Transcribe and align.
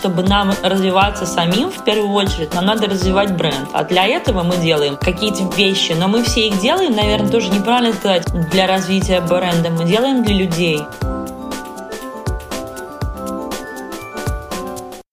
чтобы 0.00 0.22
нам 0.22 0.50
развиваться 0.62 1.26
самим, 1.26 1.70
в 1.70 1.84
первую 1.84 2.14
очередь, 2.14 2.54
нам 2.54 2.64
надо 2.64 2.86
развивать 2.86 3.36
бренд. 3.36 3.68
А 3.74 3.84
для 3.84 4.06
этого 4.06 4.42
мы 4.42 4.56
делаем 4.56 4.96
какие-то 4.96 5.44
вещи, 5.54 5.92
но 5.92 6.08
мы 6.08 6.22
все 6.22 6.48
их 6.48 6.58
делаем, 6.58 6.96
наверное, 6.96 7.30
тоже 7.30 7.50
неправильно 7.50 7.92
сказать, 7.92 8.24
для 8.50 8.66
развития 8.66 9.20
бренда. 9.20 9.68
Мы 9.68 9.84
делаем 9.84 10.24
для 10.24 10.36
людей. 10.36 10.80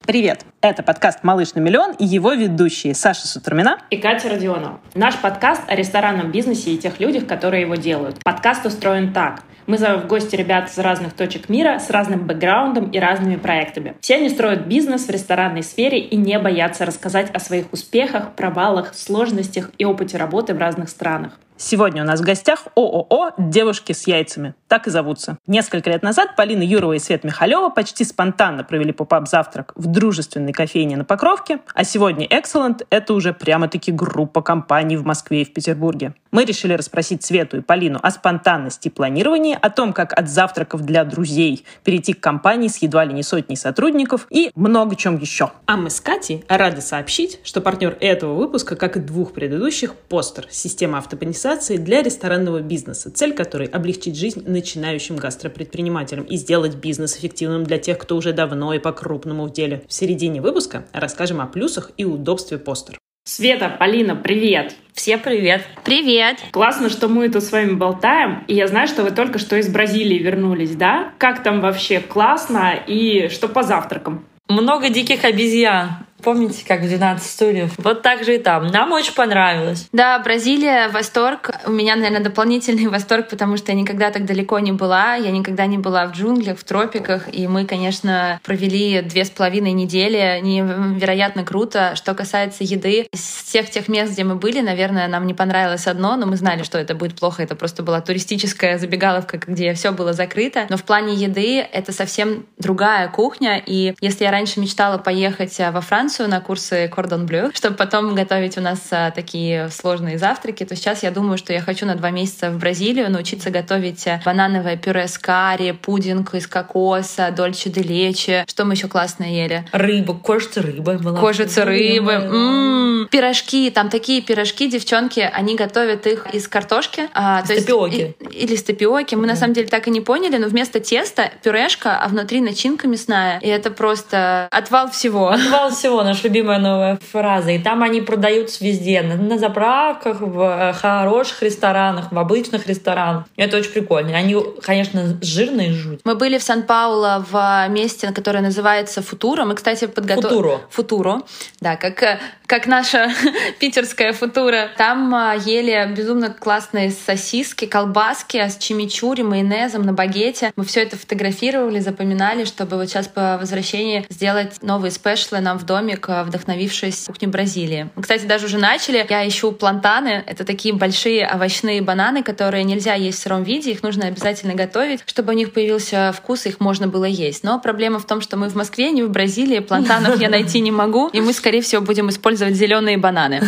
Привет! 0.05 0.45
Это 0.61 0.83
подкаст 0.83 1.19
«Малыш 1.21 1.53
на 1.53 1.59
миллион» 1.59 1.91
и 1.91 2.05
его 2.05 2.31
ведущие 2.31 2.95
Саша 2.95 3.27
Сутурмина 3.27 3.79
и 3.89 3.97
Катя 3.97 4.29
Родионова. 4.29 4.79
Наш 4.95 5.17
подкаст 5.17 5.63
о 5.67 5.75
ресторанном 5.75 6.31
бизнесе 6.31 6.71
и 6.71 6.77
тех 6.77 7.01
людях, 7.01 7.27
которые 7.27 7.63
его 7.63 7.75
делают. 7.75 8.23
Подкаст 8.23 8.65
устроен 8.65 9.11
так. 9.11 9.43
Мы 9.67 9.77
зовем 9.77 9.99
в 9.99 10.07
гости 10.07 10.33
ребят 10.33 10.69
из 10.69 10.77
разных 10.77 11.11
точек 11.11 11.49
мира, 11.49 11.77
с 11.77 11.89
разным 11.89 12.25
бэкграундом 12.25 12.89
и 12.89 12.99
разными 12.99 13.35
проектами. 13.35 13.97
Все 13.99 14.15
они 14.15 14.29
строят 14.29 14.65
бизнес 14.65 15.07
в 15.07 15.09
ресторанной 15.09 15.61
сфере 15.61 15.99
и 15.99 16.15
не 16.15 16.39
боятся 16.39 16.85
рассказать 16.85 17.29
о 17.31 17.39
своих 17.41 17.65
успехах, 17.73 18.31
провалах, 18.31 18.93
сложностях 18.93 19.71
и 19.77 19.83
опыте 19.83 20.17
работы 20.17 20.53
в 20.53 20.57
разных 20.57 20.87
странах. 20.87 21.33
Сегодня 21.59 22.03
у 22.03 22.05
нас 22.05 22.21
в 22.21 22.23
гостях 22.23 22.67
ООО 22.75 23.31
«Девушки 23.39 23.91
с 23.91 24.05
яйцами». 24.05 24.53
Так 24.67 24.85
и 24.85 24.91
зовутся. 24.91 25.37
Несколько 25.47 25.89
лет 25.89 26.03
назад 26.03 26.35
Полина 26.35 26.61
Юрова 26.61 26.93
и 26.93 26.99
Свет 26.99 27.23
Михалева 27.23 27.69
почти 27.69 28.03
спонтанно 28.03 28.63
провели 28.63 28.91
поп-ап-завтрак 28.91 29.73
в 29.75 29.87
дружественной 29.87 30.53
кофейне 30.53 30.97
на 30.97 31.03
Покровке, 31.03 31.59
а 31.73 31.83
сегодня 31.83 32.27
Excellent— 32.27 32.85
это 32.91 33.13
уже 33.13 33.33
прямо-таки 33.33 33.91
группа 33.91 34.43
компаний 34.43 34.97
в 34.97 35.05
Москве 35.05 35.41
и 35.41 35.45
в 35.45 35.53
Петербурге. 35.53 36.13
Мы 36.37 36.45
решили 36.45 36.73
расспросить 36.73 37.23
Свету 37.23 37.57
и 37.57 37.61
Полину 37.61 37.99
о 37.99 38.11
спонтанности 38.11 38.89
планирования, 38.89 39.57
о 39.57 39.71
том, 39.71 39.91
как 39.91 40.13
от 40.13 40.29
завтраков 40.29 40.85
для 40.85 41.03
друзей 41.03 41.65
перейти 41.83 42.13
к 42.13 42.19
компании 42.19 42.67
с 42.67 42.77
едва 42.77 43.05
ли 43.05 43.13
не 43.15 43.23
сотней 43.23 43.55
сотрудников 43.55 44.27
и 44.29 44.51
много 44.53 44.95
чем 44.95 45.17
еще. 45.17 45.49
А 45.65 45.77
мы 45.77 45.89
с 45.89 45.99
Катей 45.99 46.45
рады 46.47 46.81
сообщить, 46.81 47.39
что 47.43 47.59
партнер 47.59 47.97
этого 48.01 48.35
выпуска, 48.35 48.75
как 48.75 48.97
и 48.97 48.99
двух 48.99 49.33
предыдущих, 49.33 49.95
Постер— 49.95 50.45
система 50.51 50.99
организации 50.99 51.77
для 51.77 52.03
ресторанного 52.03 52.59
бизнеса, 52.59 53.09
цель 53.09 53.33
которой– 53.33 53.65
облегчить 53.73 54.15
жизнь 54.15 54.43
начинающим 54.45 55.15
гастропредпринимателям 55.15 56.25
и 56.25 56.37
сделать 56.37 56.75
бизнес 56.75 57.17
эффективным 57.17 57.63
для 57.63 57.79
тех, 57.79 57.97
кто 57.97 58.15
уже 58.15 58.31
давно 58.31 58.75
и 58.75 58.77
по-крупному 58.77 59.47
в 59.47 59.53
деле. 59.53 59.81
В 59.87 59.93
середине 59.93 60.39
выпуска 60.39 60.85
расскажем 60.93 61.41
о 61.41 61.47
плюсах 61.47 61.89
и 61.97 62.05
удобстве 62.05 62.59
постер. 62.59 62.99
Света, 63.27 63.67
Полина, 63.67 64.15
привет! 64.15 64.77
Все 64.93 65.17
привет! 65.17 65.61
Привет! 65.83 66.37
Классно, 66.51 66.89
что 66.89 67.09
мы 67.09 67.27
тут 67.27 67.43
с 67.43 67.51
вами 67.51 67.73
болтаем. 67.73 68.45
И 68.47 68.55
я 68.55 68.67
знаю, 68.67 68.87
что 68.87 69.03
вы 69.03 69.11
только 69.11 69.37
что 69.37 69.57
из 69.57 69.67
Бразилии 69.67 70.17
вернулись, 70.17 70.77
да? 70.77 71.11
Как 71.17 71.43
там 71.43 71.59
вообще 71.59 71.99
классно 71.99 72.73
и 72.87 73.27
что 73.27 73.49
по 73.49 73.63
завтракам? 73.63 74.23
Много 74.47 74.87
диких 74.87 75.25
обезьян. 75.25 75.89
Помните, 76.27 76.65
как 76.67 76.81
в 76.81 76.89
12 76.89 77.25
стульев? 77.25 77.71
Вот 77.77 78.01
так 78.01 78.25
же 78.25 78.35
и 78.35 78.37
там. 78.37 78.67
Нам 78.67 78.91
очень 78.91 79.13
понравилось. 79.13 79.87
Да, 79.93 80.19
Бразилия, 80.19 80.89
восторг. 80.89 81.51
У 81.65 81.71
меня, 81.71 81.95
наверное, 81.95 82.19
дополнительный 82.19 82.87
восторг, 82.89 83.29
потому 83.29 83.55
что 83.55 83.71
я 83.71 83.77
никогда 83.77 84.11
так 84.11 84.25
далеко 84.25 84.59
не 84.59 84.73
была. 84.73 85.15
Я 85.15 85.31
никогда 85.31 85.65
не 85.67 85.77
была 85.77 86.05
в 86.07 86.11
джунглях, 86.11 86.59
в 86.59 86.65
тропиках. 86.65 87.33
И 87.33 87.47
мы, 87.47 87.63
конечно, 87.63 88.41
провели 88.43 89.01
две 89.03 89.23
с 89.23 89.29
половиной 89.29 89.71
недели. 89.71 90.41
Невероятно 90.41 91.45
круто. 91.45 91.95
Что 91.95 92.13
касается 92.13 92.65
еды, 92.65 93.07
из 93.13 93.21
всех 93.45 93.69
тех 93.69 93.87
мест, 93.87 94.11
где 94.11 94.25
мы 94.25 94.35
были, 94.35 94.59
наверное, 94.59 95.07
нам 95.07 95.27
не 95.27 95.33
понравилось 95.33 95.87
одно, 95.87 96.17
но 96.17 96.25
мы 96.25 96.35
знали, 96.35 96.63
что 96.63 96.77
это 96.77 96.93
будет 96.93 97.17
плохо. 97.17 97.41
Это 97.41 97.55
просто 97.55 97.83
была 97.83 98.01
туристическая 98.01 98.77
забегаловка, 98.77 99.37
где 99.37 99.73
все 99.75 99.93
было 99.93 100.11
закрыто. 100.11 100.65
Но 100.67 100.75
в 100.75 100.83
плане 100.83 101.13
еды 101.13 101.59
это 101.59 101.93
совсем 101.93 102.45
другая 102.57 103.07
кухня. 103.07 103.63
И 103.65 103.95
если 104.01 104.25
я 104.25 104.31
раньше 104.31 104.59
мечтала 104.59 104.97
поехать 104.97 105.57
во 105.57 105.79
Францию, 105.79 106.16
Францию 106.17 106.29
на 106.29 106.41
курсы 106.41 106.87
Кордон 106.87 107.27
Блю, 107.27 107.51
чтобы 107.53 107.75
потом 107.75 108.15
готовить 108.15 108.57
у 108.57 108.61
нас 108.61 108.79
а, 108.89 109.11
такие 109.11 109.69
сложные 109.69 110.17
завтраки, 110.17 110.65
то 110.65 110.75
сейчас 110.75 111.03
я 111.03 111.11
думаю, 111.11 111.37
что 111.37 111.53
я 111.53 111.61
хочу 111.61 111.85
на 111.85 111.93
два 111.93 112.09
месяца 112.09 112.49
в 112.49 112.57
Бразилию 112.57 113.11
научиться 113.11 113.51
готовить 113.51 114.07
а, 114.07 114.19
банановое 114.25 114.77
пюре 114.77 115.07
с 115.07 115.19
карри, 115.19 115.77
пудинг 115.79 116.33
из 116.33 116.47
кокоса, 116.47 117.29
дольче 117.29 117.69
де 117.69 117.83
лечи. 117.83 118.43
Что 118.47 118.65
мы 118.65 118.73
еще 118.73 118.87
классно 118.87 119.25
ели? 119.25 119.63
Рыба, 119.71 120.15
кожица 120.15 120.63
рыбы 120.63 120.97
была. 120.97 121.19
Кожица 121.19 121.65
рыбы. 121.65 122.13
М-м-м. 122.13 123.07
Пирожки, 123.11 123.69
там 123.69 123.89
такие 123.89 124.23
пирожки, 124.23 124.67
девчонки, 124.67 125.19
они 125.19 125.55
готовят 125.55 126.07
их 126.07 126.25
из 126.33 126.47
картошки. 126.47 127.09
А, 127.13 127.43
то 127.43 127.55
тапиоки. 127.55 128.15
Есть, 128.19 128.35
или 128.35 128.55
с 128.55 128.63
тапиоки. 128.63 129.13
Мы 129.13 129.27
да. 129.27 129.33
на 129.33 129.35
самом 129.35 129.53
деле 129.53 129.67
так 129.67 129.87
и 129.87 129.91
не 129.91 130.01
поняли, 130.01 130.37
но 130.37 130.47
вместо 130.47 130.79
теста 130.79 131.31
пюрешка, 131.43 131.99
а 131.99 132.07
внутри 132.07 132.41
начинка 132.41 132.87
мясная. 132.87 133.39
И 133.39 133.47
это 133.47 133.69
просто 133.69 134.47
отвал 134.49 134.89
всего. 134.89 135.29
Отвал 135.29 135.69
всего 135.69 135.96
всего, 135.97 136.03
наша 136.03 136.27
любимая 136.27 136.59
новая 136.59 136.99
фраза. 137.11 137.51
И 137.51 137.59
там 137.59 137.81
они 137.81 138.01
продаются 138.01 138.63
везде. 138.63 139.01
На, 139.01 139.15
на 139.15 139.37
заправках, 139.37 140.21
в 140.21 140.41
э, 140.41 140.73
хороших 140.73 141.41
ресторанах, 141.41 142.11
в 142.11 142.19
обычных 142.19 142.67
ресторанах. 142.67 143.25
Это 143.35 143.57
очень 143.57 143.71
прикольно. 143.71 144.15
Они, 144.15 144.35
конечно, 144.61 145.17
жирные 145.21 145.71
жуть. 145.71 146.01
Мы 146.03 146.15
были 146.15 146.37
в 146.37 146.43
Сан-Пауло 146.43 147.25
в 147.29 147.67
месте, 147.69 148.11
которое 148.11 148.41
называется 148.41 149.01
Футуро. 149.01 149.45
Мы, 149.45 149.55
кстати, 149.55 149.87
подготовили... 149.87 150.27
Футуро. 150.29 150.61
Футуро. 150.69 151.21
Да, 151.61 151.75
как, 151.75 152.03
э, 152.03 152.19
как 152.45 152.67
наша 152.67 153.09
питерская 153.59 154.13
Футура. 154.13 154.69
Там 154.77 155.13
э, 155.15 155.39
ели 155.45 155.93
безумно 155.95 156.29
классные 156.29 156.91
сосиски, 156.91 157.65
колбаски 157.65 158.37
с 158.37 158.57
чимичури, 158.57 159.23
майонезом 159.23 159.83
на 159.83 159.93
багете. 159.93 160.51
Мы 160.55 160.63
все 160.63 160.83
это 160.83 160.97
фотографировали, 160.97 161.79
запоминали, 161.79 162.45
чтобы 162.45 162.77
вот 162.77 162.87
сейчас 162.87 163.07
по 163.07 163.37
возвращении 163.39 164.05
сделать 164.09 164.61
новые 164.61 164.91
спешлы 164.91 165.39
нам 165.39 165.57
в 165.57 165.65
доме 165.65 165.86
домик, 165.87 166.09
э, 166.09 166.23
вдохновившись 166.23 167.05
кухней 167.07 167.29
Бразилии. 167.29 167.89
Мы, 167.95 168.01
кстати, 168.01 168.25
даже 168.25 168.45
уже 168.45 168.57
начали. 168.57 169.05
Я 169.09 169.27
ищу 169.27 169.51
плантаны. 169.51 170.23
Это 170.27 170.43
такие 170.43 170.73
большие 170.73 171.29
овощные 171.33 171.81
бананы, 171.81 172.23
которые 172.23 172.63
нельзя 172.63 172.93
есть 172.93 173.19
в 173.19 173.21
сыром 173.21 173.43
виде. 173.43 173.71
Их 173.71 173.83
нужно 173.83 174.07
обязательно 174.07 174.53
готовить, 174.53 175.01
чтобы 175.05 175.33
у 175.33 175.35
них 175.35 175.53
появился 175.53 176.11
вкус, 176.11 176.45
их 176.45 176.59
можно 176.59 176.87
было 176.87 177.05
есть. 177.05 177.43
Но 177.43 177.59
проблема 177.59 177.99
в 177.99 178.05
том, 178.05 178.21
что 178.21 178.37
мы 178.37 178.49
в 178.49 178.55
Москве, 178.55 178.91
не 178.91 179.03
в 179.03 179.09
Бразилии. 179.09 179.59
Плантанов 179.59 180.19
я 180.19 180.29
найти 180.29 180.59
не 180.59 180.71
могу. 180.71 181.07
И 181.09 181.21
мы, 181.21 181.33
скорее 181.33 181.61
всего, 181.61 181.81
будем 181.81 182.09
использовать 182.09 182.55
зеленые 182.55 182.97
бананы. 182.97 183.41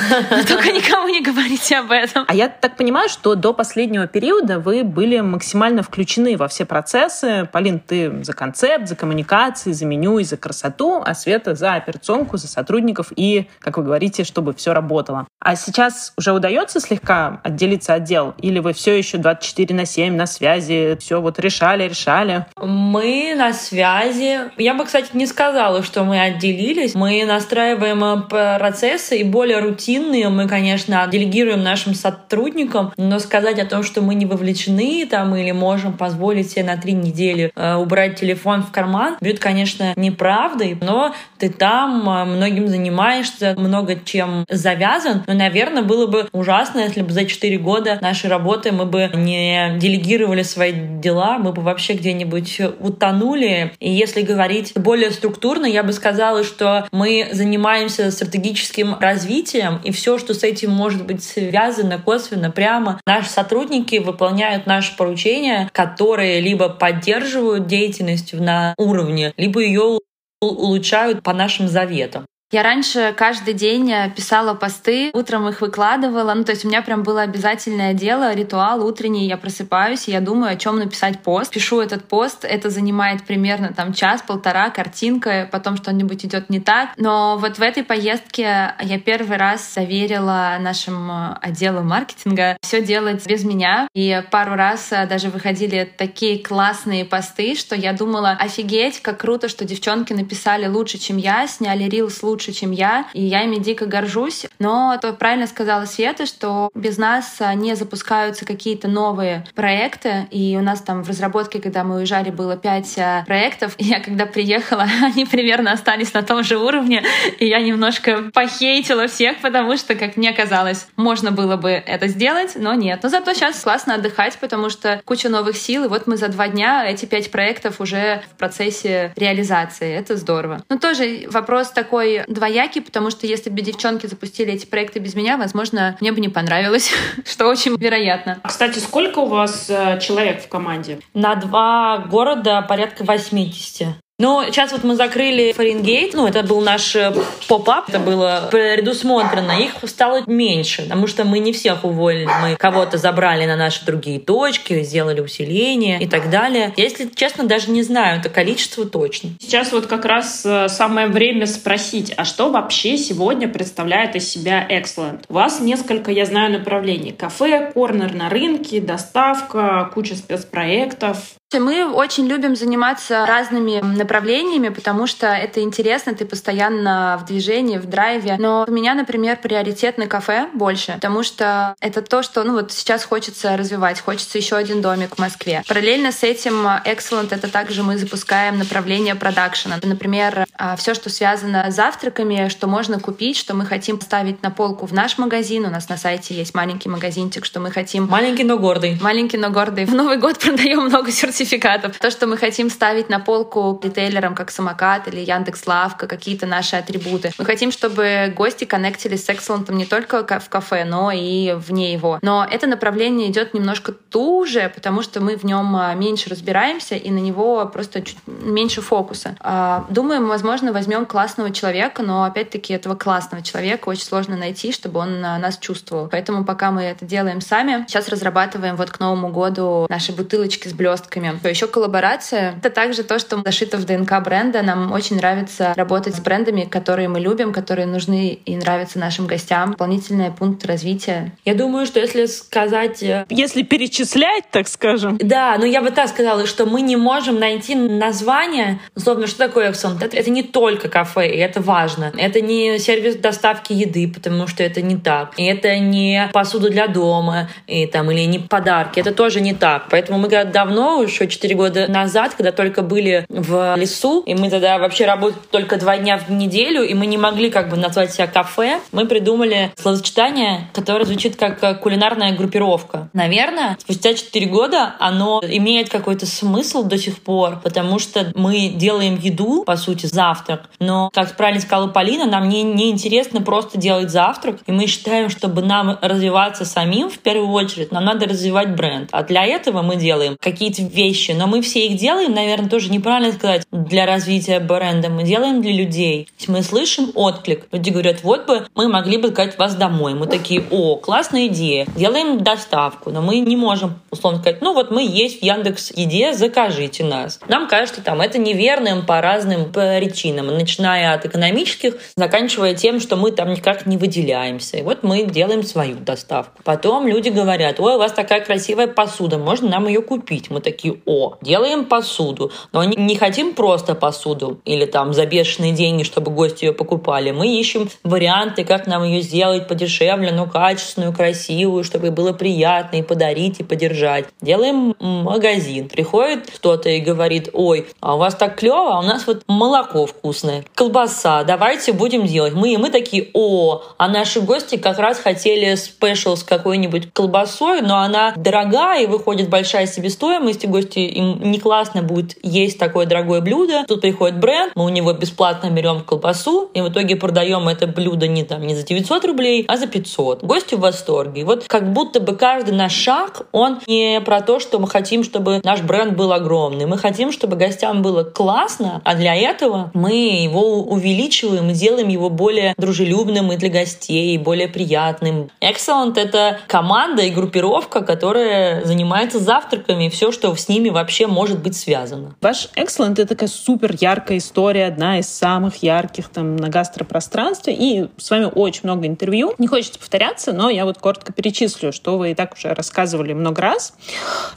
Только 0.48 0.72
никому 0.72 1.10
не 1.10 1.22
говорите 1.22 1.78
об 1.78 1.92
этом. 1.92 2.26
А 2.28 2.36
я 2.36 2.48
так 2.48 2.78
понимаю, 2.78 3.10
что 3.10 3.36
до 3.36 3.54
последнего 3.54 4.08
периода 4.08 4.60
вы 4.60 4.84
были 4.84 5.20
максимально 5.20 5.84
включены 5.84 6.38
во 6.38 6.48
все 6.48 6.66
процессы. 6.66 7.50
Полин, 7.52 7.80
ты 7.80 8.24
за 8.24 8.34
концепт, 8.34 8.88
за 8.88 8.96
коммуникации, 8.96 9.74
за 9.74 9.86
меню 9.86 10.20
и 10.20 10.24
за 10.24 10.38
красоту, 10.38 11.02
а 11.06 11.14
Света 11.14 11.56
за 11.56 11.74
операционку 11.74 12.29
за 12.38 12.48
сотрудников 12.48 13.12
и, 13.16 13.48
как 13.60 13.78
вы 13.78 13.84
говорите, 13.84 14.24
чтобы 14.24 14.54
все 14.54 14.74
работало. 14.74 15.28
А 15.40 15.56
сейчас 15.56 16.14
уже 16.18 16.32
удается 16.32 16.80
слегка 16.80 17.40
отделиться 17.44 17.94
от 17.94 18.04
дел? 18.04 18.34
Или 18.40 18.60
вы 18.60 18.74
все 18.74 18.98
еще 18.98 19.18
24 19.18 19.76
на 19.76 19.86
7 19.86 20.16
на 20.16 20.26
связи, 20.26 20.98
все 21.00 21.22
вот 21.22 21.40
решали, 21.40 21.88
решали? 21.88 22.46
Мы 22.58 23.34
на 23.38 23.54
связи. 23.54 24.52
Я 24.58 24.74
бы, 24.74 24.86
кстати, 24.86 25.10
не 25.14 25.26
сказала, 25.26 25.84
что 25.84 26.04
мы 26.04 26.20
отделились. 26.22 26.96
Мы 26.96 27.24
настраиваем 27.26 28.04
э, 28.04 28.60
процессы 28.60 29.18
и 29.18 29.24
более 29.24 29.60
рутинные 29.60 30.30
мы, 30.30 30.48
конечно, 30.48 31.08
делегируем 31.08 31.64
нашим 31.64 31.94
сотрудникам, 31.94 32.94
но 32.98 33.20
сказать 33.20 33.60
о 33.60 33.66
том, 33.66 33.84
что 33.84 34.02
мы 34.02 34.16
не 34.16 34.26
вовлечены 34.26 35.08
там 35.10 35.36
или 35.36 35.52
можем 35.52 35.94
позволить 35.94 36.52
себе 36.52 36.64
на 36.64 36.78
три 36.78 36.94
недели 36.94 37.52
э, 37.56 37.76
убрать 37.76 38.20
телефон 38.20 38.64
в 38.64 38.72
карман, 38.72 39.18
будет, 39.20 39.40
конечно, 39.40 39.94
неправдой, 39.96 40.78
но 40.82 41.14
ты 41.38 41.50
там 41.50 42.19
многим 42.26 42.68
занимаешься, 42.68 43.56
много 43.58 43.96
чем 44.04 44.46
завязан. 44.50 45.24
Но, 45.28 45.34
наверное, 45.34 45.84
было 45.84 46.08
бы 46.08 46.28
ужасно, 46.32 46.80
если 46.80 47.02
бы 47.02 47.12
за 47.12 47.26
4 47.26 47.58
года 47.58 47.98
нашей 48.02 48.30
работы 48.30 48.72
мы 48.72 48.86
бы 48.86 49.10
не 49.14 49.78
делегировали 49.78 50.44
свои 50.44 50.74
дела, 50.74 51.38
мы 51.38 51.52
бы 51.52 51.62
вообще 51.62 51.94
где-нибудь 51.94 52.62
утонули. 52.80 53.74
И 53.80 53.92
если 53.92 54.22
говорить 54.22 54.74
более 54.76 55.12
структурно, 55.12 55.66
я 55.66 55.84
бы 55.84 55.94
сказала, 55.94 56.44
что 56.44 56.88
мы 56.92 57.30
занимаемся 57.32 58.12
стратегическим 58.12 58.98
развитием, 59.00 59.80
и 59.84 59.92
все, 59.92 60.18
что 60.18 60.34
с 60.34 60.44
этим 60.44 60.72
может 60.72 61.06
быть 61.06 61.24
связано 61.24 62.00
косвенно, 62.00 62.52
прямо, 62.52 63.00
наши 63.06 63.30
сотрудники 63.30 63.98
выполняют 63.98 64.66
наши 64.66 64.96
поручения, 64.96 65.70
которые 65.74 66.42
либо 66.42 66.70
поддерживают 66.70 67.68
деятельность 67.68 68.34
на 68.34 68.74
уровне, 68.78 69.34
либо 69.38 69.62
ее 69.62 70.00
улучшают 70.42 71.24
по 71.24 71.34
нашим 71.34 71.68
заветам. 71.68 72.26
Я 72.52 72.64
раньше 72.64 73.14
каждый 73.16 73.54
день 73.54 73.92
э, 73.92 74.10
писала 74.10 74.56
посты, 74.56 75.12
утром 75.14 75.48
их 75.48 75.62
выкладывала. 75.62 76.34
Ну, 76.34 76.44
то 76.44 76.54
есть 76.54 76.66
у 76.66 76.68
меня 76.68 76.82
прям 76.82 77.04
было 77.04 77.22
обязательное 77.22 77.94
дело, 77.94 78.34
ритуал 78.34 78.84
утренний. 78.84 79.28
Я 79.28 79.38
просыпаюсь, 79.38 80.08
и 80.08 80.12
я 80.12 80.20
думаю, 80.20 80.54
о 80.54 80.56
чем 80.56 80.80
написать 80.80 81.20
пост. 81.20 81.52
Пишу 81.52 81.80
этот 81.80 82.06
пост, 82.06 82.46
это 82.46 82.72
занимает 82.72 83.24
примерно 83.24 83.72
там 83.72 83.94
час-полтора, 83.94 84.72
картинка, 84.72 85.48
потом 85.52 85.78
что-нибудь 85.78 86.26
идет 86.26 86.50
не 86.50 86.60
так. 86.60 86.90
Но 86.98 87.38
вот 87.38 87.60
в 87.60 87.62
этой 87.62 87.84
поездке 87.84 88.74
я 88.82 89.00
первый 89.00 89.38
раз 89.38 89.72
заверила 89.72 90.58
нашим 90.60 91.12
э, 91.12 91.38
отделу 91.42 91.84
маркетинга 91.84 92.58
все 92.64 92.82
делать 92.82 93.28
без 93.28 93.44
меня. 93.44 93.88
И 93.94 94.24
пару 94.32 94.56
раз 94.56 94.92
э, 94.92 95.06
даже 95.06 95.30
выходили 95.30 95.88
такие 95.96 96.44
классные 96.44 97.06
посты, 97.06 97.54
что 97.54 97.76
я 97.76 97.94
думала, 97.94 98.32
офигеть, 98.32 99.04
как 99.04 99.20
круто, 99.20 99.50
что 99.50 99.66
девчонки 99.66 100.14
написали 100.14 100.66
лучше, 100.66 100.98
чем 100.98 101.18
я, 101.18 101.46
сняли 101.46 101.84
рилс 101.84 102.24
лучше, 102.24 102.39
чем 102.40 102.72
я, 102.72 103.08
и 103.14 103.24
я 103.24 103.44
ими 103.44 103.58
дико 103.58 103.86
горжусь. 103.86 104.46
Но 104.60 104.98
то 105.02 105.14
правильно 105.14 105.48
сказала 105.48 105.86
Света, 105.86 106.26
что 106.26 106.70
без 106.74 106.98
нас 106.98 107.38
э, 107.40 107.54
не 107.54 107.76
запускаются 107.76 108.46
какие-то 108.46 108.88
новые 108.88 109.46
проекты, 109.56 110.28
и 110.32 110.56
у 110.58 110.62
нас 110.62 110.82
там 110.82 111.04
в 111.04 111.10
разработке, 111.10 111.62
когда 111.62 111.84
мы 111.84 111.98
уезжали, 111.98 112.30
было 112.30 112.58
пять 112.58 112.98
проектов, 113.26 113.76
и 113.78 113.86
я 113.86 114.00
когда 114.00 114.26
приехала, 114.26 114.88
они 115.04 115.26
примерно 115.26 115.72
остались 115.72 116.14
на 116.14 116.24
том 116.24 116.44
же 116.44 116.58
уровне, 116.58 117.04
и 117.40 117.48
я 117.48 117.60
немножко 117.60 118.32
похейтила 118.34 119.08
всех, 119.08 119.38
потому 119.38 119.78
что, 119.78 119.96
как 119.96 120.18
мне 120.18 120.34
казалось, 120.34 120.88
можно 120.96 121.32
было 121.32 121.58
бы 121.58 121.70
это 121.70 122.08
сделать, 122.08 122.54
но 122.56 122.74
нет. 122.74 123.00
Но 123.04 123.10
зато 123.10 123.34
сейчас 123.34 123.62
классно 123.62 123.96
отдыхать, 123.96 124.38
потому 124.40 124.70
что 124.70 125.02
куча 125.06 125.30
новых 125.30 125.58
сил, 125.58 125.86
и 125.86 125.88
вот 125.88 126.08
мы 126.08 126.18
за 126.18 126.30
два 126.30 126.48
дня 126.48 126.86
эти 126.86 127.06
пять 127.06 127.32
проектов 127.32 127.82
уже 127.82 128.22
в 128.34 128.38
процессе 128.38 129.14
реализации. 129.16 129.94
Это 129.94 130.18
здорово. 130.18 130.64
Но 130.70 130.78
тоже 130.78 131.28
вопрос 131.30 131.72
такой 131.72 132.24
двоякий, 132.30 132.82
потому 132.82 133.10
что 133.10 133.28
если 133.28 133.50
бы 133.50 133.62
девчонки 133.62 134.08
запустили 134.08 134.54
эти 134.54 134.66
проекты 134.66 135.00
без 135.00 135.16
меня, 135.16 135.38
возможно, 135.38 135.98
мне 136.00 136.12
бы 136.12 136.22
не 136.22 136.30
понравилось, 136.30 136.92
что 137.26 137.48
очень 137.48 137.76
вероятно. 137.76 138.40
Кстати, 138.44 138.80
сколько 138.80 139.20
у 139.20 139.26
вас 139.26 139.70
э, 139.70 140.00
человек 140.00 140.42
в 140.44 140.48
команде? 140.48 141.00
На 141.14 141.36
два 141.36 141.98
города 142.10 142.62
порядка 142.62 143.04
80. 143.04 143.88
Но 144.20 144.44
сейчас 144.48 144.74
вот 144.74 144.84
мы 144.84 144.96
закрыли 144.96 145.54
Фаренгейт, 145.54 146.14
ну, 146.14 146.28
это 146.28 146.44
был 146.44 146.60
наш 146.60 146.94
э, 146.94 147.14
поп-ап, 147.48 147.88
это 147.88 148.00
было 148.00 148.50
предусмотрено, 148.52 149.54
их 149.54 149.76
стало 149.86 150.24
меньше, 150.28 150.84
потому 150.84 151.08
что 151.08 151.24
мы 151.24 151.40
не 151.40 151.54
всех 151.54 151.86
уволили, 151.86 152.30
мы 152.42 152.58
кого-то 152.58 152.98
забрали 152.98 153.46
на 153.46 153.56
наши 153.56 153.86
другие 153.86 154.20
точки, 154.20 154.84
сделали 154.84 155.22
усиление 155.22 156.02
и 156.02 156.08
так 156.08 156.30
далее. 156.30 156.74
Если 156.76 157.10
честно, 157.16 157.46
даже 157.46 157.72
не 157.72 157.82
знаю 157.82 158.20
это 158.20 158.28
количество 158.28 158.86
точно. 158.86 159.30
Сейчас 159.40 159.72
вот 159.72 159.88
как 159.88 160.04
раз 160.04 160.46
э, 160.46 160.68
самое 160.68 161.08
время 161.08 161.48
спросить, 161.48 162.14
а 162.18 162.26
что 162.26 162.50
вообще 162.50 162.98
сегодня 162.98 163.48
представляет 163.48 164.18
из 164.18 164.30
себя 164.30 164.68
Excellent? 164.70 165.24
У 165.30 165.34
вас 165.34 165.62
несколько, 165.62 166.12
я 166.12 166.26
знаю, 166.26 166.52
направлений. 166.52 167.14
Кафе, 167.14 167.72
корнер 167.74 168.14
на 168.14 168.30
рынке, 168.30 168.82
доставка, 168.82 169.90
куча 169.94 170.16
спецпроектов. 170.16 171.39
Мы 171.58 171.92
очень 171.92 172.28
любим 172.28 172.56
заниматься 172.56 173.26
разными 173.26 173.80
направлениями, 173.82 174.70
потому 174.70 175.08
что 175.08 175.28
это 175.28 175.62
интересно, 175.62 176.14
ты 176.14 176.24
постоянно 176.26 177.20
в 177.20 177.26
движении, 177.26 177.78
в 177.80 177.88
драйве. 177.88 178.36
Но 178.38 178.66
у 178.68 178.72
меня, 178.72 178.94
например, 178.94 179.38
приоритет 179.38 179.98
на 179.98 180.06
кафе 180.06 180.48
больше, 180.54 180.94
потому 180.94 181.24
что 181.24 181.76
это 181.80 182.04
то, 182.04 182.22
что 182.22 182.44
ну 182.44 182.54
вот 182.54 182.72
сейчас 182.72 183.04
хочется 183.04 183.58
развивать. 183.58 184.00
Хочется 184.00 184.38
еще 184.38 184.58
один 184.58 184.82
домик 184.82 185.16
в 185.16 185.20
Москве. 185.20 185.64
Параллельно 185.68 186.12
с 186.12 186.22
этим 186.22 186.68
Excellent— 186.68 187.30
это 187.32 187.50
также 187.50 187.82
мы 187.82 187.98
запускаем 187.98 188.60
направление 188.60 189.16
продакшена. 189.16 189.80
Например, 189.82 190.46
а, 190.54 190.76
все, 190.76 190.94
что 190.94 191.10
связано 191.10 191.72
с 191.72 191.76
завтраками, 191.76 192.50
что 192.50 192.68
можно 192.68 193.00
купить, 193.00 193.38
что 193.38 193.56
мы 193.56 193.66
хотим 193.66 194.00
ставить 194.00 194.44
на 194.44 194.52
полку 194.52 194.86
в 194.86 194.94
наш 194.94 195.18
магазин. 195.18 195.66
У 195.66 195.70
нас 195.72 195.90
на 195.90 195.98
сайте 195.98 196.36
есть 196.36 196.54
маленький 196.54 196.90
магазинчик, 196.90 197.44
что 197.44 197.60
мы 197.60 197.72
хотим... 197.72 198.06
Маленький, 198.08 198.44
но 198.44 198.60
гордый. 198.60 199.00
Маленький, 199.02 199.38
но 199.38 199.50
гордый. 199.50 199.86
В 199.86 199.96
Новый 199.96 200.18
год 200.18 200.38
продаем 200.38 200.82
много 200.82 201.12
сертификатов 201.12 201.39
сертификатов. 201.40 201.98
То, 201.98 202.12
что 202.12 202.28
мы 202.28 202.38
хотим 202.38 202.70
ставить 202.70 203.10
на 203.10 203.20
полку 203.20 203.80
ритейлерам, 203.82 204.36
как 204.36 204.52
Самокат 204.52 205.08
или 205.08 205.20
Яндекс 205.20 205.66
Лавка, 205.68 206.08
какие-то 206.08 206.46
наши 206.46 206.76
атрибуты. 206.76 207.32
Мы 207.38 207.46
хотим, 207.46 207.72
чтобы 207.72 208.34
гости 208.36 208.66
коннектились 208.66 209.26
с 209.26 209.30
Excellent 209.30 209.72
не 209.74 209.86
только 209.86 210.24
в 210.40 210.50
кафе, 210.50 210.84
но 210.86 211.12
и 211.12 211.54
вне 211.54 211.94
его. 211.94 212.20
Но 212.22 212.46
это 212.50 212.68
направление 212.68 213.30
идет 213.30 213.54
немножко 213.54 213.92
туже, 213.92 214.72
потому 214.74 215.02
что 215.02 215.22
мы 215.22 215.38
в 215.38 215.44
нем 215.44 215.76
а, 215.76 215.94
меньше 215.94 216.30
разбираемся 216.30 216.96
и 216.96 217.10
на 217.10 217.20
него 217.20 217.66
просто 217.66 218.02
чуть 218.02 218.18
меньше 218.28 218.82
фокуса. 218.82 219.36
А, 219.40 219.86
думаем, 219.90 220.28
возможно, 220.28 220.74
возьмем 220.74 221.06
классного 221.06 221.52
человека, 221.52 222.04
но 222.04 222.24
опять-таки 222.24 222.74
этого 222.74 222.96
классного 222.96 223.44
человека 223.44 223.90
очень 223.90 224.04
сложно 224.04 224.36
найти, 224.36 224.72
чтобы 224.72 225.00
он 225.00 225.24
а, 225.24 225.38
нас 225.38 225.58
чувствовал. 225.58 226.10
Поэтому 226.10 226.44
пока 226.44 226.72
мы 226.72 226.84
это 226.84 227.06
делаем 227.06 227.42
сами, 227.42 227.86
сейчас 227.88 228.10
разрабатываем 228.10 228.76
вот 228.76 228.90
к 228.90 229.00
Новому 229.00 229.30
году 229.30 229.86
наши 229.90 230.12
бутылочки 230.12 230.68
с 230.68 230.74
блестками 230.74 231.29
брендами. 231.34 231.52
Еще 231.52 231.68
коллаборация— 231.68 232.56
это 232.58 232.70
также 232.70 233.04
то, 233.04 233.20
что 233.20 233.42
зашито 233.44 233.78
в 233.78 233.86
ДНК 233.86 234.22
бренда. 234.24 234.62
Нам 234.62 234.92
очень 234.92 235.18
нравится 235.18 235.74
работать 235.76 236.16
с 236.16 236.20
брендами, 236.20 236.64
которые 236.64 237.08
мы 237.08 237.20
любим, 237.20 237.54
которые 237.54 237.86
нужны 237.86 238.40
и 238.46 238.56
нравятся 238.56 239.00
нашим 239.00 239.28
гостям. 239.28 239.72
Дополнительный 239.72 240.32
пункт 240.32 240.66
развития. 240.66 241.34
Я 241.46 241.56
думаю, 241.56 241.86
что 241.86 242.00
если 242.00 242.26
сказать... 242.26 243.04
Э, 243.04 243.26
если 243.30 243.64
перечислять, 243.64 244.46
так 244.52 244.68
скажем. 244.68 245.18
Да, 245.22 245.58
но 245.58 245.66
я 245.66 245.82
бы 245.82 245.92
так 245.92 246.10
сказала, 246.10 246.46
что 246.46 246.66
мы 246.66 246.82
не 246.82 246.96
можем 246.96 247.40
найти 247.40 247.76
название, 247.76 248.80
условно, 248.96 249.28
что 249.28 249.38
такое 249.38 249.70
Эксон. 249.70 249.98
Это, 250.02 250.16
это 250.16 250.30
не 250.30 250.44
только 250.44 250.90
кафе, 250.90 251.30
и 251.30 251.38
это 251.38 251.62
важно. 251.62 252.12
Это 252.18 252.42
не 252.42 252.80
сервис 252.80 253.16
доставки 253.16 253.74
еды, 253.74 254.12
потому 254.12 254.48
что 254.48 254.64
это 254.64 254.82
не 254.82 254.98
так. 254.98 255.34
И 255.38 255.46
это 255.46 255.78
не 255.80 256.30
посуда 256.34 256.70
для 256.70 256.88
дома, 256.88 257.50
и, 257.68 257.86
там, 257.86 258.12
или 258.12 258.22
не 258.26 258.40
подарки. 258.40 259.00
Это 259.00 259.14
тоже 259.14 259.42
не 259.42 259.54
так. 259.54 259.88
Поэтому 259.90 260.20
мы 260.20 260.30
давно 260.46 261.00
уж 261.00 261.19
еще 261.20 261.28
4 261.28 261.56
года 261.56 261.88
назад, 261.88 262.36
когда 262.36 262.52
только 262.52 262.82
были 262.82 263.26
в 263.30 263.76
лесу, 263.76 264.22
и 264.22 264.36
мы 264.36 264.50
тогда 264.50 264.78
вообще 264.78 265.06
работали 265.06 265.40
только 265.52 265.78
два 265.78 265.98
дня 265.98 266.18
в 266.18 266.30
неделю, 266.32 266.84
и 266.84 266.94
мы 266.94 267.06
не 267.06 267.18
могли 267.18 267.50
как 267.50 267.70
бы 267.70 267.78
назвать 267.78 268.14
себя 268.14 268.28
кафе, 268.28 268.80
мы 268.92 269.06
придумали 269.06 269.72
словосочетание, 269.76 270.70
которое 270.74 271.06
звучит 271.06 271.36
как 271.36 271.82
кулинарная 271.82 272.36
группировка. 272.36 273.10
Наверное, 273.14 273.78
спустя 273.80 274.14
4 274.14 274.46
года 274.48 274.96
оно 275.00 275.42
имеет 275.46 275.90
какой-то 275.90 276.26
смысл 276.26 276.84
до 276.84 276.98
сих 276.98 277.22
пор, 277.22 277.60
потому 277.64 278.00
что 278.00 278.32
мы 278.36 278.70
делаем 278.70 279.18
еду, 279.18 279.64
по 279.64 279.76
сути, 279.76 280.06
завтрак, 280.06 280.70
но, 280.80 281.10
как 281.14 281.36
правильно 281.36 281.62
сказала 281.62 281.88
Полина, 281.88 282.26
нам 282.26 282.50
не, 282.50 282.64
не 282.64 282.90
интересно 282.90 283.42
просто 283.42 283.78
делать 283.78 284.10
завтрак, 284.10 284.60
и 284.66 284.72
мы 284.72 284.88
считаем, 284.88 285.30
чтобы 285.30 285.62
нам 285.62 285.98
развиваться 286.02 286.66
самим, 286.66 287.10
в 287.10 287.20
первую 287.20 287.50
очередь, 287.50 287.92
нам 287.92 288.06
надо 288.06 288.26
развивать 288.26 288.76
бренд. 288.76 289.10
А 289.12 289.24
для 289.24 289.46
этого 289.46 289.82
мы 289.82 289.96
делаем 289.96 290.38
какие-то 290.40 290.84
вещи, 290.84 291.09
вещи, 291.10 291.32
но 291.32 291.48
мы 291.48 291.62
все 291.62 291.88
их 291.88 291.98
делаем, 291.98 292.34
наверное, 292.34 292.70
тоже 292.70 292.92
неправильно 292.92 293.34
сказать, 293.34 293.64
для 293.72 294.06
развития 294.06 294.60
бренда. 294.60 295.10
Мы 295.10 295.24
делаем 295.24 295.62
для 295.62 295.74
людей. 295.74 296.28
Мы 296.48 296.62
слышим 296.62 297.12
отклик. 297.16 297.66
Люди 297.72 297.90
говорят, 297.90 298.24
вот 298.24 298.46
бы 298.46 298.68
мы 298.76 298.88
могли 298.88 299.18
бы 299.18 299.30
сказать 299.30 299.58
вас 299.58 299.76
домой. 299.76 300.14
Мы 300.14 300.28
такие, 300.28 300.64
о, 300.70 300.98
классная 300.98 301.48
идея. 301.48 301.88
Делаем 301.96 302.44
доставку, 302.44 303.10
но 303.10 303.22
мы 303.22 303.40
не 303.40 303.56
можем, 303.56 304.00
условно 304.12 304.40
сказать, 304.40 304.62
ну 304.62 304.74
вот 304.74 304.92
мы 304.92 305.04
есть 305.04 305.40
в 305.40 305.44
Яндекс 305.44 305.92
Еде, 305.96 306.34
закажите 306.34 307.04
нас. 307.04 307.40
Нам 307.48 307.68
кажется, 307.68 308.02
там 308.02 308.22
это 308.22 308.38
неверным 308.38 309.06
по 309.06 309.22
разным 309.22 309.72
причинам, 309.72 310.48
начиная 310.48 311.14
от 311.14 311.26
экономических, 311.26 311.96
заканчивая 312.16 312.76
тем, 312.76 313.00
что 313.00 313.16
мы 313.16 313.32
там 313.32 313.52
никак 313.52 313.86
не 313.86 313.98
выделяемся. 313.98 314.78
И 314.78 314.82
вот 314.84 315.04
мы 315.04 315.24
делаем 315.24 315.64
свою 315.64 315.96
доставку. 315.96 316.62
Потом 316.64 317.08
люди 317.08 317.30
говорят, 317.30 317.80
ой, 317.80 317.96
у 317.96 317.98
вас 317.98 318.12
такая 318.12 318.42
красивая 318.42 318.88
посуда, 318.88 319.38
можно 319.38 319.70
нам 319.70 319.88
ее 319.88 320.02
купить? 320.02 320.50
Мы 320.50 320.62
такие, 320.62 320.99
о, 321.06 321.36
делаем 321.42 321.86
посуду, 321.86 322.52
но 322.72 322.84
не 322.84 323.16
хотим 323.16 323.54
просто 323.54 323.96
посуду 323.96 324.60
или 324.66 324.86
там 324.86 325.14
за 325.14 325.26
бешеные 325.26 325.72
деньги, 325.72 326.04
чтобы 326.04 326.32
гости 326.32 326.66
ее 326.66 326.74
покупали. 326.74 327.32
Мы 327.32 327.60
ищем 327.60 327.90
варианты, 328.04 328.64
как 328.64 328.88
нам 328.88 329.04
ее 329.04 329.22
сделать 329.22 329.68
подешевле, 329.68 330.32
но 330.32 330.46
качественную, 330.46 331.14
красивую, 331.14 331.84
чтобы 331.84 332.12
было 332.12 332.34
приятно 332.34 332.98
и 332.98 333.02
подарить, 333.02 333.60
и 333.60 333.64
подержать. 333.64 334.26
Делаем 334.42 334.96
магазин. 335.00 335.90
Приходит 335.90 336.50
кто-то 336.50 336.90
и 336.90 337.00
говорит, 337.00 337.50
ой, 337.54 337.88
а 338.00 338.16
у 338.16 338.18
вас 338.18 338.36
так 338.36 338.56
клево, 338.58 338.96
а 338.96 339.00
у 339.00 339.04
нас 339.04 339.28
вот 339.28 339.44
молоко 339.48 340.06
вкусное, 340.06 340.66
колбаса, 340.76 341.44
давайте 341.44 341.94
будем 341.94 342.26
делать. 342.26 342.54
Мы, 342.54 342.74
и 342.74 342.78
мы 342.78 342.90
такие, 342.90 343.30
о, 343.34 343.82
а 343.98 344.08
наши 344.08 344.42
гости 344.42 344.78
как 344.78 345.00
раз 345.00 345.20
хотели 345.20 345.76
спешл 345.76 346.36
с 346.36 346.44
какой-нибудь 346.44 347.14
колбасой, 347.14 347.82
но 347.82 348.00
она 348.00 348.34
дорогая 348.36 349.04
и 349.04 349.08
выходит 349.08 349.50
большая 349.50 349.88
себестоимость, 349.88 350.64
и 350.64 350.68
гости, 350.80 351.00
им 351.00 351.52
не 351.52 351.60
классно 351.60 352.02
будет 352.02 352.38
есть 352.44 352.80
такое 352.80 353.06
дорогое 353.06 353.42
блюдо. 353.42 353.84
Тут 353.88 354.02
приходит 354.02 354.40
бренд, 354.40 354.74
мы 354.76 354.86
у 354.86 354.90
него 354.90 355.14
бесплатно 355.14 355.70
берем 355.70 356.02
колбасу, 356.02 356.70
и 356.74 356.82
в 356.82 356.90
итоге 356.90 357.16
продаем 357.16 357.68
это 357.68 357.88
блюдо 357.88 358.28
не 358.28 358.44
там 358.44 358.66
не 358.66 358.76
за 358.76 358.84
900 358.84 359.26
рублей, 359.26 359.66
а 359.68 359.78
за 359.78 359.88
500. 359.88 360.44
Гости 360.44 360.76
в 360.76 360.80
восторге. 360.80 361.44
Вот 361.46 361.66
как 361.68 361.92
будто 361.92 362.20
бы 362.20 362.36
каждый 362.36 362.74
наш 362.74 362.94
шаг, 362.94 363.48
он 363.52 363.80
не 363.88 364.22
про 364.22 364.42
то, 364.42 364.60
что 364.60 364.80
мы 364.80 364.88
хотим, 364.88 365.24
чтобы 365.24 365.62
наш 365.64 365.82
бренд 365.82 366.16
был 366.16 366.32
огромный. 366.32 366.86
Мы 366.86 366.98
хотим, 366.98 367.32
чтобы 367.32 367.58
гостям 367.58 368.02
было 368.02 368.24
классно, 368.24 369.02
а 369.04 369.16
для 369.16 369.36
этого 369.36 369.92
мы 369.94 370.12
его 370.44 370.82
увеличиваем 370.82 371.70
и 371.70 371.74
делаем 371.74 372.08
его 372.08 372.30
более 372.30 372.74
дружелюбным 372.78 373.52
и 373.52 373.58
для 373.58 373.70
гостей, 373.70 374.36
и 374.36 374.38
более 374.38 374.68
приятным. 374.68 375.50
Excellent— 375.62 376.14
это 376.20 376.60
команда 376.68 377.24
и 377.24 377.30
группировка, 377.30 378.02
которая 378.02 378.84
занимается 378.86 379.40
завтраками 379.40 380.06
и 380.06 380.10
все, 380.10 380.32
что 380.32 380.56
с 380.56 380.69
ними 380.70 380.90
вообще 380.90 381.28
может 381.28 381.62
быть 381.62 381.76
связано. 381.76 382.36
Ваш 382.42 382.70
Excellent— 382.76 383.14
это 383.14 383.28
такая 383.28 383.50
супер 383.50 383.96
яркая 384.00 384.38
история, 384.38 384.86
одна 384.86 385.20
из 385.20 385.28
самых 385.28 385.84
ярких 385.84 386.30
там 386.30 386.56
на 386.56 386.70
гастропространстве, 386.70 387.74
и 387.74 388.10
с 388.18 388.30
вами 388.30 388.46
очень 388.54 388.82
много 388.84 389.08
интервью. 389.08 389.54
Не 389.58 389.68
хочется 389.68 390.00
повторяться, 390.00 390.54
но 390.54 390.70
я 390.70 390.86
вот 390.86 390.98
коротко 391.00 391.34
перечислю, 391.34 391.92
что 391.92 392.18
вы 392.18 392.32
и 392.32 392.36
так 392.36 392.54
уже 392.54 392.74
рассказывали 392.74 393.34
много 393.34 393.62
раз, 393.62 393.94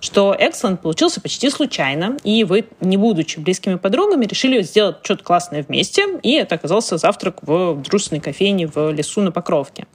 что 0.01 0.35
Excellent 0.39 0.79
получился 0.79 1.21
почти 1.21 1.51
случайно, 1.51 2.17
и 2.25 2.45
вы, 2.45 2.67
не 2.81 2.97
будучи 2.97 3.41
близкими 3.41 3.77
подругами, 3.77 4.27
решили 4.27 4.63
сделать 4.63 4.97
что-то 5.03 5.25
классное 5.25 5.63
вместе, 5.63 6.07
и 6.23 6.33
это 6.33 6.55
оказался 6.55 6.99
завтрак 6.99 7.39
в 7.43 7.83
дружественной 7.83 8.21
кофейне 8.21 8.67
в 8.67 8.91
лесу 8.93 9.21
на 9.23 9.33
Покровке. 9.33 9.87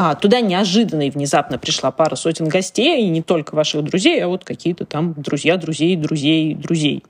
А, 0.00 0.14
туда 0.14 0.40
неожиданно 0.40 1.08
и 1.08 1.10
внезапно 1.10 1.58
пришла 1.58 1.90
пара 1.90 2.14
сотен 2.14 2.46
гостей, 2.46 3.02
и 3.02 3.08
не 3.08 3.20
только 3.20 3.56
ваших 3.56 3.82
друзей, 3.82 4.22
а 4.22 4.28
вот 4.28 4.44
какие-то 4.44 4.84
там 4.86 5.12
друзья, 5.16 5.56
друзей, 5.56 5.96
друзей, 5.96 6.54
друзей 6.54 7.02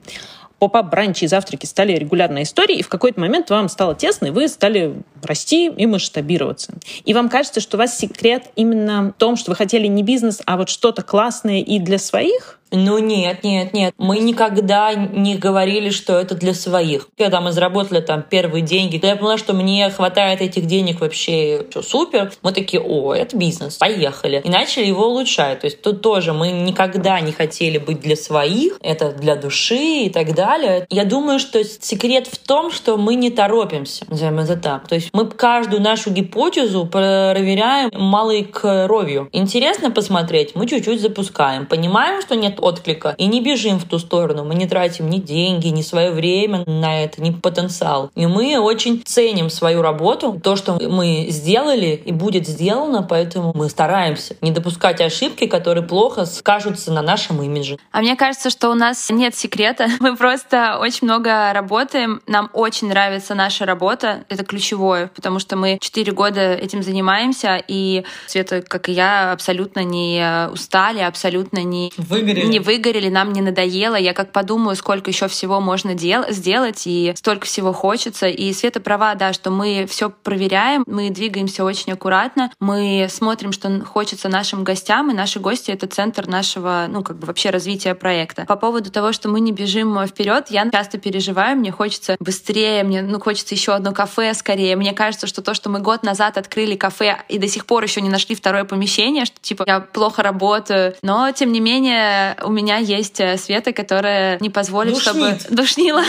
поп-ап 0.57 0.89
бранчи 0.89 1.23
и 1.23 1.27
завтраки 1.27 1.65
стали 1.65 1.93
регулярной 1.93 2.43
историей, 2.43 2.79
и 2.79 2.83
в 2.83 2.89
какой-то 2.89 3.19
момент 3.19 3.49
вам 3.49 3.69
стало 3.69 3.95
тесно, 3.95 4.25
и 4.25 4.29
вы 4.31 4.47
стали 4.47 5.01
расти 5.23 5.67
и 5.67 5.85
масштабироваться. 5.85 6.73
И 7.05 7.13
вам 7.13 7.29
кажется, 7.29 7.61
что 7.61 7.77
у 7.77 7.79
вас 7.79 7.97
секрет 7.97 8.51
именно 8.55 9.13
в 9.15 9.19
том, 9.19 9.37
что 9.37 9.51
вы 9.51 9.55
хотели 9.55 9.87
не 9.87 10.03
бизнес, 10.03 10.41
а 10.45 10.57
вот 10.57 10.69
что-то 10.69 11.01
классное 11.01 11.61
и 11.61 11.79
для 11.79 11.97
своих? 11.97 12.58
Ну 12.71 12.99
нет, 12.99 13.43
нет, 13.43 13.73
нет. 13.73 13.93
Мы 13.97 14.19
никогда 14.19 14.93
не 14.93 15.35
говорили, 15.35 15.89
что 15.89 16.19
это 16.19 16.35
для 16.35 16.53
своих. 16.53 17.07
Когда 17.17 17.41
мы 17.41 17.51
заработали 17.51 17.99
там 18.01 18.21
первые 18.21 18.61
деньги, 18.61 18.99
я 19.01 19.15
поняла, 19.15 19.37
что 19.37 19.53
мне 19.53 19.89
хватает 19.89 20.41
этих 20.41 20.65
денег 20.65 21.01
вообще 21.01 21.65
все 21.69 21.81
супер. 21.81 22.31
Мы 22.43 22.51
такие, 22.51 22.81
о, 22.81 23.13
это 23.13 23.35
бизнес, 23.35 23.77
поехали. 23.77 24.41
И 24.43 24.49
начали 24.49 24.85
его 24.85 25.07
улучшать. 25.07 25.61
То 25.61 25.65
есть 25.65 25.81
тут 25.81 26.01
тоже 26.01 26.33
мы 26.33 26.51
никогда 26.51 27.19
не 27.19 27.31
хотели 27.31 27.77
быть 27.77 28.01
для 28.01 28.15
своих, 28.15 28.77
это 28.81 29.11
для 29.11 29.35
души 29.35 30.05
и 30.05 30.09
так 30.09 30.35
далее. 30.35 30.85
Я 30.89 31.05
думаю, 31.05 31.39
что 31.39 31.63
секрет 31.63 32.27
в 32.27 32.37
том, 32.37 32.71
что 32.71 32.97
мы 32.97 33.15
не 33.15 33.31
торопимся, 33.31 34.05
назовем 34.09 34.39
это 34.39 34.55
так. 34.55 34.87
То 34.87 34.95
есть 34.95 35.09
мы 35.13 35.25
каждую 35.27 35.81
нашу 35.81 36.11
гипотезу 36.11 36.85
проверяем 36.85 37.91
малой 37.93 38.43
кровью. 38.43 39.29
Интересно 39.31 39.91
посмотреть, 39.91 40.55
мы 40.55 40.67
чуть-чуть 40.67 41.01
запускаем. 41.01 41.65
Понимаем, 41.65 42.21
что 42.21 42.35
нет 42.35 42.58
отклика. 42.59 43.15
И 43.17 43.25
не 43.25 43.41
бежим 43.41 43.79
в 43.79 43.85
ту 43.85 43.99
сторону. 43.99 44.45
Мы 44.45 44.55
не 44.55 44.67
тратим 44.67 45.09
ни 45.09 45.17
деньги, 45.17 45.67
ни 45.67 45.81
свое 45.81 46.11
время 46.11 46.63
на 46.65 47.03
это, 47.03 47.21
ни 47.21 47.31
потенциал. 47.31 48.11
И 48.15 48.25
мы 48.25 48.59
очень 48.59 49.01
ценим 49.05 49.49
свою 49.49 49.81
работу, 49.81 50.39
то, 50.43 50.55
что 50.55 50.79
мы 50.79 51.27
сделали 51.29 52.01
и 52.05 52.11
будет 52.11 52.47
сделано, 52.47 53.03
поэтому 53.03 53.51
мы 53.55 53.69
стараемся 53.69 54.35
не 54.41 54.51
допускать 54.51 55.01
ошибки, 55.01 55.47
которые 55.47 55.83
плохо 55.83 56.25
скажутся 56.25 56.91
на 56.91 57.01
нашем 57.01 57.41
имидже. 57.41 57.77
А 57.91 58.01
мне 58.01 58.15
кажется, 58.15 58.49
что 58.49 58.69
у 58.69 58.75
нас 58.75 59.09
нет 59.09 59.35
секрета. 59.35 59.87
Мы 59.99 60.15
просто 60.15 60.77
очень 60.79 61.05
много 61.05 61.51
работаем. 61.53 62.21
Нам 62.27 62.49
очень 62.53 62.89
нравится 62.89 63.35
наша 63.35 63.65
работа. 63.65 64.25
Это 64.29 64.43
ключевое, 64.43 65.11
потому 65.15 65.39
что 65.39 65.55
мы 65.55 65.77
четыре 65.81 66.11
года 66.11 66.53
этим 66.53 66.83
занимаемся, 66.83 67.61
и 67.67 68.03
Света, 68.27 68.61
как 68.61 68.89
и 68.89 68.91
я, 68.91 69.31
абсолютно 69.31 69.83
не 69.83 70.49
устали, 70.51 70.99
абсолютно 70.99 71.63
не... 71.63 71.91
Выгорели 71.97 72.48
не 72.49 72.59
выгорели, 72.59 73.09
нам 73.09 73.31
не 73.33 73.41
надоело. 73.41 73.95
Я 73.95 74.13
как 74.13 74.31
подумаю, 74.31 74.75
сколько 74.75 75.09
еще 75.09 75.27
всего 75.27 75.59
можно 75.59 75.93
дел 75.93 76.25
сделать, 76.29 76.83
и 76.85 77.13
столько 77.15 77.45
всего 77.45 77.73
хочется. 77.73 78.27
И 78.27 78.51
Света 78.53 78.79
права, 78.79 79.15
да, 79.15 79.33
что 79.33 79.51
мы 79.51 79.85
все 79.89 80.09
проверяем, 80.09 80.83
мы 80.87 81.09
двигаемся 81.09 81.63
очень 81.63 81.93
аккуратно, 81.93 82.51
мы 82.59 83.07
смотрим, 83.09 83.51
что 83.51 83.83
хочется 83.85 84.29
нашим 84.29 84.63
гостям, 84.63 85.11
и 85.11 85.13
наши 85.13 85.39
гости— 85.39 85.71
это 85.79 85.87
центр 85.87 86.27
нашего, 86.27 86.85
ну, 86.89 87.03
как 87.03 87.17
бы 87.19 87.27
вообще 87.27 87.49
развития 87.49 87.95
проекта. 87.95 88.45
По 88.45 88.55
поводу 88.55 88.91
того, 88.91 89.11
что 89.11 89.29
мы 89.29 89.39
не 89.39 89.51
бежим 89.51 90.05
вперед, 90.07 90.47
я 90.49 90.69
часто 90.71 90.97
переживаю, 90.97 91.57
мне 91.57 91.71
хочется 91.71 92.15
быстрее, 92.19 92.83
мне, 92.83 93.01
ну, 93.01 93.19
хочется 93.19 93.55
еще 93.55 93.73
одно 93.73 93.91
кафе 93.91 94.33
скорее. 94.33 94.75
Мне 94.75 94.93
кажется, 94.93 95.27
что 95.27 95.41
то, 95.41 95.53
что 95.53 95.69
мы 95.69 95.79
год 95.79 96.03
назад 96.03 96.37
открыли 96.37 96.75
кафе 96.75 97.19
и 97.29 97.37
до 97.37 97.47
сих 97.47 97.65
пор 97.65 97.83
еще 97.83 98.01
не 98.01 98.09
нашли 98.09 98.35
второе 98.35 98.63
помещение, 98.63 99.25
что, 99.25 99.39
типа, 99.39 99.63
я 99.67 99.79
плохо 99.79 100.23
работаю, 100.23 100.95
но, 101.01 101.31
тем 101.31 101.51
не 101.51 101.59
менее, 101.59 102.35
у 102.43 102.51
меня 102.51 102.77
есть 102.77 103.19
э, 103.19 103.37
Света, 103.37 103.73
которая 103.73 104.37
не 104.39 104.49
позволит, 104.49 104.93
Душнит. 104.93 105.41
чтобы... 105.41 105.55
Душнила. 105.55 106.03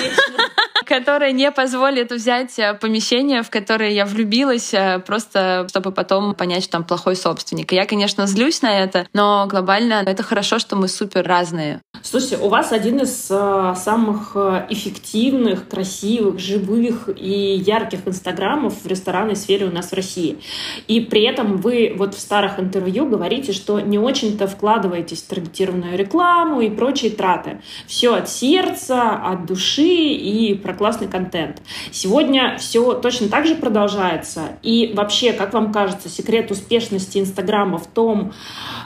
которая 0.87 1.31
не 1.31 1.51
позволит 1.53 2.11
взять 2.11 2.59
э, 2.59 2.75
помещение, 2.75 3.43
в 3.43 3.51
которое 3.51 3.91
я 3.91 4.05
влюбилась, 4.05 4.75
э, 4.75 4.99
просто 4.99 5.67
чтобы 5.69 5.93
потом 5.93 6.35
понять, 6.35 6.65
что 6.65 6.73
там 6.73 6.85
плохой 6.85 7.17
собственник. 7.17 7.73
И 7.73 7.77
я, 7.77 7.87
конечно, 7.87 8.27
злюсь 8.27 8.63
на 8.63 8.77
это, 8.81 9.07
но 9.13 9.47
глобально 9.49 10.03
это 10.05 10.23
хорошо, 10.23 10.59
что 10.59 10.77
мы 10.77 10.89
супер 10.89 11.27
разные. 11.27 11.81
Слушайте, 12.03 12.39
у 12.39 12.49
вас 12.49 12.73
один 12.73 13.01
из 13.01 13.15
самых 13.15 14.35
эффективных, 14.71 15.69
красивых, 15.69 16.39
живых 16.39 17.11
и 17.15 17.63
ярких 17.65 18.09
инстаграмов 18.09 18.83
в 18.83 18.87
ресторанной 18.87 19.37
сфере 19.37 19.67
у 19.67 19.71
нас 19.71 19.91
в 19.91 19.93
России. 19.93 20.39
И 20.89 21.01
при 21.01 21.23
этом 21.23 21.59
вы 21.59 21.95
вот 21.95 22.15
в 22.15 22.21
старых 22.21 22.59
интервью 22.59 23.07
говорите, 23.07 23.53
что 23.53 23.81
не 23.81 23.99
очень-то 23.99 24.47
вкладываетесь 24.47 25.23
в 25.23 25.27
таргетированную 25.29 25.99
рекламу, 25.99 26.63
и 26.63 26.71
прочие 26.71 27.11
траты. 27.11 27.61
Все 27.87 28.15
от 28.15 28.31
сердца, 28.31 29.13
от 29.13 29.45
души 29.45 29.83
и 29.83 30.55
про 30.55 30.73
классный 30.73 31.09
контент. 31.09 31.61
Сегодня 31.93 32.57
все 32.59 32.95
точно 32.95 33.29
так 33.29 33.47
же 33.47 33.55
продолжается. 33.55 34.59
И 34.63 34.93
вообще, 34.95 35.35
как 35.35 35.53
вам 35.53 35.71
кажется, 35.71 36.09
секрет 36.09 36.51
успешности 36.51 37.19
Инстаграма 37.19 37.79
в 37.79 37.87
том, 37.87 38.33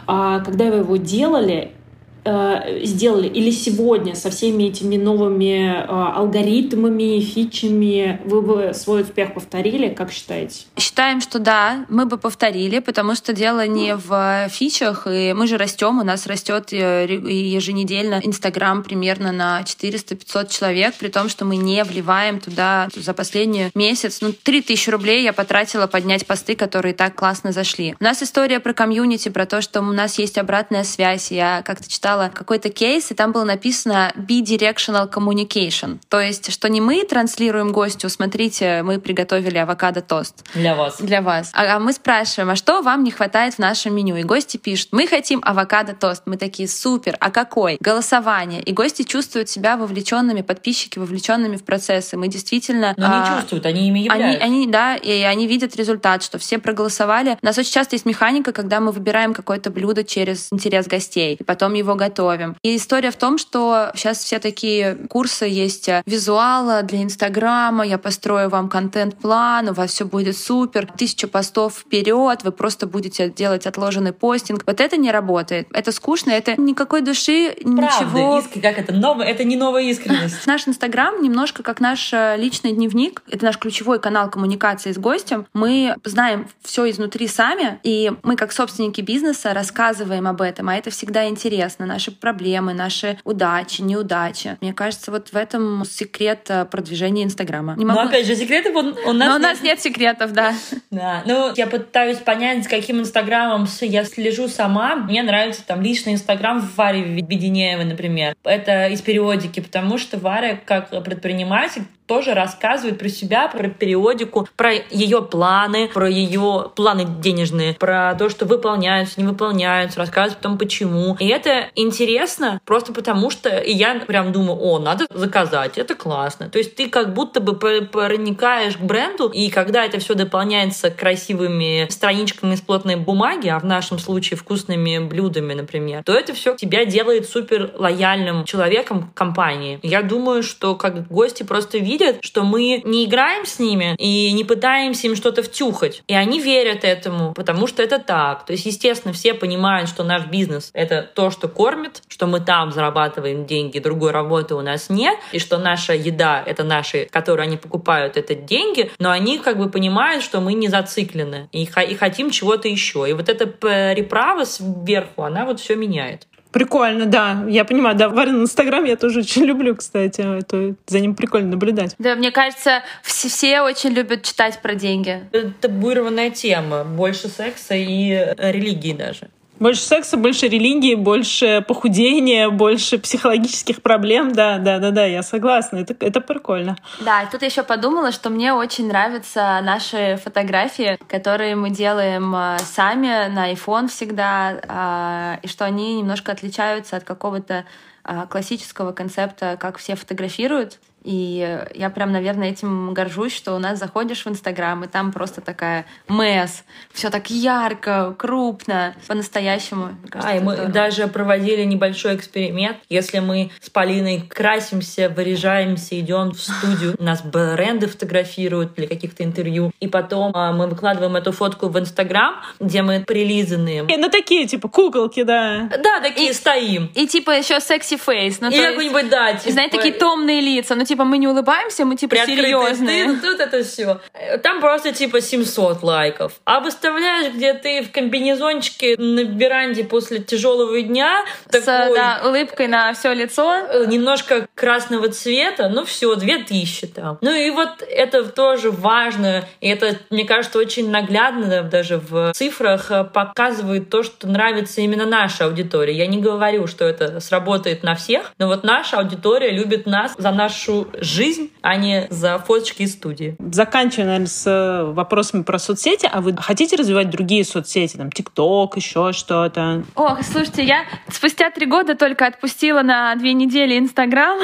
а, 0.06 0.40
когда 0.40 0.64
вы 0.66 0.78
его 0.78 0.96
делали, 0.96 1.72
Э, 1.74 1.83
сделали 2.24 3.28
или 3.28 3.50
сегодня 3.50 4.14
со 4.14 4.30
всеми 4.30 4.64
этими 4.64 4.96
новыми 4.96 5.68
э, 5.68 5.86
алгоритмами, 5.86 7.20
фичами 7.20 8.20
вы 8.24 8.40
бы 8.40 8.72
свой 8.74 9.02
успех 9.02 9.34
повторили, 9.34 9.90
как 9.90 10.10
считаете? 10.10 10.64
Считаем, 10.78 11.20
что 11.20 11.38
да, 11.38 11.84
мы 11.88 12.06
бы 12.06 12.16
повторили, 12.16 12.78
потому 12.78 13.14
что 13.14 13.32
дело 13.32 13.66
не 13.66 13.94
в 13.94 14.48
фичах, 14.48 15.06
и 15.06 15.34
мы 15.34 15.46
же 15.46 15.58
растем, 15.58 15.98
у 15.98 16.04
нас 16.04 16.26
растет 16.26 16.72
э, 16.72 17.06
еженедельно 17.06 18.20
Инстаграм 18.22 18.82
примерно 18.82 19.32
на 19.32 19.60
400-500 19.62 20.48
человек, 20.50 20.94
при 20.94 21.08
том, 21.08 21.28
что 21.28 21.44
мы 21.44 21.56
не 21.56 21.84
вливаем 21.84 22.40
туда 22.40 22.88
за 22.94 23.12
последний 23.12 23.70
месяц, 23.74 24.20
ну, 24.20 24.32
3000 24.32 24.90
рублей 24.90 25.22
я 25.22 25.32
потратила 25.32 25.86
поднять 25.86 26.26
посты, 26.26 26.56
которые 26.56 26.94
так 26.94 27.14
классно 27.14 27.52
зашли. 27.52 27.94
У 28.00 28.04
нас 28.04 28.22
история 28.22 28.60
про 28.60 28.72
комьюнити, 28.72 29.28
про 29.28 29.46
то, 29.46 29.60
что 29.60 29.80
у 29.80 29.92
нас 29.92 30.18
есть 30.18 30.38
обратная 30.38 30.84
связь. 30.84 31.30
Я 31.30 31.62
как-то 31.62 31.88
читала 31.88 32.13
читала 32.14 32.30
какой-то 32.32 32.70
кейс, 32.70 33.10
и 33.10 33.14
там 33.14 33.32
было 33.32 33.44
написано 33.44 34.12
bidirectional 34.16 35.10
communication. 35.10 35.98
То 36.08 36.20
есть, 36.20 36.52
что 36.52 36.68
не 36.68 36.80
мы 36.80 37.04
транслируем 37.04 37.72
гостю, 37.72 38.08
смотрите, 38.08 38.82
мы 38.82 39.00
приготовили 39.00 39.58
авокадо-тост. 39.58 40.44
Для 40.54 40.74
вас. 40.74 41.00
Для 41.00 41.22
вас. 41.22 41.50
А, 41.52 41.76
а 41.76 41.78
мы 41.80 41.92
спрашиваем, 41.92 42.50
а 42.50 42.56
что 42.56 42.82
вам 42.82 43.02
не 43.02 43.10
хватает 43.10 43.54
в 43.54 43.58
нашем 43.58 43.94
меню? 43.94 44.16
И 44.16 44.22
гости 44.22 44.58
пишут, 44.58 44.88
мы 44.92 45.06
хотим 45.06 45.40
авокадо-тост. 45.42 46.22
Мы 46.26 46.36
такие, 46.36 46.68
супер, 46.68 47.16
а 47.20 47.30
какой? 47.30 47.78
Голосование. 47.80 48.62
И 48.62 48.72
гости 48.72 49.02
чувствуют 49.02 49.48
себя 49.48 49.76
вовлеченными, 49.76 50.42
подписчики 50.42 50.98
вовлеченными 50.98 51.56
в 51.56 51.64
процессы. 51.64 52.16
Мы 52.16 52.28
действительно... 52.28 52.94
Но 52.96 53.06
они 53.06 53.22
а, 53.24 53.36
чувствуют, 53.38 53.66
они 53.66 53.88
ими 53.88 54.00
являются. 54.00 54.44
Они, 54.44 54.64
они, 54.64 54.66
да, 54.68 54.96
и 54.96 55.22
они 55.22 55.48
видят 55.48 55.74
результат, 55.76 56.22
что 56.22 56.38
все 56.38 56.58
проголосовали. 56.58 57.38
У 57.42 57.46
нас 57.46 57.58
очень 57.58 57.72
часто 57.72 57.96
есть 57.96 58.06
механика, 58.06 58.52
когда 58.52 58.78
мы 58.78 58.92
выбираем 58.92 59.34
какое-то 59.34 59.70
блюдо 59.70 60.04
через 60.04 60.48
интерес 60.52 60.86
гостей, 60.86 61.34
и 61.34 61.42
потом 61.42 61.74
его 61.74 61.94
готовим. 62.04 62.56
И 62.62 62.76
история 62.76 63.10
в 63.10 63.16
том, 63.16 63.38
что 63.38 63.90
сейчас 63.94 64.18
все 64.18 64.38
такие 64.38 64.94
курсы 65.08 65.46
есть 65.46 65.88
э, 65.88 66.02
визуала 66.06 66.82
для 66.82 67.02
Инстаграма, 67.02 67.86
я 67.86 67.98
построю 67.98 68.50
вам 68.50 68.68
контент-план, 68.68 69.68
у 69.70 69.72
вас 69.72 69.90
все 69.90 70.04
будет 70.04 70.36
супер, 70.36 70.86
тысяча 70.96 71.26
постов 71.26 71.78
вперед, 71.78 72.44
вы 72.44 72.52
просто 72.52 72.86
будете 72.86 73.30
делать 73.30 73.66
отложенный 73.66 74.12
постинг. 74.12 74.62
Вот 74.66 74.80
это 74.80 74.96
не 74.96 75.10
работает. 75.10 75.68
Это 75.72 75.92
скучно, 75.92 76.30
это 76.30 76.60
никакой 76.60 77.00
души, 77.00 77.54
Правда, 77.62 77.82
ничего. 77.82 78.38
Иск, 78.38 78.60
как 78.60 78.78
это 78.78 78.92
новое, 78.92 79.26
это 79.26 79.44
не 79.44 79.56
новая 79.56 79.84
искренность. 79.84 80.46
Наш 80.46 80.68
Инстаграм 80.68 81.22
немножко 81.22 81.62
как 81.62 81.80
наш 81.80 82.12
э, 82.12 82.36
личный 82.36 82.72
дневник. 82.72 83.22
Это 83.30 83.44
наш 83.44 83.58
ключевой 83.58 83.98
канал 83.98 84.30
коммуникации 84.30 84.92
с 84.92 84.98
гостем. 84.98 85.46
Мы 85.54 85.96
знаем 86.04 86.48
все 86.62 86.88
изнутри 86.90 87.28
сами, 87.28 87.78
и 87.82 88.12
мы 88.22 88.36
как 88.36 88.52
собственники 88.52 89.00
бизнеса 89.00 89.54
рассказываем 89.54 90.26
об 90.26 90.42
этом, 90.42 90.68
а 90.68 90.76
это 90.76 90.90
всегда 90.90 91.28
интересно 91.28 91.86
наши 91.94 92.10
проблемы, 92.10 92.74
наши 92.74 93.18
удачи, 93.24 93.80
неудачи. 93.80 94.58
Мне 94.60 94.72
кажется, 94.72 95.12
вот 95.12 95.28
в 95.28 95.36
этом 95.36 95.84
секрет 95.84 96.46
э, 96.48 96.64
продвижения 96.64 97.22
Инстаграма. 97.22 97.76
Не 97.76 97.84
могу... 97.84 98.00
Но 98.00 98.08
опять 98.08 98.26
же, 98.26 98.34
секреты 98.34 98.72
вот 98.72 98.98
у 99.06 99.12
нас... 99.12 99.28
Но 99.28 99.36
у 99.36 99.38
нас 99.38 99.62
нет 99.62 99.80
секретов, 99.80 100.32
да. 100.32 100.54
Да, 100.90 101.22
ну 101.24 101.52
я 101.54 101.68
пытаюсь 101.68 102.18
понять, 102.18 102.64
с 102.64 102.68
каким 102.68 103.00
Инстаграмом 103.00 103.68
я 103.80 104.04
слежу 104.04 104.48
сама. 104.48 104.96
Мне 104.96 105.22
нравится 105.22 105.62
там 105.64 105.82
личный 105.82 106.14
Инстаграм 106.14 106.60
в 106.60 106.76
Варе 106.76 107.02
Веденеевой, 107.02 107.84
например. 107.84 108.34
Это 108.42 108.88
из 108.88 109.00
периодики, 109.00 109.60
потому 109.60 109.96
что 109.98 110.18
Варя, 110.18 110.58
как 110.64 110.90
предприниматель, 111.04 111.84
тоже 112.06 112.34
рассказывает 112.34 112.98
про 112.98 113.08
себя, 113.08 113.48
про 113.48 113.68
периодику, 113.68 114.48
про 114.56 114.72
ее 114.72 115.22
планы, 115.22 115.88
про 115.88 116.08
ее 116.08 116.70
планы 116.74 117.04
денежные, 117.04 117.74
про 117.74 118.14
то, 118.14 118.28
что 118.28 118.46
выполняются, 118.46 119.20
не 119.20 119.26
выполняются, 119.26 119.98
рассказывает 119.98 120.38
потом 120.38 120.58
почему. 120.58 121.16
И 121.18 121.26
это 121.26 121.68
интересно 121.74 122.60
просто 122.64 122.92
потому, 122.92 123.30
что 123.30 123.62
я 123.62 124.00
прям 124.00 124.32
думаю, 124.32 124.58
о, 124.60 124.78
надо 124.78 125.06
заказать, 125.10 125.78
это 125.78 125.94
классно. 125.94 126.48
То 126.48 126.58
есть 126.58 126.76
ты 126.76 126.88
как 126.88 127.14
будто 127.14 127.40
бы 127.40 127.54
проникаешь 127.54 128.76
к 128.76 128.80
бренду, 128.80 129.28
и 129.28 129.48
когда 129.50 129.84
это 129.84 129.98
все 129.98 130.14
дополняется 130.14 130.90
красивыми 130.90 131.88
страничками 131.90 132.54
из 132.54 132.60
плотной 132.60 132.96
бумаги, 132.96 133.48
а 133.48 133.58
в 133.58 133.64
нашем 133.64 133.98
случае 133.98 134.36
вкусными 134.36 134.98
блюдами, 134.98 135.54
например, 135.54 136.02
то 136.04 136.12
это 136.12 136.34
все 136.34 136.54
тебя 136.56 136.84
делает 136.84 137.28
супер 137.28 137.72
лояльным 137.74 138.44
человеком 138.44 139.10
компании. 139.14 139.78
Я 139.82 140.02
думаю, 140.02 140.42
что 140.42 140.74
как 140.74 141.08
гости 141.08 141.42
просто 141.42 141.78
видят, 141.78 141.93
видят, 141.94 142.24
что 142.24 142.42
мы 142.42 142.82
не 142.84 143.04
играем 143.04 143.46
с 143.46 143.58
ними 143.58 143.94
и 143.98 144.32
не 144.32 144.44
пытаемся 144.44 145.06
им 145.06 145.16
что-то 145.16 145.42
втюхать. 145.42 146.02
И 146.08 146.14
они 146.14 146.40
верят 146.40 146.84
этому, 146.84 147.32
потому 147.34 147.66
что 147.66 147.82
это 147.82 147.98
так. 147.98 148.46
То 148.46 148.52
есть, 148.52 148.66
естественно, 148.66 149.14
все 149.14 149.34
понимают, 149.34 149.88
что 149.88 150.02
наш 150.02 150.26
бизнес— 150.26 150.70
это 150.74 151.02
то, 151.02 151.30
что 151.30 151.48
кормит, 151.48 152.02
что 152.08 152.26
мы 152.26 152.40
там 152.40 152.72
зарабатываем 152.72 153.46
деньги, 153.46 153.78
другой 153.78 154.10
работы 154.10 154.54
у 154.54 154.60
нас 154.60 154.90
нет, 154.90 155.18
и 155.32 155.38
что 155.38 155.58
наша 155.58 155.94
еда— 155.94 156.42
это 156.46 156.64
наши, 156.64 157.06
которые 157.10 157.46
они 157.46 157.56
покупают, 157.56 158.16
это 158.16 158.34
деньги, 158.34 158.90
но 158.98 159.10
они 159.10 159.38
как 159.38 159.58
бы 159.58 159.70
понимают, 159.70 160.24
что 160.24 160.40
мы 160.40 160.54
не 160.54 160.68
зациклены 160.68 161.48
и, 161.52 161.62
и 161.62 161.94
хотим 161.94 162.30
чего-то 162.30 162.68
еще. 162.68 163.08
И 163.08 163.12
вот 163.12 163.28
эта 163.28 163.46
переправа 163.46 164.44
сверху, 164.44 165.22
она 165.22 165.44
вот 165.44 165.60
все 165.60 165.76
меняет. 165.76 166.26
Прикольно, 166.54 167.06
да. 167.06 167.44
Я 167.48 167.64
понимаю, 167.64 167.96
да, 167.96 168.08
Варин 168.08 168.42
Инстаграм 168.42 168.84
я 168.84 168.94
тоже 168.94 169.20
очень 169.20 169.42
люблю, 169.44 169.74
кстати. 169.74 170.20
Это, 170.20 170.76
за 170.86 171.00
ним 171.00 171.16
прикольно 171.16 171.48
наблюдать. 171.50 171.96
Да, 171.98 172.14
мне 172.14 172.30
кажется, 172.30 172.84
все, 173.02 173.28
все 173.28 173.60
очень 173.62 173.90
любят 173.90 174.22
читать 174.22 174.62
про 174.62 174.76
деньги. 174.76 175.20
Это 175.32 175.50
табуированная 175.60 176.30
тема. 176.30 176.84
Больше 176.84 177.26
секса 177.26 177.74
и 177.74 178.34
религии 178.38 178.92
даже. 178.92 179.30
Больше 179.60 179.82
секса, 179.82 180.16
больше 180.16 180.48
религии, 180.48 180.96
больше 180.96 181.64
похудения, 181.66 182.50
больше 182.50 182.98
психологических 182.98 183.82
проблем. 183.82 184.32
Да, 184.32 184.58
да, 184.58 184.78
да, 184.78 184.90
да, 184.90 185.04
я 185.04 185.22
согласна. 185.22 185.78
Это, 185.78 185.94
это 186.00 186.20
прикольно. 186.20 186.76
Да, 187.00 187.22
и 187.22 187.30
тут 187.30 187.42
еще 187.42 187.62
подумала, 187.62 188.10
что 188.10 188.30
мне 188.30 188.52
очень 188.52 188.88
нравятся 188.88 189.60
наши 189.62 190.18
фотографии, 190.22 190.98
которые 191.08 191.54
мы 191.54 191.70
делаем 191.70 192.34
а, 192.34 192.58
сами 192.58 193.28
на 193.28 193.52
iPhone 193.52 193.88
всегда, 193.88 194.60
а, 194.66 195.38
и 195.42 195.46
что 195.46 195.64
они 195.64 195.98
немножко 195.98 196.32
отличаются 196.32 196.96
от 196.96 197.04
какого-то 197.04 197.64
а, 198.02 198.26
классического 198.26 198.92
концепта, 198.92 199.56
как 199.58 199.78
все 199.78 199.94
фотографируют. 199.94 200.80
И 201.04 201.62
я 201.74 201.90
прям, 201.90 202.12
наверное, 202.12 202.50
этим 202.50 202.94
горжусь, 202.94 203.36
что 203.36 203.54
у 203.54 203.58
нас 203.58 203.78
заходишь 203.78 204.24
в 204.24 204.28
Инстаграм, 204.28 204.82
и 204.84 204.88
там 204.88 205.12
просто 205.12 205.42
такая 205.42 205.84
мэс, 206.08 206.64
все 206.92 207.10
так 207.10 207.28
ярко, 207.28 208.14
крупно, 208.18 208.94
по-настоящему. 209.06 209.90
А, 210.12 210.34
и 210.34 210.40
мы 210.40 210.54
здорово. 210.54 210.72
даже 210.72 211.06
проводили 211.08 211.62
небольшой 211.64 212.16
эксперимент. 212.16 212.78
Если 212.88 213.18
мы 213.18 213.50
с 213.60 213.68
Полиной 213.68 214.22
красимся, 214.22 215.10
выряжаемся, 215.10 216.00
идем 216.00 216.30
в 216.30 216.40
студию, 216.40 216.96
нас 216.98 217.22
бренды 217.22 217.86
фотографируют 217.86 218.74
для 218.74 218.88
каких-то 218.88 219.24
интервью, 219.24 219.72
и 219.80 219.88
потом 219.88 220.32
а, 220.34 220.52
мы 220.52 220.68
выкладываем 220.68 221.16
эту 221.16 221.32
фотку 221.32 221.68
в 221.68 221.78
Инстаграм, 221.78 222.36
где 222.60 222.80
мы 222.80 223.00
прилизанные. 223.00 223.84
И, 223.88 223.96
ну 223.98 224.08
такие, 224.08 224.46
типа, 224.46 224.68
куколки, 224.68 225.22
да. 225.22 225.68
Да, 225.82 226.00
такие 226.00 226.30
и, 226.30 226.32
стоим. 226.32 226.90
И 226.94 227.06
типа 227.06 227.32
еще 227.32 227.60
секси 227.60 227.98
фейс. 227.98 228.40
Ну, 228.40 228.48
и 228.48 228.58
какой-нибудь, 228.58 229.10
да, 229.10 229.34
типа... 229.34 229.52
Знаете, 229.52 229.76
такие 229.76 229.94
томные 229.94 230.40
лица, 230.40 230.74
ну 230.74 230.84
типа 230.84 230.93
мы 231.02 231.18
не 231.18 231.26
улыбаемся, 231.26 231.84
мы 231.84 231.96
типа 231.96 232.16
серьезные. 232.16 233.06
Ну, 233.06 233.20
тут 233.22 233.40
это 233.40 233.64
все. 233.64 234.00
Там 234.42 234.60
просто 234.60 234.92
типа 234.92 235.20
700 235.20 235.82
лайков. 235.82 236.34
А 236.44 236.60
выставляешь, 236.60 237.32
где 237.34 237.54
ты 237.54 237.82
в 237.82 237.90
комбинезончике 237.90 238.96
на 238.98 239.20
веранде 239.20 239.82
после 239.82 240.20
тяжелого 240.20 240.80
дня. 240.82 241.24
С 241.48 241.60
такой, 241.60 241.96
да, 241.96 242.20
улыбкой 242.24 242.68
на 242.68 242.92
все 242.92 243.12
лицо. 243.12 243.52
Э, 243.52 243.86
немножко 243.86 244.46
красного 244.54 245.08
цвета, 245.08 245.68
ну 245.68 245.84
все, 245.84 246.14
2000 246.14 246.86
там. 246.88 247.18
Ну 247.20 247.32
и 247.32 247.50
вот 247.50 247.82
это 247.88 248.24
тоже 248.24 248.70
важно. 248.70 249.44
И 249.60 249.68
это, 249.68 249.96
мне 250.10 250.24
кажется, 250.24 250.58
очень 250.58 250.90
наглядно 250.90 251.62
даже 251.62 251.98
в 251.98 252.32
цифрах 252.34 252.90
э, 252.90 253.04
показывает 253.04 253.90
то, 253.90 254.02
что 254.02 254.28
нравится 254.28 254.80
именно 254.80 255.06
нашей 255.06 255.46
аудитории. 255.46 255.94
Я 255.94 256.06
не 256.06 256.18
говорю, 256.20 256.66
что 256.66 256.84
это 256.84 257.20
сработает 257.20 257.82
на 257.82 257.94
всех, 257.94 258.32
но 258.38 258.48
вот 258.48 258.64
наша 258.64 258.98
аудитория 258.98 259.50
любит 259.50 259.86
нас 259.86 260.14
за 260.18 260.30
нашу 260.30 260.83
жизнь, 261.00 261.50
а 261.62 261.76
не 261.76 262.06
за 262.10 262.38
фоточки 262.38 262.82
из 262.82 262.92
студии. 262.92 263.36
Заканчивая, 263.38 264.06
наверное, 264.06 264.26
с 264.26 264.46
э, 264.46 264.92
вопросами 264.92 265.42
про 265.42 265.58
соцсети. 265.58 266.08
А 266.10 266.20
вы 266.20 266.36
хотите 266.36 266.76
развивать 266.76 267.10
другие 267.10 267.44
соцсети? 267.44 267.96
Там 267.96 268.10
ТикТок, 268.10 268.76
еще 268.76 269.12
что-то? 269.12 269.84
Ох, 269.94 270.18
слушайте, 270.22 270.64
я 270.64 270.84
спустя 271.08 271.50
три 271.50 271.66
года 271.66 271.94
только 271.94 272.26
отпустила 272.26 272.82
на 272.82 273.14
две 273.16 273.32
недели 273.32 273.78
Инстаграм. 273.78 274.38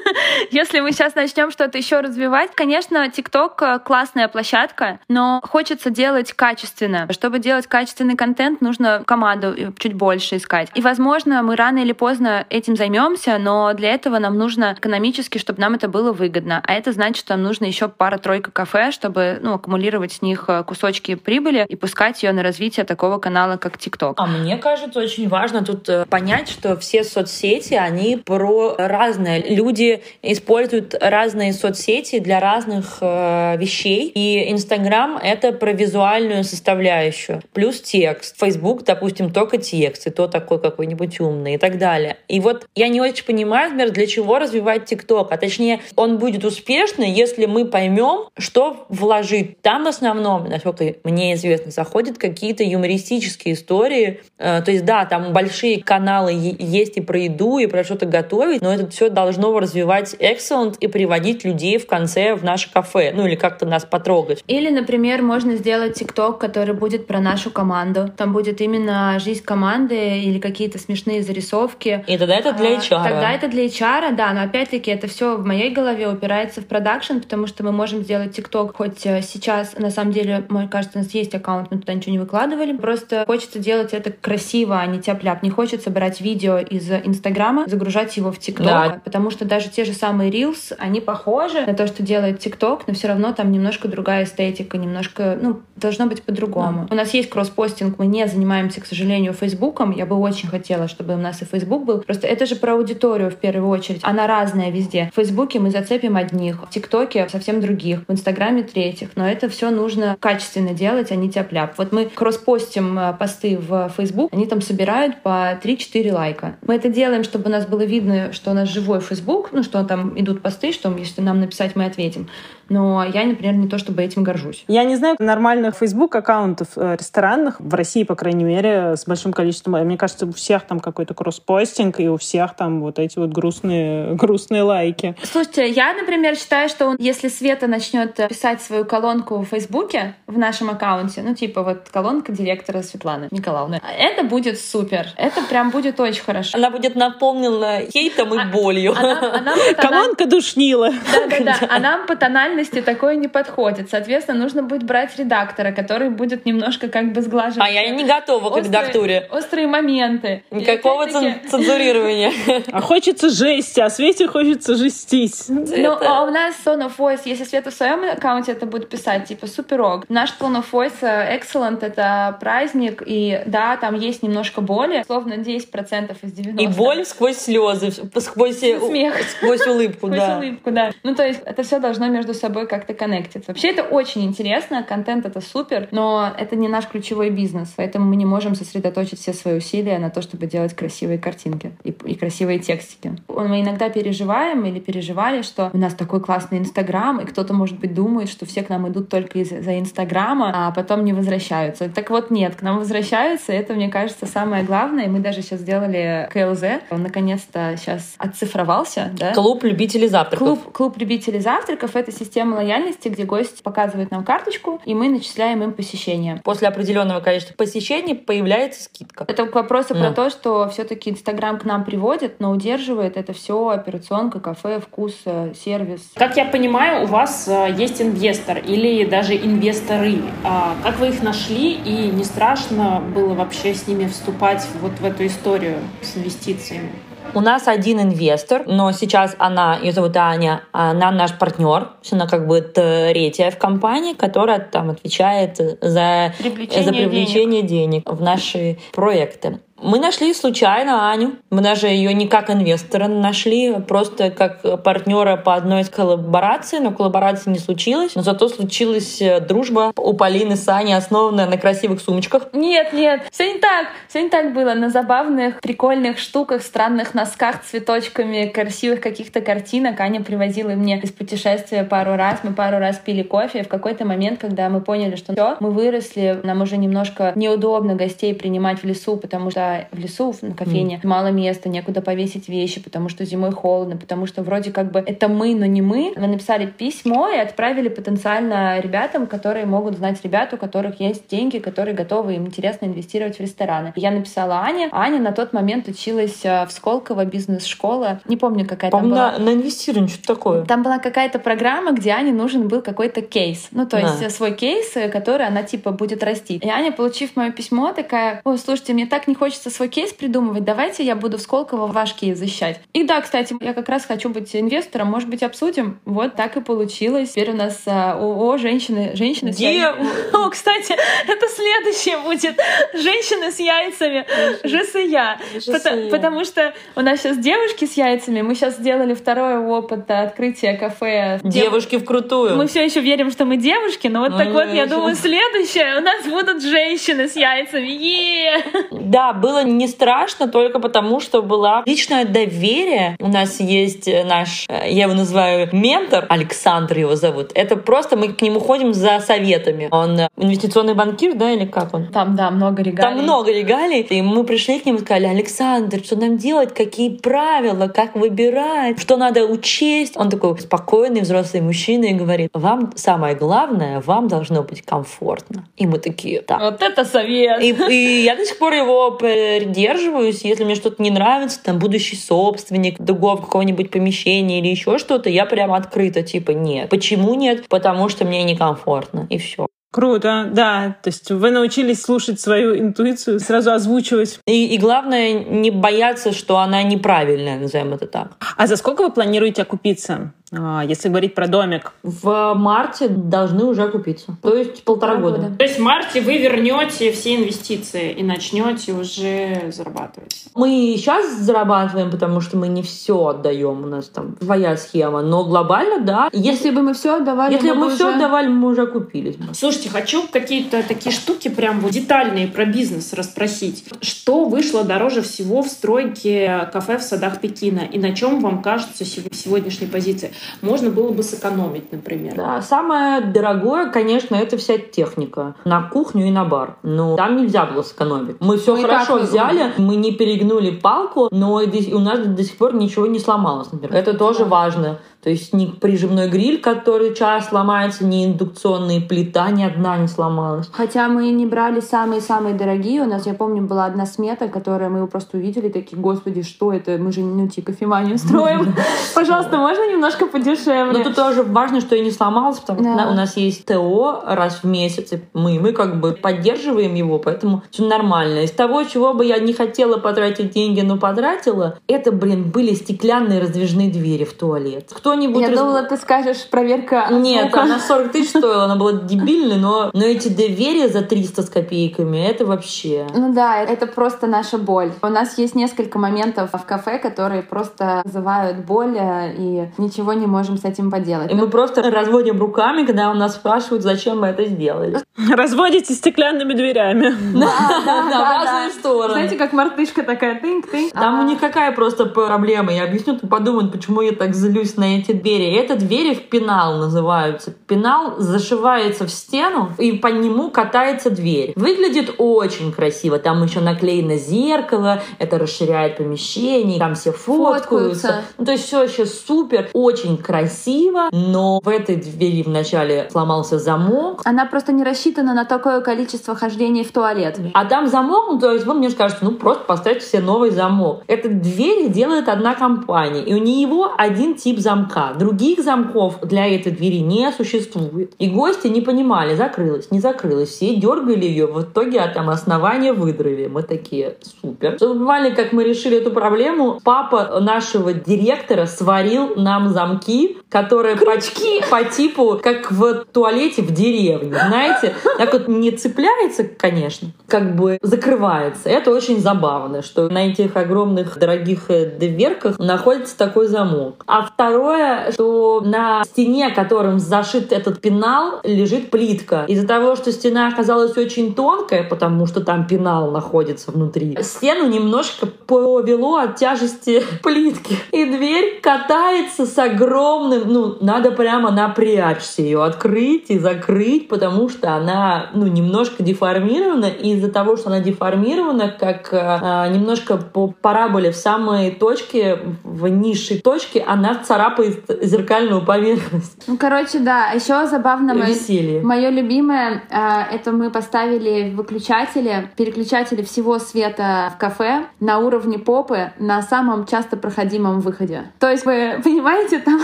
Если 0.50 0.80
мы 0.80 0.92
сейчас 0.92 1.14
начнем 1.14 1.50
что-то 1.50 1.78
еще 1.78 2.00
развивать, 2.00 2.52
конечно, 2.54 3.08
ТикТок 3.10 3.60
э, 3.62 3.78
классная 3.78 4.28
площадка, 4.28 5.00
но 5.08 5.40
хочется 5.44 5.90
делать 5.90 6.32
качественно. 6.32 7.08
Чтобы 7.10 7.38
делать 7.38 7.66
качественный 7.66 8.16
контент, 8.16 8.60
нужно 8.60 9.02
команду 9.06 9.54
э, 9.56 9.72
чуть 9.78 9.94
больше 9.94 10.36
искать. 10.36 10.70
И, 10.74 10.80
возможно, 10.80 11.42
мы 11.42 11.56
рано 11.56 11.78
или 11.78 11.92
поздно 11.92 12.46
этим 12.50 12.76
займемся, 12.76 13.38
но 13.38 13.72
для 13.74 13.92
этого 13.94 14.18
нам 14.18 14.36
нужно 14.38 14.74
экономически, 14.78 15.38
чтобы 15.38 15.60
нам 15.60 15.74
это 15.74 15.81
было 15.88 16.12
выгодно. 16.12 16.62
А 16.66 16.74
это 16.74 16.92
значит, 16.92 17.18
что 17.18 17.34
нам 17.34 17.42
нужно 17.42 17.64
еще 17.64 17.88
пара-тройка 17.88 18.50
кафе, 18.50 18.90
чтобы 18.90 19.38
ну, 19.40 19.54
аккумулировать 19.54 20.12
с 20.12 20.22
них 20.22 20.44
э, 20.48 20.64
кусочки 20.64 21.14
прибыли 21.14 21.66
и 21.68 21.76
пускать 21.76 22.22
ее 22.22 22.32
на 22.32 22.42
развитие 22.42 22.84
такого 22.84 23.18
канала, 23.18 23.56
как 23.56 23.78
ТикТок. 23.78 24.14
А 24.18 24.26
мне 24.26 24.56
кажется, 24.56 25.00
очень 25.00 25.28
важно 25.28 25.64
тут 25.64 25.88
э, 25.88 26.06
понять, 26.06 26.48
что 26.48 26.76
все 26.76 27.04
соцсети, 27.04 27.74
они 27.74 28.16
про 28.16 28.74
разное. 28.76 29.42
Люди 29.42 30.02
используют 30.22 30.94
разные 31.00 31.52
соцсети 31.52 32.18
для 32.18 32.40
разных 32.40 32.98
э, 33.00 33.56
вещей. 33.58 34.10
И 34.14 34.50
Инстаграм— 34.50 35.16
это 35.22 35.52
про 35.52 35.72
визуальную 35.72 36.44
составляющую. 36.44 37.42
Плюс 37.52 37.80
текст. 37.80 38.38
Фейсбук, 38.38 38.84
допустим, 38.84 39.32
только 39.32 39.58
текст, 39.58 40.06
и 40.06 40.10
то 40.10 40.28
такой 40.28 40.60
какой-нибудь 40.60 41.20
умный 41.20 41.54
и 41.54 41.58
так 41.58 41.78
далее. 41.78 42.16
И 42.28 42.40
вот 42.40 42.66
я 42.74 42.88
не 42.88 43.00
очень 43.00 43.24
понимаю, 43.24 43.70
например, 43.70 43.92
для 43.92 44.06
чего 44.06 44.38
развивать 44.38 44.86
ТикТок, 44.86 45.32
а 45.32 45.36
точнее 45.36 45.61
Точнее, 45.62 45.80
он 45.94 46.18
будет 46.18 46.44
успешный, 46.44 47.08
если 47.12 47.46
мы 47.46 47.64
поймем, 47.64 48.26
что 48.36 48.84
вложить. 48.88 49.60
Там 49.62 49.84
в 49.84 49.86
основном, 49.86 50.48
насколько 50.48 50.94
мне 51.04 51.34
известно, 51.34 51.70
заходят 51.70 52.18
какие-то 52.18 52.64
юмористические 52.64 53.54
истории. 53.54 54.20
Э, 54.38 54.60
то 54.60 54.72
есть, 54.72 54.84
да, 54.84 55.04
там 55.04 55.32
большие 55.32 55.80
каналы 55.80 56.32
есть 56.32 56.96
и 56.96 57.00
про 57.00 57.16
еду, 57.20 57.58
и 57.58 57.66
про 57.68 57.84
что-то 57.84 58.06
готовить, 58.06 58.60
но 58.60 58.74
это 58.74 58.90
все 58.90 59.08
должно 59.08 59.56
развивать 59.56 60.16
excellent 60.18 60.78
и 60.80 60.88
приводить 60.88 61.44
людей 61.44 61.78
в 61.78 61.86
конце 61.86 62.34
в 62.34 62.42
наше 62.42 62.72
кафе, 62.72 63.12
ну 63.14 63.24
или 63.24 63.36
как-то 63.36 63.64
нас 63.64 63.84
потрогать. 63.84 64.42
Или, 64.48 64.68
например, 64.68 65.22
можно 65.22 65.54
сделать 65.54 65.94
ТикТок, 65.94 66.38
который 66.38 66.74
будет 66.74 67.06
про 67.06 67.20
нашу 67.20 67.52
команду. 67.52 68.10
Там 68.16 68.32
будет 68.32 68.60
именно 68.60 69.16
жизнь 69.20 69.44
команды 69.44 70.18
или 70.22 70.40
какие-то 70.40 70.80
смешные 70.80 71.22
зарисовки. 71.22 72.04
И 72.08 72.18
тогда 72.18 72.34
это 72.34 72.52
для 72.52 72.74
HR. 72.74 72.96
А, 72.96 73.04
тогда 73.04 73.32
это 73.32 73.46
для 73.46 73.66
HR, 73.66 74.16
да, 74.16 74.32
но 74.32 74.42
опять-таки 74.42 74.90
это 74.90 75.06
все 75.06 75.36
в 75.36 75.46
моей 75.52 75.70
голове 75.70 76.08
упирается 76.08 76.62
в 76.62 76.66
продакшн, 76.66 77.18
потому 77.18 77.46
что 77.46 77.62
мы 77.62 77.72
можем 77.72 78.02
сделать 78.02 78.34
ТикТок 78.34 78.74
хоть 78.76 79.04
э, 79.04 79.20
сейчас, 79.20 79.78
на 79.78 79.90
самом 79.90 80.12
деле, 80.12 80.46
мне 80.48 80.66
кажется, 80.66 80.98
у 80.98 81.02
нас 81.02 81.12
есть 81.12 81.34
аккаунт, 81.34 81.70
мы 81.70 81.78
туда 81.78 81.92
ничего 81.92 82.12
не 82.12 82.18
выкладывали. 82.18 82.74
Просто 82.74 83.24
хочется 83.26 83.58
делать 83.58 83.92
это 83.92 84.10
красиво, 84.10 84.80
а 84.80 84.86
не 84.86 84.98
тяп-ляп. 84.98 85.42
Не 85.42 85.50
хочется 85.50 85.90
брать 85.90 86.22
видео 86.22 86.58
из 86.58 86.90
Инстаграма, 86.90 87.68
загружать 87.68 88.16
его 88.16 88.32
в 88.32 88.38
ТикТок, 88.38 88.66
да. 88.66 89.00
потому 89.04 89.30
что 89.30 89.44
даже 89.44 89.68
те 89.68 89.84
же 89.84 89.92
самые 89.92 90.30
Reels, 90.30 90.74
они 90.78 91.00
похожи 91.00 91.60
на 91.66 91.74
то, 91.74 91.86
что 91.86 92.02
делает 92.02 92.38
ТикТок, 92.38 92.86
но 92.86 92.94
все 92.94 93.08
равно 93.08 93.32
там 93.34 93.52
немножко 93.52 93.88
другая 93.88 94.24
эстетика, 94.24 94.78
немножко, 94.78 95.38
ну, 95.40 95.60
Должно 95.82 96.06
быть 96.06 96.22
по-другому. 96.22 96.86
Да. 96.88 96.94
У 96.94 96.96
нас 96.96 97.12
есть 97.12 97.28
кросспостинг, 97.28 97.98
мы 97.98 98.06
не 98.06 98.28
занимаемся, 98.28 98.80
к 98.80 98.86
сожалению, 98.86 99.32
Фейсбуком. 99.32 99.90
Я 99.90 100.06
бы 100.06 100.16
очень 100.16 100.48
хотела, 100.48 100.86
чтобы 100.86 101.14
у 101.14 101.16
нас 101.16 101.42
и 101.42 101.44
Фейсбук 101.44 101.84
был. 101.84 102.02
Просто 102.02 102.28
это 102.28 102.46
же 102.46 102.54
про 102.54 102.74
аудиторию 102.74 103.30
в 103.30 103.34
первую 103.34 103.68
очередь. 103.68 104.00
Она 104.04 104.28
разная 104.28 104.70
везде. 104.70 105.10
В 105.10 105.16
Фейсбуке 105.42 105.58
мы 105.58 105.70
зацепим 105.70 106.16
одних, 106.16 106.62
в 106.62 106.70
ТикТоке 106.70 107.28
совсем 107.28 107.60
других, 107.60 108.02
в 108.06 108.12
Инстаграме 108.12 108.62
третьих. 108.62 109.08
Но 109.16 109.28
это 109.28 109.48
все 109.48 109.70
нужно 109.70 110.16
качественно 110.20 110.72
делать, 110.72 111.10
а 111.10 111.16
не 111.16 111.28
тяп-ляп. 111.30 111.74
Вот 111.78 111.90
мы 111.90 112.04
кросспостим 112.04 112.96
э, 112.96 113.12
посты 113.18 113.58
в 113.58 113.92
Фейсбук, 113.96 114.32
они 114.32 114.46
там 114.46 114.60
собирают 114.60 115.20
по 115.22 115.58
3-4 115.60 116.12
лайка. 116.12 116.56
Мы 116.64 116.76
это 116.76 116.90
делаем, 116.90 117.24
чтобы 117.24 117.48
у 117.48 117.52
нас 117.52 117.66
было 117.66 117.84
видно, 117.84 118.32
что 118.32 118.52
у 118.52 118.54
нас 118.54 118.68
живой 118.68 119.00
Фейсбук, 119.00 119.48
ну, 119.50 119.64
что 119.64 119.82
там 119.82 120.18
идут 120.20 120.42
посты, 120.42 120.70
что 120.72 120.96
если 120.96 121.22
нам 121.22 121.40
написать, 121.40 121.74
мы 121.74 121.86
ответим. 121.86 122.28
Но 122.72 123.04
я, 123.04 123.26
например, 123.26 123.54
не 123.54 123.68
то 123.68 123.76
чтобы 123.76 124.02
этим 124.02 124.24
горжусь. 124.24 124.64
Я 124.66 124.84
не 124.84 124.96
знаю 124.96 125.16
нормальных 125.18 125.76
Facebook 125.76 126.16
аккаунтов 126.16 126.68
э, 126.76 126.96
ресторанных 126.98 127.60
в 127.60 127.74
России, 127.74 128.02
по 128.02 128.14
крайней 128.14 128.44
мере, 128.44 128.96
с 128.96 129.04
большим 129.04 129.34
количеством. 129.34 129.74
Мне 129.84 129.98
кажется, 129.98 130.26
у 130.26 130.32
всех 130.32 130.62
там 130.62 130.80
какой-то 130.80 131.12
кросспостинг, 131.12 132.00
и 132.00 132.08
у 132.08 132.16
всех 132.16 132.56
там 132.56 132.80
вот 132.80 132.98
эти 132.98 133.18
вот 133.18 133.30
грустные, 133.30 134.14
грустные 134.14 134.62
лайки. 134.62 135.14
Слушайте, 135.22 135.68
я, 135.68 135.92
например, 135.92 136.34
считаю, 136.34 136.70
что 136.70 136.96
если 136.98 137.28
Света 137.28 137.66
начнет 137.66 138.14
писать 138.28 138.62
свою 138.62 138.86
колонку 138.86 139.38
в 139.40 139.44
Фейсбуке, 139.44 140.14
в 140.26 140.38
нашем 140.38 140.70
аккаунте, 140.70 141.22
ну, 141.22 141.34
типа 141.34 141.62
вот 141.62 141.90
колонка 141.90 142.32
директора 142.32 142.80
Светланы 142.80 143.28
Николаевны, 143.30 143.82
это 143.98 144.24
будет 144.24 144.58
супер. 144.58 145.08
Это 145.18 145.42
прям 145.42 145.70
будет 145.70 146.00
очень 146.00 146.22
хорошо. 146.22 146.56
Она 146.56 146.70
будет 146.70 146.94
наполнена 146.94 147.82
хейтом 147.92 148.34
и 148.34 148.38
а, 148.38 148.46
болью. 148.46 148.94
А 148.96 149.40
нам, 149.40 149.58
а 149.58 149.74
Колонка 149.82 150.24
душнила. 150.24 150.90
Да-да-да. 150.90 151.58
А 151.68 151.78
нам 151.78 152.06
по 152.06 152.16
тональности 152.16 152.61
такое 152.70 153.16
не 153.16 153.28
подходит. 153.28 153.90
Соответственно, 153.90 154.38
нужно 154.38 154.62
будет 154.62 154.84
брать 154.84 155.16
редактора, 155.18 155.72
который 155.72 156.10
будет 156.10 156.46
немножко 156.46 156.88
как 156.88 157.12
бы 157.12 157.22
сглаживать. 157.22 157.66
А 157.66 157.70
я 157.70 157.88
не 157.90 158.04
готова 158.04 158.50
к 158.50 158.64
редактуре. 158.64 159.28
Острые 159.30 159.66
моменты. 159.66 160.44
Никакого 160.50 161.06
цензурирования. 161.08 162.32
А 162.72 162.80
хочется 162.80 163.28
жести, 163.28 163.80
а 163.80 163.90
Свете 163.90 164.26
хочется 164.26 164.76
жестить. 164.76 165.44
Ну, 165.48 165.96
а 166.00 166.24
у 166.24 166.30
нас 166.30 166.54
Tone 166.64 166.86
of 166.86 166.92
Voice, 166.96 167.20
если 167.24 167.44
Света 167.44 167.70
в 167.70 167.74
своем 167.74 168.02
аккаунте 168.10 168.52
это 168.52 168.66
будет 168.66 168.88
писать, 168.88 169.26
типа 169.26 169.46
суперок. 169.46 170.08
Наш 170.08 170.30
Tone 170.38 170.62
of 170.62 170.64
Voice 170.72 170.92
э, 171.02 171.38
Excellent— 171.38 171.78
это 171.84 172.36
праздник, 172.40 173.02
и 173.04 173.42
да, 173.46 173.76
там 173.76 173.94
есть 173.94 174.22
немножко 174.22 174.60
боли, 174.60 175.02
словно 175.06 175.34
10% 175.34 176.16
из 176.22 176.32
90. 176.32 176.62
И 176.62 176.66
боль 176.66 177.04
сквозь 177.04 177.38
слезы, 177.38 177.90
сквозь, 177.90 178.58
смех. 178.58 179.14
сквозь 179.36 179.66
улыбку, 179.66 180.06
сквозь 180.06 180.18
да. 180.18 180.38
улыбку, 180.38 180.70
да. 180.70 180.90
Ну, 181.02 181.14
то 181.14 181.26
есть 181.26 181.40
это 181.44 181.62
все 181.62 181.78
должно 181.78 182.08
между 182.08 182.34
собой 182.42 182.66
как-то 182.66 182.92
коннектиться. 182.92 183.52
Вообще 183.52 183.68
это 183.68 183.82
очень 183.82 184.24
интересно, 184.24 184.82
контент 184.82 185.24
это 185.24 185.40
супер, 185.40 185.88
но 185.92 186.32
это 186.36 186.56
не 186.56 186.68
наш 186.68 186.86
ключевой 186.86 187.30
бизнес, 187.30 187.72
поэтому 187.76 188.06
мы 188.06 188.16
не 188.16 188.26
можем 188.26 188.54
сосредоточить 188.54 189.20
все 189.20 189.32
свои 189.32 189.56
усилия 189.56 189.98
на 189.98 190.10
то, 190.10 190.22
чтобы 190.22 190.46
делать 190.46 190.74
красивые 190.74 191.18
картинки 191.18 191.72
и, 191.84 191.90
и 191.90 192.14
красивые 192.16 192.58
текстики. 192.58 193.12
Мы 193.28 193.60
иногда 193.60 193.88
переживаем 193.88 194.64
или 194.64 194.80
переживали, 194.80 195.42
что 195.42 195.70
у 195.72 195.78
нас 195.78 195.94
такой 195.94 196.20
классный 196.20 196.58
Инстаграм, 196.58 197.20
и 197.20 197.24
кто-то, 197.24 197.54
может 197.54 197.78
быть, 197.78 197.94
думает, 197.94 198.28
что 198.28 198.44
все 198.44 198.62
к 198.62 198.68
нам 198.68 198.88
идут 198.88 199.08
только 199.08 199.38
из-за 199.38 199.78
Инстаграма, 199.78 200.50
а 200.54 200.70
потом 200.72 201.04
не 201.04 201.12
возвращаются. 201.12 201.88
Так 201.88 202.10
вот, 202.10 202.30
нет, 202.30 202.56
к 202.56 202.62
нам 202.62 202.78
возвращаются, 202.78 203.52
это, 203.52 203.74
мне 203.74 203.88
кажется, 203.88 204.26
самое 204.26 204.64
главное. 204.64 205.06
Мы 205.08 205.20
даже 205.20 205.42
сейчас 205.42 205.60
сделали 205.60 206.28
КЛЗ, 206.32 206.82
он 206.90 207.02
наконец-то 207.02 207.76
сейчас 207.78 208.14
отцифровался. 208.18 209.12
Да? 209.18 209.32
Клуб 209.32 209.62
любителей 209.62 210.08
завтраков. 210.08 210.46
Клуб, 210.46 210.72
клуб 210.72 210.96
любителей 210.98 211.40
завтраков— 211.40 211.90
это 211.94 212.10
система 212.10 212.31
лояльности, 212.40 213.08
где 213.08 213.24
гость 213.24 213.62
показывает 213.62 214.10
нам 214.10 214.24
карточку, 214.24 214.80
и 214.84 214.94
мы 214.94 215.08
начисляем 215.08 215.62
им 215.62 215.72
посещения. 215.72 216.40
После 216.44 216.68
определенного 216.68 217.20
количества 217.20 217.54
посещений 217.54 218.14
появляется 218.14 218.84
скидка. 218.84 219.24
Это 219.28 219.46
к 219.46 219.54
вопросу 219.54 219.94
про 219.94 220.10
то, 220.10 220.30
что 220.30 220.68
все-таки 220.68 221.10
Инстаграм 221.10 221.58
к 221.58 221.64
нам 221.64 221.84
приводит, 221.84 222.40
но 222.40 222.50
удерживает 222.50 223.16
это 223.16 223.32
все 223.32 223.68
операционка, 223.68 224.40
кафе, 224.40 224.80
вкус, 224.80 225.14
э, 225.24 225.52
сервис. 225.54 226.12
Как 226.14 226.36
я 226.36 226.44
понимаю, 226.44 227.04
у 227.04 227.06
вас 227.06 227.46
э, 227.48 227.74
есть 227.76 228.00
инвестор 228.00 228.58
или 228.58 229.04
даже 229.04 229.34
инвесторы. 229.36 230.18
А 230.44 230.76
как 230.82 230.98
вы 230.98 231.08
их 231.08 231.22
нашли 231.22 231.72
и 231.72 232.10
не 232.10 232.24
страшно 232.24 233.02
было 233.14 233.34
вообще 233.34 233.74
с 233.74 233.86
ними 233.86 234.06
вступать 234.06 234.66
вот 234.80 234.92
в 234.92 235.04
эту 235.04 235.26
историю 235.26 235.78
с 236.00 236.16
инвестициями? 236.16 236.90
У 237.34 237.40
нас 237.40 237.66
один 237.66 238.00
инвестор, 238.00 238.64
но 238.66 238.92
сейчас 238.92 239.34
она, 239.38 239.78
ее 239.82 239.92
зовут 239.92 240.16
Аня, 240.16 240.62
она 240.72 241.10
наш 241.10 241.32
партнер, 241.38 241.88
она 242.10 242.26
как 242.26 242.46
бы 242.46 242.60
третья 242.60 243.50
в 243.50 243.58
компании, 243.58 244.14
которая 244.14 244.60
там 244.60 244.90
отвечает 244.90 245.56
за 245.80 246.34
привлечение, 246.38 246.84
за 246.84 246.92
привлечение 246.92 247.62
денег. 247.62 248.04
денег 248.04 248.10
в 248.12 248.22
наши 248.22 248.78
проекты. 248.92 249.60
Мы 249.82 249.98
нашли 249.98 250.32
случайно 250.32 251.10
Аню. 251.10 251.32
Мы 251.50 251.60
даже 251.60 251.88
ее 251.88 252.14
не 252.14 252.28
как 252.28 252.50
инвестора 252.50 253.08
нашли, 253.08 253.80
просто 253.80 254.30
как 254.30 254.82
партнера 254.84 255.36
по 255.36 255.54
одной 255.56 255.80
из 255.80 255.90
коллабораций, 255.90 256.78
но 256.78 256.92
коллаборации 256.92 257.50
не 257.50 257.58
случилось. 257.58 258.14
Но 258.14 258.22
зато 258.22 258.48
случилась 258.48 259.20
э, 259.20 259.40
дружба 259.40 259.92
у 259.96 260.12
Полины 260.12 260.54
с 260.54 260.68
Аней, 260.68 260.94
основанная 260.94 261.46
на 261.46 261.58
красивых 261.58 262.00
сумочках. 262.00 262.50
Нет, 262.52 262.92
нет, 262.92 263.22
все 263.32 263.52
не 263.52 263.58
так. 263.58 263.88
Все 264.08 264.22
не 264.22 264.28
так 264.28 264.54
было. 264.54 264.74
На 264.74 264.88
забавных, 264.88 265.60
прикольных 265.60 266.18
штуках, 266.18 266.62
странных 266.62 267.14
носках, 267.14 267.64
цветочками, 267.64 268.46
красивых 268.46 269.00
каких-то 269.00 269.40
картинок. 269.40 269.98
Аня 269.98 270.22
привозила 270.22 270.70
мне 270.70 271.00
из 271.00 271.10
путешествия 271.10 271.82
пару 271.82 272.14
раз. 272.14 272.40
Мы 272.44 272.52
пару 272.52 272.78
раз 272.78 272.98
пили 272.98 273.24
кофе. 273.24 273.60
И 273.60 273.64
в 273.64 273.68
какой-то 273.68 274.04
момент, 274.04 274.40
когда 274.40 274.68
мы 274.68 274.80
поняли, 274.80 275.16
что 275.16 275.32
все, 275.32 275.56
мы 275.58 275.72
выросли, 275.72 276.38
нам 276.44 276.62
уже 276.62 276.76
немножко 276.76 277.32
неудобно 277.34 277.96
гостей 277.96 278.32
принимать 278.32 278.80
в 278.80 278.86
лесу, 278.86 279.16
потому 279.16 279.50
что 279.50 279.71
в 279.90 279.98
лесу, 279.98 280.34
на 280.42 280.54
кофейне, 280.54 281.00
mm. 281.02 281.06
мало 281.06 281.28
места, 281.28 281.68
некуда 281.68 282.00
повесить 282.00 282.48
вещи, 282.48 282.80
потому 282.80 283.08
что 283.08 283.24
зимой 283.24 283.52
холодно, 283.52 283.96
потому 283.96 284.26
что 284.26 284.42
вроде 284.42 284.70
как 284.70 284.90
бы 284.90 285.00
это 285.00 285.28
мы, 285.28 285.54
но 285.54 285.66
не 285.66 285.82
мы. 285.82 286.12
Мы 286.16 286.26
написали 286.26 286.66
письмо 286.66 287.28
и 287.28 287.36
отправили 287.36 287.88
потенциально 287.88 288.80
ребятам, 288.80 289.26
которые 289.26 289.66
могут 289.66 289.96
знать 289.96 290.22
ребят, 290.24 290.52
у 290.52 290.56
которых 290.56 291.00
есть 291.00 291.28
деньги, 291.28 291.58
которые 291.58 291.94
готовы 291.94 292.34
им 292.34 292.46
интересно 292.46 292.86
инвестировать 292.86 293.36
в 293.36 293.40
рестораны. 293.40 293.92
Я 293.96 294.10
написала 294.10 294.60
Ане. 294.60 294.88
Аня 294.92 295.20
на 295.20 295.32
тот 295.32 295.52
момент 295.52 295.88
училась 295.88 296.44
э, 296.44 296.66
в 296.66 296.72
Сколково 296.72 297.24
бизнес-школа. 297.24 298.20
Не 298.26 298.36
помню, 298.36 298.66
какая 298.66 298.90
там 298.90 299.10
была. 299.10 299.32
На, 299.32 299.38
на 299.38 299.52
инвестирование, 299.54 300.08
что 300.08 300.34
такое? 300.34 300.64
Там 300.64 300.82
была 300.82 300.98
какая-то 300.98 301.38
программа, 301.38 301.92
где 301.92 302.10
Ане 302.10 302.32
нужен 302.32 302.68
был 302.68 302.82
какой-то 302.82 303.22
кейс. 303.22 303.68
Ну, 303.70 303.86
то 303.86 303.98
есть 303.98 304.20
да. 304.20 304.30
свой 304.30 304.54
кейс, 304.54 304.96
э, 304.96 305.08
который 305.08 305.46
она 305.46 305.62
типа 305.62 305.92
будет 305.92 306.22
расти. 306.22 306.56
И 306.56 306.68
Аня, 306.68 306.92
получив 306.92 307.36
мое 307.36 307.50
письмо, 307.50 307.92
такая, 307.92 308.40
ой, 308.44 308.58
слушайте, 308.58 308.94
мне 308.94 309.06
так 309.06 309.28
не 309.28 309.34
хочется 309.34 309.51
хочется 309.52 309.68
свой 309.68 309.88
кейс 309.88 310.14
придумывать, 310.14 310.64
давайте 310.64 311.04
я 311.04 311.14
буду 311.14 311.36
в 311.36 311.42
Сколково 311.42 311.86
ваш 311.86 312.14
кейс 312.14 312.38
защищать. 312.38 312.80
И 312.94 313.04
да, 313.04 313.20
кстати, 313.20 313.54
я 313.60 313.74
как 313.74 313.86
раз 313.90 314.06
хочу 314.06 314.30
быть 314.30 314.56
инвестором, 314.56 315.08
может 315.08 315.28
быть, 315.28 315.42
обсудим. 315.42 316.00
Вот 316.06 316.36
так 316.36 316.56
и 316.56 316.62
получилось. 316.62 317.32
Теперь 317.32 317.50
у 317.50 317.56
нас 317.56 317.82
а, 317.84 318.14
ООО 318.14 318.56
«Женщины, 318.56 319.14
женщины 319.14 319.52
с 319.52 319.58
яйцами». 319.58 320.08
О, 320.32 320.48
кстати, 320.48 320.96
это 321.28 321.48
следующее 321.48 322.16
будет. 322.20 322.58
«Женщины 322.94 323.52
с 323.52 323.58
яйцами». 323.58 324.24
ЖСЯ. 324.64 325.36
Потому, 325.70 326.08
потому 326.08 326.44
что 326.46 326.72
у 326.96 327.02
нас 327.02 327.20
сейчас 327.20 327.36
девушки 327.36 327.84
с 327.84 327.98
яйцами. 327.98 328.40
Мы 328.40 328.54
сейчас 328.54 328.78
сделали 328.78 329.12
второй 329.12 329.58
опыт 329.58 330.10
открытия 330.10 330.78
кафе. 330.78 331.40
Девушки 331.42 331.96
в 331.96 332.06
крутую. 332.06 332.56
Мы 332.56 332.66
все 332.68 332.82
еще 332.82 333.00
верим, 333.00 333.30
что 333.30 333.44
мы 333.44 333.58
девушки, 333.58 334.08
но 334.08 334.20
вот 334.20 334.30
ну, 334.30 334.38
так 334.38 334.48
вот, 334.48 334.72
я 334.72 334.86
думаю, 334.86 335.14
следующее 335.14 335.98
у 335.98 336.00
нас 336.00 336.24
будут 336.24 336.62
женщины 336.62 337.28
с 337.28 337.36
яйцами. 337.36 337.88
Е! 337.88 338.64
Да, 338.90 339.34
было 339.42 339.64
не 339.64 339.88
страшно 339.88 340.48
только 340.48 340.78
потому, 340.78 341.20
что 341.20 341.42
было 341.42 341.82
личное 341.84 342.24
доверие. 342.24 343.16
У 343.20 343.28
нас 343.28 343.60
есть 343.60 344.08
э, 344.08 344.24
наш, 344.24 344.66
э, 344.68 344.90
я 344.90 345.04
его 345.04 345.14
называю 345.14 345.68
ментор, 345.72 346.26
Александр 346.28 346.98
его 346.98 347.16
зовут. 347.16 347.50
Это 347.54 347.76
просто 347.76 348.16
мы 348.16 348.28
к 348.28 348.40
нему 348.40 348.60
ходим 348.60 348.94
за 348.94 349.20
советами. 349.20 349.88
Он 349.90 350.18
э, 350.20 350.28
инвестиционный 350.36 350.94
банкир, 350.94 351.34
да, 351.34 351.50
или 351.50 351.66
как 351.66 351.92
он? 351.92 352.06
Там, 352.06 352.36
да, 352.36 352.50
много 352.50 352.82
регалий. 352.82 353.16
Там 353.16 353.22
много 353.24 353.52
регалий. 353.52 354.00
И 354.00 354.22
мы 354.22 354.44
пришли 354.44 354.78
к 354.78 354.86
нему 354.86 354.98
и 354.98 355.00
сказали, 355.00 355.26
Александр, 355.26 356.02
что 356.04 356.16
нам 356.16 356.36
делать, 356.36 356.72
какие 356.74 357.10
правила, 357.10 357.88
как 357.88 358.14
выбирать, 358.14 359.00
что 359.00 359.16
надо 359.16 359.44
учесть. 359.44 360.16
Он 360.16 360.30
такой 360.30 360.58
спокойный 360.58 361.22
взрослый 361.22 361.62
мужчина 361.62 362.04
и 362.04 362.12
говорит, 362.12 362.50
вам 362.52 362.92
самое 362.94 363.34
главное, 363.34 364.00
вам 364.00 364.28
должно 364.28 364.62
быть 364.62 364.82
комфортно. 364.82 365.64
И 365.76 365.86
мы 365.86 365.98
такие, 365.98 366.42
так. 366.42 366.60
Вот 366.60 366.80
это 366.80 367.04
совет! 367.04 367.60
И, 367.62 367.74
и 367.90 368.22
я 368.22 368.36
до 368.36 368.44
сих 368.44 368.58
пор 368.58 368.72
его 368.72 369.10
придерживаюсь. 369.32 370.42
Если 370.42 370.64
мне 370.64 370.74
что-то 370.74 371.02
не 371.02 371.10
нравится, 371.10 371.62
там 371.62 371.78
будущий 371.78 372.16
собственник 372.16 373.00
другого 373.00 373.36
какого-нибудь 373.36 373.90
помещения 373.90 374.60
или 374.60 374.68
еще 374.68 374.98
что-то, 374.98 375.30
я 375.30 375.46
прям 375.46 375.72
открыто, 375.72 376.22
типа, 376.22 376.52
нет. 376.52 376.90
Почему 376.90 377.34
нет? 377.34 377.68
Потому 377.68 378.08
что 378.08 378.24
мне 378.24 378.42
некомфортно. 378.44 379.26
И 379.30 379.38
все. 379.38 379.66
Круто, 379.92 380.48
да. 380.50 380.96
То 381.02 381.08
есть 381.08 381.30
вы 381.30 381.50
научились 381.50 382.00
слушать 382.00 382.40
свою 382.40 382.78
интуицию, 382.78 383.38
сразу 383.40 383.72
озвучивать. 383.72 384.40
И, 384.46 384.74
и 384.74 384.78
главное, 384.78 385.34
не 385.34 385.70
бояться, 385.70 386.32
что 386.32 386.58
она 386.58 386.82
неправильная, 386.82 387.58
назовем 387.58 387.92
это 387.92 388.06
так. 388.06 388.32
А 388.56 388.66
за 388.66 388.76
сколько 388.76 389.02
вы 389.02 389.12
планируете 389.12 389.62
окупиться? 389.62 390.32
А, 390.54 390.84
если 390.84 391.08
говорить 391.08 391.34
про 391.34 391.46
домик. 391.46 391.92
В 392.02 392.54
марте 392.54 393.08
должны 393.08 393.64
уже 393.64 393.84
окупиться. 393.84 394.36
То 394.42 394.54
есть 394.54 394.84
полтора 394.84 395.16
года. 395.16 395.38
года. 395.38 395.56
То 395.56 395.64
есть 395.64 395.78
в 395.78 395.82
марте 395.82 396.20
вы 396.20 396.36
вернете 396.36 397.10
все 397.12 397.36
инвестиции 397.36 398.12
и 398.12 398.22
начнете 398.22 398.92
уже 398.92 399.70
зарабатывать. 399.72 400.44
Мы 400.54 400.94
сейчас 400.98 401.38
зарабатываем, 401.38 402.10
потому 402.10 402.42
что 402.42 402.58
мы 402.58 402.68
не 402.68 402.82
все 402.82 403.28
отдаем. 403.28 403.84
У 403.84 403.86
нас 403.86 404.08
там 404.08 404.36
своя 404.42 404.76
схема. 404.76 405.22
Но 405.22 405.44
глобально, 405.44 406.04
да. 406.04 406.28
Если 406.32 406.70
бы 406.70 406.82
мы 406.82 406.92
все 406.92 407.16
отдавали, 407.16 407.54
если 407.54 407.70
бы 407.70 407.76
мы 407.76 407.86
уже... 407.86 407.96
все 407.96 408.14
отдавали, 408.14 408.48
мы 408.48 408.68
уже 408.68 408.82
окупились. 408.82 409.36
Слушайте, 409.82 410.00
хочу 410.00 410.28
какие-то 410.30 410.84
такие 410.86 411.12
штуки 411.12 411.48
прям 411.48 411.80
вот 411.80 411.90
детальные 411.90 412.46
про 412.46 412.64
бизнес 412.64 413.12
расспросить. 413.12 413.84
Что 414.00 414.44
вышло 414.44 414.84
дороже 414.84 415.22
всего 415.22 415.62
в 415.62 415.66
стройке 415.66 416.70
кафе 416.72 416.98
в 416.98 417.02
садах 417.02 417.40
Пекина? 417.40 417.80
И 417.80 417.98
на 417.98 418.14
чем 418.14 418.40
вам 418.40 418.62
кажется 418.62 419.04
сегодняшней 419.04 419.88
позиции? 419.88 420.32
можно 420.60 420.90
было 420.90 421.10
бы 421.10 421.24
сэкономить, 421.24 421.90
например. 421.90 422.36
Да, 422.36 422.62
самое 422.62 423.22
дорогое, 423.22 423.90
конечно, 423.90 424.36
это 424.36 424.56
вся 424.56 424.78
техника 424.78 425.56
на 425.64 425.82
кухню 425.82 426.26
и 426.28 426.30
на 426.30 426.44
бар. 426.44 426.76
Но 426.84 427.16
там 427.16 427.36
нельзя 427.36 427.66
было 427.66 427.82
сэкономить. 427.82 428.36
Мы 428.38 428.58
все 428.58 428.76
мы 428.76 428.82
хорошо 428.82 429.18
взяли, 429.18 429.72
мы 429.78 429.96
не 429.96 430.12
перегнули 430.12 430.70
палку, 430.70 431.28
но 431.32 431.54
у 431.54 431.98
нас 431.98 432.20
до 432.24 432.44
сих 432.44 432.56
пор 432.56 432.74
ничего 432.74 433.06
не 433.06 433.18
сломалось. 433.18 433.72
Например. 433.72 433.96
Это 433.96 434.14
тоже 434.14 434.44
важно. 434.44 435.00
То 435.22 435.30
есть 435.30 435.52
ни 435.52 435.66
прижимной 435.66 436.28
гриль, 436.28 436.60
который 436.60 437.14
час 437.14 437.52
ломается, 437.52 438.04
ни 438.04 438.26
индукционная 438.26 439.00
плита, 439.00 439.50
ни 439.50 439.62
одна 439.62 439.96
не 439.96 440.08
сломалась. 440.08 440.68
Хотя 440.72 441.08
мы 441.08 441.30
не 441.30 441.46
брали 441.46 441.78
самые-самые 441.80 442.54
дорогие. 442.54 443.02
У 443.02 443.06
нас, 443.06 443.24
я 443.26 443.34
помню, 443.34 443.62
была 443.62 443.84
одна 443.84 444.04
смета, 444.04 444.48
которая 444.48 444.90
мы 444.90 444.98
его 444.98 445.06
просто 445.06 445.36
увидели, 445.36 445.68
такие, 445.68 445.96
господи, 445.96 446.42
что 446.42 446.72
это? 446.72 446.98
Мы 446.98 447.12
же, 447.12 447.20
ну, 447.20 447.48
типа, 447.48 447.72
кофеманию 447.72 448.18
строим. 448.18 448.74
Пожалуйста, 449.14 449.58
можно 449.58 449.90
немножко 449.90 450.26
подешевле? 450.26 450.98
Но 450.98 451.04
тут 451.04 451.14
тоже 451.14 451.44
важно, 451.44 451.80
что 451.80 451.94
и 451.94 452.00
не 452.00 452.10
сломалось, 452.10 452.58
потому 452.58 452.82
что 452.82 453.08
у 453.08 453.14
нас 453.14 453.36
есть 453.36 453.64
ТО 453.64 454.22
раз 454.26 454.62
в 454.62 454.64
месяц, 454.64 455.12
и 455.12 455.20
мы, 455.34 455.60
мы 455.60 455.72
как 455.72 456.00
бы 456.00 456.12
поддерживаем 456.12 456.94
его, 456.94 457.18
поэтому 457.18 457.62
все 457.70 457.84
нормально. 457.84 458.40
Из 458.40 458.50
того, 458.50 458.82
чего 458.84 459.14
бы 459.14 459.24
я 459.24 459.38
не 459.38 459.52
хотела 459.52 459.98
потратить 459.98 460.50
деньги, 460.50 460.80
но 460.80 460.98
потратила, 460.98 461.78
это, 461.86 462.10
блин, 462.10 462.50
были 462.50 462.74
стеклянные 462.74 463.40
раздвижные 463.40 463.90
двери 463.90 464.24
в 464.24 464.32
туалет. 464.32 464.90
Кто 464.92 465.11
кто-нибудь... 465.12 465.42
Я 465.42 465.48
раз... 465.48 465.58
думала, 465.58 465.82
ты 465.82 465.96
скажешь 465.96 466.48
проверка 466.48 467.08
Нет, 467.10 467.54
она 467.54 467.78
40 467.78 468.12
тысяч 468.12 468.30
стоила, 468.36 468.64
она 468.64 468.76
была 468.76 468.92
дебильной, 468.92 469.58
но, 469.58 469.90
но 469.92 470.04
эти 470.04 470.28
двери 470.28 470.88
за 470.88 471.02
300 471.02 471.42
с 471.42 471.50
копейками, 471.50 472.18
это 472.18 472.46
вообще... 472.46 473.06
Ну 473.14 473.32
да, 473.32 473.60
это 473.60 473.86
просто 473.86 474.26
наша 474.26 474.58
боль. 474.58 474.92
У 475.02 475.08
нас 475.08 475.38
есть 475.38 475.54
несколько 475.54 475.98
моментов 475.98 476.50
в 476.52 476.64
кафе, 476.64 476.98
которые 476.98 477.42
просто 477.42 478.02
вызывают 478.04 478.64
боль, 478.64 478.96
э, 478.96 479.34
и 479.36 479.68
ничего 479.78 480.12
не 480.14 480.26
можем 480.26 480.56
с 480.56 480.64
этим 480.64 480.90
поделать. 480.90 481.30
И 481.30 481.34
мы 481.34 481.48
просто 481.48 481.82
разводим 481.82 482.40
руками, 482.40 482.84
когда 482.86 483.10
у 483.10 483.14
нас 483.14 483.34
спрашивают, 483.34 483.82
зачем 483.82 484.20
мы 484.20 484.28
это 484.28 484.46
сделали. 484.46 484.98
Разводите 485.30 485.94
стеклянными 485.94 486.54
дверями. 486.54 487.12
Да, 487.42 487.48
да, 487.84 488.08
да, 488.08 488.38
разные 488.38 488.70
стороны. 488.70 489.14
Знаете, 489.14 489.36
как 489.36 489.52
мартышка 489.52 490.02
такая 490.02 490.40
тынк-тынк. 490.40 490.92
Там 490.92 491.20
у 491.20 491.22
них 491.24 491.40
какая 491.40 491.72
просто 491.72 492.06
проблема? 492.06 492.72
Я 492.72 492.84
объясню, 492.84 493.18
ты 493.18 493.26
подумают, 493.26 493.72
почему 493.72 494.00
я 494.02 494.12
так 494.12 494.34
злюсь 494.34 494.76
на 494.76 494.98
эти 494.98 495.01
двери. 495.08 495.54
Это 495.54 495.76
двери 495.76 496.14
в 496.14 496.22
пенал 496.28 496.78
называются. 496.78 497.52
Пенал 497.66 498.14
зашивается 498.18 499.06
в 499.06 499.10
стену, 499.10 499.70
и 499.78 499.92
по 499.92 500.08
нему 500.08 500.50
катается 500.50 501.10
дверь. 501.10 501.52
Выглядит 501.56 502.14
очень 502.18 502.72
красиво. 502.72 503.18
Там 503.18 503.42
еще 503.42 503.60
наклеено 503.60 504.16
зеркало, 504.16 505.02
это 505.18 505.38
расширяет 505.38 505.96
помещение, 505.96 506.78
там 506.78 506.94
все 506.94 507.12
фоткаются. 507.12 508.08
фоткаются. 508.08 508.24
Ну, 508.38 508.44
то 508.44 508.52
есть 508.52 508.66
все 508.66 508.78
вообще 508.80 509.06
супер, 509.06 509.68
очень 509.72 510.16
красиво, 510.18 511.08
но 511.12 511.60
в 511.62 511.68
этой 511.68 511.96
двери 511.96 512.42
вначале 512.42 513.08
сломался 513.10 513.58
замок. 513.58 514.20
Она 514.24 514.46
просто 514.46 514.72
не 514.72 514.84
рассчитана 514.84 515.34
на 515.34 515.44
такое 515.44 515.80
количество 515.80 516.34
хождений 516.34 516.84
в 516.84 516.92
туалет. 516.92 517.38
А 517.54 517.64
там 517.64 517.86
замок, 517.88 518.26
ну, 518.32 518.38
то 518.38 518.52
есть 518.52 518.66
вы 518.66 518.74
мне 518.74 518.90
скажете, 518.90 519.20
ну, 519.22 519.32
просто 519.32 519.64
поставьте 519.64 520.06
себе 520.06 520.22
новый 520.22 520.50
замок. 520.50 521.02
Это 521.06 521.28
двери 521.28 521.88
делает 521.88 522.28
одна 522.28 522.54
компания, 522.54 523.22
и 523.22 523.34
у 523.34 523.38
него 523.38 523.90
один 523.96 524.34
тип 524.34 524.58
замка 524.58 524.91
замка. 524.92 525.18
Других 525.18 525.62
замков 525.62 526.20
для 526.22 526.46
этой 526.46 526.72
двери 526.72 526.98
не 526.98 527.30
существует. 527.32 528.12
И 528.18 528.28
гости 528.28 528.68
не 528.68 528.80
понимали, 528.80 529.34
закрылась, 529.34 529.90
не 529.90 530.00
закрылась. 530.00 530.50
Все 530.50 530.76
дергали 530.76 531.24
ее, 531.24 531.46
в 531.46 531.62
итоге 531.62 532.00
а 532.00 532.08
там 532.08 532.30
основание 532.30 532.92
выдрали. 532.92 533.46
Мы 533.46 533.62
такие, 533.62 534.16
супер. 534.40 534.76
Буквально 534.80 535.34
как 535.34 535.52
мы 535.52 535.64
решили 535.64 535.98
эту 535.98 536.10
проблему, 536.10 536.80
папа 536.84 537.40
нашего 537.40 537.92
директора 537.92 538.66
сварил 538.66 539.34
нам 539.36 539.70
замки, 539.70 540.38
которые 540.48 540.96
Крючки. 540.96 541.62
По, 541.70 541.78
по 541.78 541.84
типу, 541.84 542.40
как 542.42 542.70
в 542.70 543.04
туалете 543.12 543.62
в 543.62 543.72
деревне. 543.72 544.34
Знаете, 544.48 544.94
так 545.18 545.32
вот 545.32 545.48
не 545.48 545.70
цепляется, 545.70 546.44
конечно, 546.44 547.08
как 547.26 547.56
бы 547.56 547.78
закрывается. 547.82 548.68
Это 548.68 548.90
очень 548.90 549.20
забавно, 549.20 549.82
что 549.82 550.08
на 550.08 550.28
этих 550.28 550.56
огромных 550.56 551.18
дорогих 551.18 551.70
э, 551.70 551.86
дверках 551.86 552.58
находится 552.58 553.16
такой 553.16 553.46
замок. 553.46 554.02
А 554.06 554.22
второе, 554.22 554.81
что 555.12 555.60
на 555.60 556.04
стене, 556.04 556.50
которым 556.50 556.98
зашит 556.98 557.52
этот 557.52 557.80
пенал, 557.80 558.40
лежит 558.44 558.90
плитка. 558.90 559.44
Из-за 559.48 559.66
того, 559.66 559.96
что 559.96 560.12
стена 560.12 560.48
оказалась 560.48 560.96
очень 560.96 561.34
тонкая, 561.34 561.84
потому 561.84 562.26
что 562.26 562.40
там 562.40 562.66
пенал 562.66 563.10
находится 563.10 563.70
внутри, 563.70 564.16
стену 564.22 564.68
немножко 564.68 565.26
повело 565.26 566.16
от 566.16 566.36
тяжести 566.36 567.02
плитки. 567.22 567.76
И 567.90 568.04
дверь 568.04 568.60
катается 568.60 569.46
с 569.46 569.58
огромным... 569.58 570.42
Ну, 570.46 570.76
надо 570.80 571.10
прямо 571.10 571.50
напрячься 571.50 572.42
ее, 572.42 572.64
открыть 572.64 573.26
и 573.28 573.38
закрыть, 573.38 574.08
потому 574.08 574.48
что 574.48 574.74
она, 574.74 575.30
ну, 575.34 575.46
немножко 575.46 576.02
деформирована. 576.02 576.86
И 576.86 577.12
из-за 577.12 577.30
того, 577.30 577.56
что 577.56 577.68
она 577.68 577.80
деформирована, 577.80 578.68
как 578.68 579.12
э, 579.12 579.72
немножко 579.72 580.16
по 580.16 580.48
параболе 580.48 581.12
в 581.12 581.16
самой 581.16 581.70
точке, 581.70 582.38
в 582.64 582.88
низшей 582.88 583.40
точке, 583.40 583.84
она 583.86 584.16
царапает 584.16 584.71
зеркальную 585.02 585.64
поверхность. 585.64 586.44
Ну, 586.46 586.56
короче, 586.56 586.98
да. 586.98 587.30
Еще 587.30 587.66
забавно 587.66 588.14
мое, 588.14 588.82
мое 588.82 589.10
любимое, 589.10 589.82
э, 589.90 590.34
это 590.34 590.52
мы 590.52 590.70
поставили 590.70 591.52
выключатели, 591.54 592.50
переключатели 592.56 593.22
всего 593.22 593.58
света 593.58 594.32
в 594.34 594.38
кафе 594.38 594.86
на 595.00 595.18
уровне 595.18 595.58
попы 595.58 596.12
на 596.18 596.42
самом 596.42 596.86
часто 596.86 597.16
проходимом 597.16 597.80
выходе. 597.80 598.24
То 598.38 598.50
есть 598.50 598.64
вы 598.64 599.00
понимаете, 599.04 599.58
там 599.58 599.80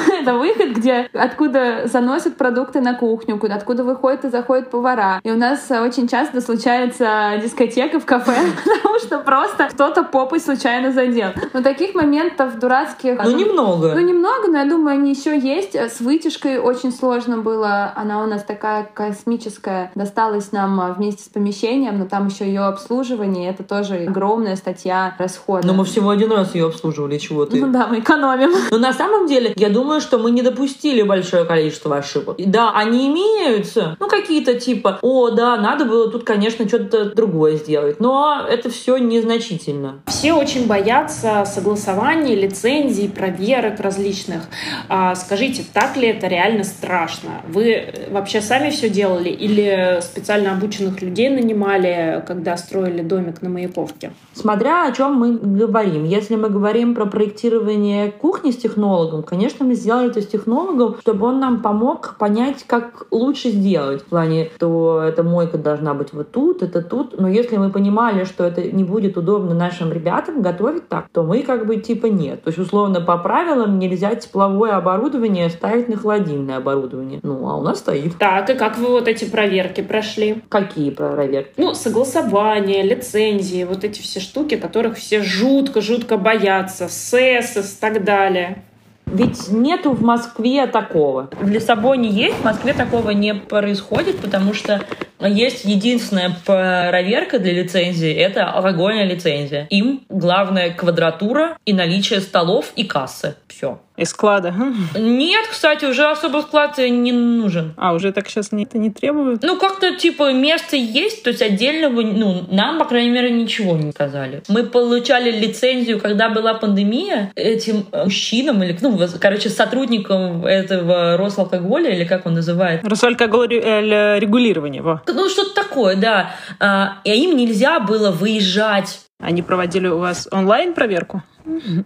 это 0.20 0.34
выход, 0.34 0.70
где 0.70 1.08
откуда 1.12 1.82
заносят 1.86 2.36
продукты 2.36 2.80
на 2.80 2.94
кухню, 2.94 3.38
куда 3.38 3.56
откуда 3.56 3.84
выходят 3.84 4.24
и 4.24 4.28
заходят 4.28 4.70
повара. 4.70 5.20
И 5.24 5.30
у 5.30 5.36
нас 5.36 5.70
очень 5.70 6.08
часто 6.08 6.40
случается 6.40 7.38
дискотека 7.42 8.00
в 8.00 8.06
кафе, 8.06 8.36
потому 8.64 8.98
что 8.98 9.18
просто 9.18 9.68
кто-то 9.70 10.04
попой 10.04 10.40
случайно 10.40 10.92
задел. 10.92 11.30
Но 11.52 11.62
таких 11.62 11.94
моментов 11.94 12.58
дурацких... 12.58 13.18
Ну, 13.22 13.36
немного. 13.36 13.94
Ну, 13.94 14.00
немного, 14.00 14.48
но 14.48 14.58
думаю, 14.68 14.98
они 14.98 15.12
еще 15.12 15.38
есть. 15.38 15.74
С 15.74 16.00
вытяжкой 16.00 16.58
очень 16.58 16.92
сложно 16.92 17.38
было. 17.38 17.92
Она 17.96 18.22
у 18.22 18.26
нас 18.26 18.42
такая 18.42 18.88
космическая. 18.92 19.90
Досталась 19.94 20.52
нам 20.52 20.80
а, 20.80 20.92
вместе 20.92 21.24
с 21.24 21.28
помещением, 21.28 21.98
но 21.98 22.06
там 22.06 22.28
еще 22.28 22.46
ее 22.46 22.62
обслуживание. 22.62 23.50
Это 23.50 23.62
тоже 23.62 24.06
огромная 24.08 24.56
статья 24.56 25.14
расхода. 25.18 25.66
Но 25.66 25.74
мы 25.74 25.84
всего 25.84 26.10
один 26.10 26.32
раз 26.32 26.54
ее 26.54 26.66
обслуживали, 26.66 27.18
чего 27.18 27.46
ты? 27.46 27.60
Ну 27.60 27.72
да, 27.72 27.86
мы 27.86 28.00
экономим. 28.00 28.52
Но 28.70 28.78
на 28.78 28.92
самом 28.92 29.26
деле, 29.26 29.52
я 29.56 29.70
думаю, 29.70 30.00
что 30.00 30.18
мы 30.18 30.30
не 30.30 30.42
допустили 30.42 31.02
большое 31.02 31.44
количество 31.44 31.96
ошибок. 31.96 32.36
Да, 32.38 32.72
они 32.74 33.08
имеются. 33.08 33.96
Ну, 33.98 34.08
какие-то 34.08 34.54
типа, 34.54 34.98
о, 35.02 35.30
да, 35.30 35.56
надо 35.56 35.84
было 35.84 36.10
тут, 36.10 36.24
конечно, 36.24 36.66
что-то 36.68 37.14
другое 37.14 37.56
сделать. 37.56 38.00
Но 38.00 38.46
это 38.48 38.70
все 38.70 38.98
незначительно. 38.98 40.00
Все 40.06 40.32
очень 40.32 40.66
боятся 40.66 41.44
согласования, 41.44 42.34
лицензий, 42.34 43.08
проверок 43.08 43.80
различных. 43.80 44.42
А, 44.88 45.14
скажите, 45.14 45.64
так 45.72 45.96
ли 45.96 46.08
это 46.08 46.26
реально 46.26 46.64
страшно? 46.64 47.42
Вы 47.48 48.08
вообще 48.10 48.40
сами 48.40 48.70
все 48.70 48.88
делали 48.88 49.28
или 49.28 50.00
специально 50.00 50.52
обученных 50.52 51.00
людей 51.02 51.28
нанимали, 51.28 52.22
когда 52.26 52.56
строили 52.56 53.02
домик 53.02 53.42
на 53.42 53.48
Маяковке? 53.48 54.12
Смотря 54.34 54.86
о 54.86 54.92
чем 54.92 55.14
мы 55.14 55.38
говорим. 55.38 56.04
Если 56.04 56.36
мы 56.36 56.48
говорим 56.48 56.94
про 56.94 57.06
проектирование 57.06 58.10
кухни 58.10 58.50
с 58.50 58.56
технологом, 58.56 59.22
конечно, 59.22 59.64
мы 59.64 59.74
сделали 59.74 60.10
это 60.10 60.22
с 60.22 60.26
технологом, 60.26 60.96
чтобы 61.00 61.26
он 61.26 61.40
нам 61.40 61.62
помог 61.62 62.16
понять, 62.18 62.64
как 62.66 63.06
лучше 63.10 63.50
сделать. 63.50 64.02
В 64.02 64.06
плане, 64.06 64.50
что 64.56 65.02
эта 65.02 65.22
мойка 65.22 65.58
должна 65.58 65.94
быть 65.94 66.12
вот 66.12 66.32
тут, 66.32 66.62
это 66.62 66.82
тут. 66.82 67.18
Но 67.18 67.28
если 67.28 67.56
мы 67.56 67.70
понимали, 67.70 68.24
что 68.24 68.44
это 68.44 68.62
не 68.62 68.84
будет 68.84 69.16
удобно 69.16 69.54
нашим 69.54 69.92
ребятам 69.92 70.42
готовить 70.42 70.88
так, 70.88 71.06
то 71.12 71.22
мы 71.22 71.42
как 71.42 71.66
бы 71.66 71.76
типа 71.76 72.06
нет. 72.06 72.42
То 72.42 72.48
есть, 72.48 72.58
условно, 72.58 73.00
по 73.00 73.18
правилам 73.18 73.78
нельзя 73.78 74.14
тепловую 74.14 74.47
тепловое 74.48 74.76
оборудование 74.76 75.50
ставить 75.50 75.88
на 75.88 75.96
холодильное 75.96 76.56
оборудование. 76.56 77.20
Ну, 77.22 77.48
а 77.48 77.56
у 77.56 77.62
нас 77.62 77.78
стоит. 77.78 78.16
Так, 78.18 78.48
и 78.50 78.54
как 78.54 78.78
вы 78.78 78.88
вот 78.88 79.08
эти 79.08 79.24
проверки 79.24 79.82
прошли? 79.82 80.42
Какие 80.48 80.90
проверки? 80.90 81.52
Ну, 81.56 81.74
согласование, 81.74 82.82
лицензии, 82.82 83.64
вот 83.64 83.84
эти 83.84 84.00
все 84.00 84.20
штуки, 84.20 84.56
которых 84.56 84.96
все 84.96 85.22
жутко-жутко 85.22 86.16
боятся, 86.16 86.88
СЭС 86.88 87.56
и 87.56 87.80
так 87.80 88.04
далее. 88.04 88.62
Ведь 89.06 89.48
нету 89.48 89.92
в 89.92 90.02
Москве 90.02 90.66
такого. 90.66 91.30
В 91.40 91.48
Лиссабоне 91.48 92.10
есть, 92.10 92.36
в 92.36 92.44
Москве 92.44 92.74
такого 92.74 93.10
не 93.10 93.34
происходит, 93.34 94.18
потому 94.18 94.52
что 94.52 94.82
есть 95.20 95.64
единственная 95.64 96.36
проверка 96.44 97.38
для 97.38 97.52
лицензии— 97.52 98.12
это 98.14 98.44
алкогольная 98.50 99.04
лицензия. 99.04 99.66
Им 99.70 100.02
главная 100.10 100.74
квадратура 100.74 101.56
и 101.64 101.72
наличие 101.72 102.20
столов 102.20 102.72
и 102.76 102.84
кассы. 102.84 103.36
Все. 103.46 103.80
И 103.98 104.04
склада. 104.04 104.54
Нет, 104.94 105.48
кстати, 105.50 105.84
уже 105.84 106.08
особо 106.08 106.42
склад 106.42 106.78
не 106.78 107.10
нужен. 107.10 107.74
А, 107.76 107.94
уже 107.94 108.12
так 108.12 108.28
сейчас 108.28 108.52
не, 108.52 108.62
это 108.62 108.78
не 108.78 108.90
требуют? 108.90 109.42
Ну, 109.42 109.58
как-то, 109.58 109.96
типа, 109.96 110.32
место 110.32 110.76
есть, 110.76 111.24
то 111.24 111.30
есть 111.30 111.42
отдельного, 111.42 112.02
ну, 112.02 112.44
нам, 112.48 112.78
по 112.78 112.84
крайней 112.84 113.10
мере, 113.10 113.30
ничего 113.30 113.76
не 113.76 113.90
сказали. 113.90 114.42
Мы 114.48 114.62
получали 114.62 115.32
лицензию, 115.32 116.00
когда 116.00 116.28
была 116.28 116.54
пандемия, 116.54 117.32
этим 117.34 117.86
мужчинам, 117.92 118.62
или, 118.62 118.78
ну, 118.80 119.00
короче, 119.20 119.48
сотрудникам 119.48 120.46
этого 120.46 121.16
Росалкоголя, 121.16 121.90
или 121.90 122.04
как 122.04 122.24
он 122.24 122.34
называет? 122.34 122.86
Росалкоголь 122.86 123.54
э, 123.54 124.20
регулирование, 124.20 124.80
во. 124.80 125.02
Ну, 125.08 125.28
что-то 125.28 125.54
такое, 125.54 125.96
да. 125.96 126.36
А, 126.60 126.98
и 127.02 127.10
им 127.10 127.36
нельзя 127.36 127.80
было 127.80 128.12
выезжать. 128.12 129.00
Они 129.20 129.42
проводили 129.42 129.88
у 129.88 129.98
вас 129.98 130.28
онлайн-проверку? 130.30 131.22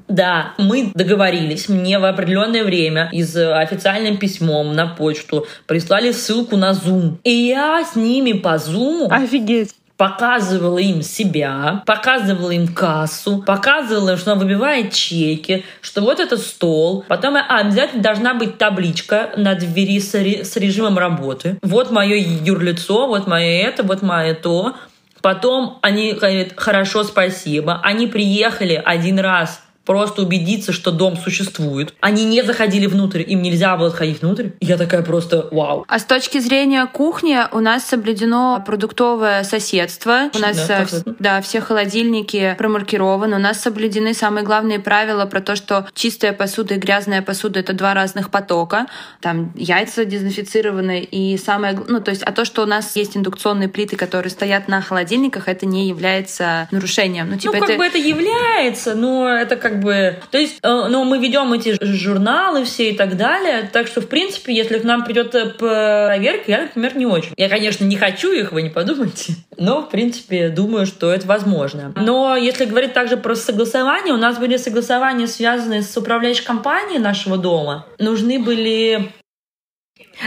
Да, 0.06 0.52
мы 0.58 0.90
договорились. 0.94 1.68
Мне 1.68 1.98
в 1.98 2.04
определенное 2.04 2.62
время 2.62 3.08
из 3.12 3.34
официальным 3.36 4.18
письмом 4.18 4.74
на 4.74 4.86
почту 4.86 5.46
прислали 5.66 6.12
ссылку 6.12 6.56
на 6.56 6.72
Zoom. 6.72 7.16
И 7.24 7.30
я 7.30 7.84
с 7.84 7.96
ними 7.96 8.32
по 8.32 8.56
Zoom... 8.56 9.08
Офигеть 9.08 9.74
показывала 10.02 10.78
им 10.78 11.00
себя, 11.00 11.84
показывала 11.86 12.50
им 12.50 12.74
кассу, 12.74 13.40
показывала 13.46 14.10
им, 14.10 14.16
что 14.16 14.32
она 14.32 14.40
выбивает 14.40 14.92
чеки, 14.92 15.64
что 15.80 16.00
вот 16.00 16.18
это 16.18 16.38
стол. 16.38 17.04
Потом 17.06 17.36
а, 17.36 17.60
обязательно 17.60 18.02
должна 18.02 18.34
быть 18.34 18.58
табличка 18.58 19.30
на 19.36 19.54
двери 19.54 20.00
с, 20.00 20.12
с 20.12 20.56
режимом 20.56 20.98
работы. 20.98 21.56
Вот 21.62 21.92
мое 21.92 22.16
юрлицо, 22.16 23.06
вот 23.06 23.28
мое 23.28 23.62
это, 23.62 23.84
вот 23.84 24.02
мое 24.02 24.34
то. 24.34 24.74
Потом 25.22 25.78
они 25.82 26.12
говорят, 26.12 26.48
хорошо, 26.56 27.04
спасибо. 27.04 27.80
Они 27.82 28.08
приехали 28.08 28.82
один 28.84 29.20
раз 29.20 29.62
просто 29.84 30.22
убедиться, 30.22 30.72
что 30.72 30.90
дом 30.90 31.16
существует. 31.16 31.94
Они 32.00 32.24
не 32.24 32.42
заходили 32.42 32.86
внутрь, 32.86 33.22
им 33.26 33.42
нельзя 33.42 33.76
было 33.76 33.90
заходить 33.90 34.22
внутрь. 34.22 34.50
Я 34.60 34.76
такая 34.76 35.02
просто 35.02 35.48
вау. 35.50 35.84
А 35.88 35.98
с 35.98 36.04
точки 36.04 36.38
зрения 36.38 36.86
кухни 36.86 37.38
у 37.52 37.60
нас 37.60 37.84
соблюдено 37.84 38.62
продуктовое 38.64 39.42
соседство. 39.44 40.30
У 40.34 40.38
нас 40.38 40.68
да, 40.68 40.82
э, 40.82 41.12
да, 41.18 41.40
все 41.40 41.60
холодильники 41.60 42.54
промаркированы. 42.58 43.36
У 43.36 43.40
нас 43.40 43.60
соблюдены 43.60 44.14
самые 44.14 44.44
главные 44.44 44.78
правила 44.78 45.26
про 45.26 45.40
то, 45.40 45.56
что 45.56 45.86
чистая 45.94 46.32
посуда 46.32 46.74
и 46.74 46.78
грязная 46.78 47.22
посуда— 47.22 47.60
это 47.60 47.72
два 47.72 47.94
разных 47.94 48.30
потока. 48.30 48.86
Там 49.20 49.52
яйца 49.56 50.04
дезинфицированы 50.04 51.00
и 51.00 51.36
самое... 51.38 51.78
Ну, 51.88 52.00
то 52.00 52.10
есть, 52.10 52.22
а 52.22 52.32
то, 52.32 52.44
что 52.44 52.62
у 52.62 52.66
нас 52.66 52.94
есть 52.96 53.16
индукционные 53.16 53.68
плиты, 53.68 53.96
которые 53.96 54.30
стоят 54.30 54.68
на 54.68 54.80
холодильниках, 54.80 55.48
это 55.48 55.66
не 55.66 55.88
является 55.88 56.68
нарушением. 56.70 57.30
Ну, 57.30 57.36
типа, 57.36 57.54
ну 57.54 57.60
как 57.60 57.70
это... 57.70 57.78
бы 57.78 57.84
это 57.84 57.98
является, 57.98 58.94
но 58.94 59.28
это 59.28 59.56
как 59.56 59.71
как 59.72 59.80
бы... 59.80 60.16
То 60.30 60.38
есть, 60.38 60.58
э, 60.62 60.86
ну, 60.88 61.04
мы 61.04 61.18
ведем 61.18 61.52
эти 61.52 61.76
журналы 61.82 62.64
все 62.64 62.90
и 62.90 62.96
так 62.96 63.16
далее, 63.16 63.68
так 63.72 63.86
что, 63.86 64.00
в 64.00 64.08
принципе, 64.08 64.54
если 64.54 64.78
к 64.78 64.84
нам 64.84 65.04
придет 65.04 65.34
э, 65.34 65.46
проверка, 65.46 66.44
я, 66.46 66.60
например, 66.62 66.96
не 66.96 67.06
очень. 67.06 67.32
Я, 67.36 67.48
конечно, 67.48 67.84
не 67.84 67.96
хочу 67.96 68.32
их, 68.32 68.52
вы 68.52 68.62
не 68.62 68.70
подумайте, 68.70 69.34
но, 69.56 69.82
в 69.82 69.90
принципе, 69.90 70.50
думаю, 70.50 70.86
что 70.86 71.12
это 71.12 71.26
возможно. 71.26 71.92
Но 71.96 72.36
если 72.36 72.66
говорить 72.66 72.92
также 72.92 73.16
про 73.16 73.34
согласование, 73.34 74.12
у 74.12 74.18
нас 74.18 74.38
были 74.38 74.56
согласования, 74.56 75.26
связанные 75.26 75.82
с 75.82 75.96
управляющей 75.96 76.44
компанией 76.44 76.98
нашего 76.98 77.38
дома. 77.38 77.86
Нужны 77.98 78.38
были 78.38 79.10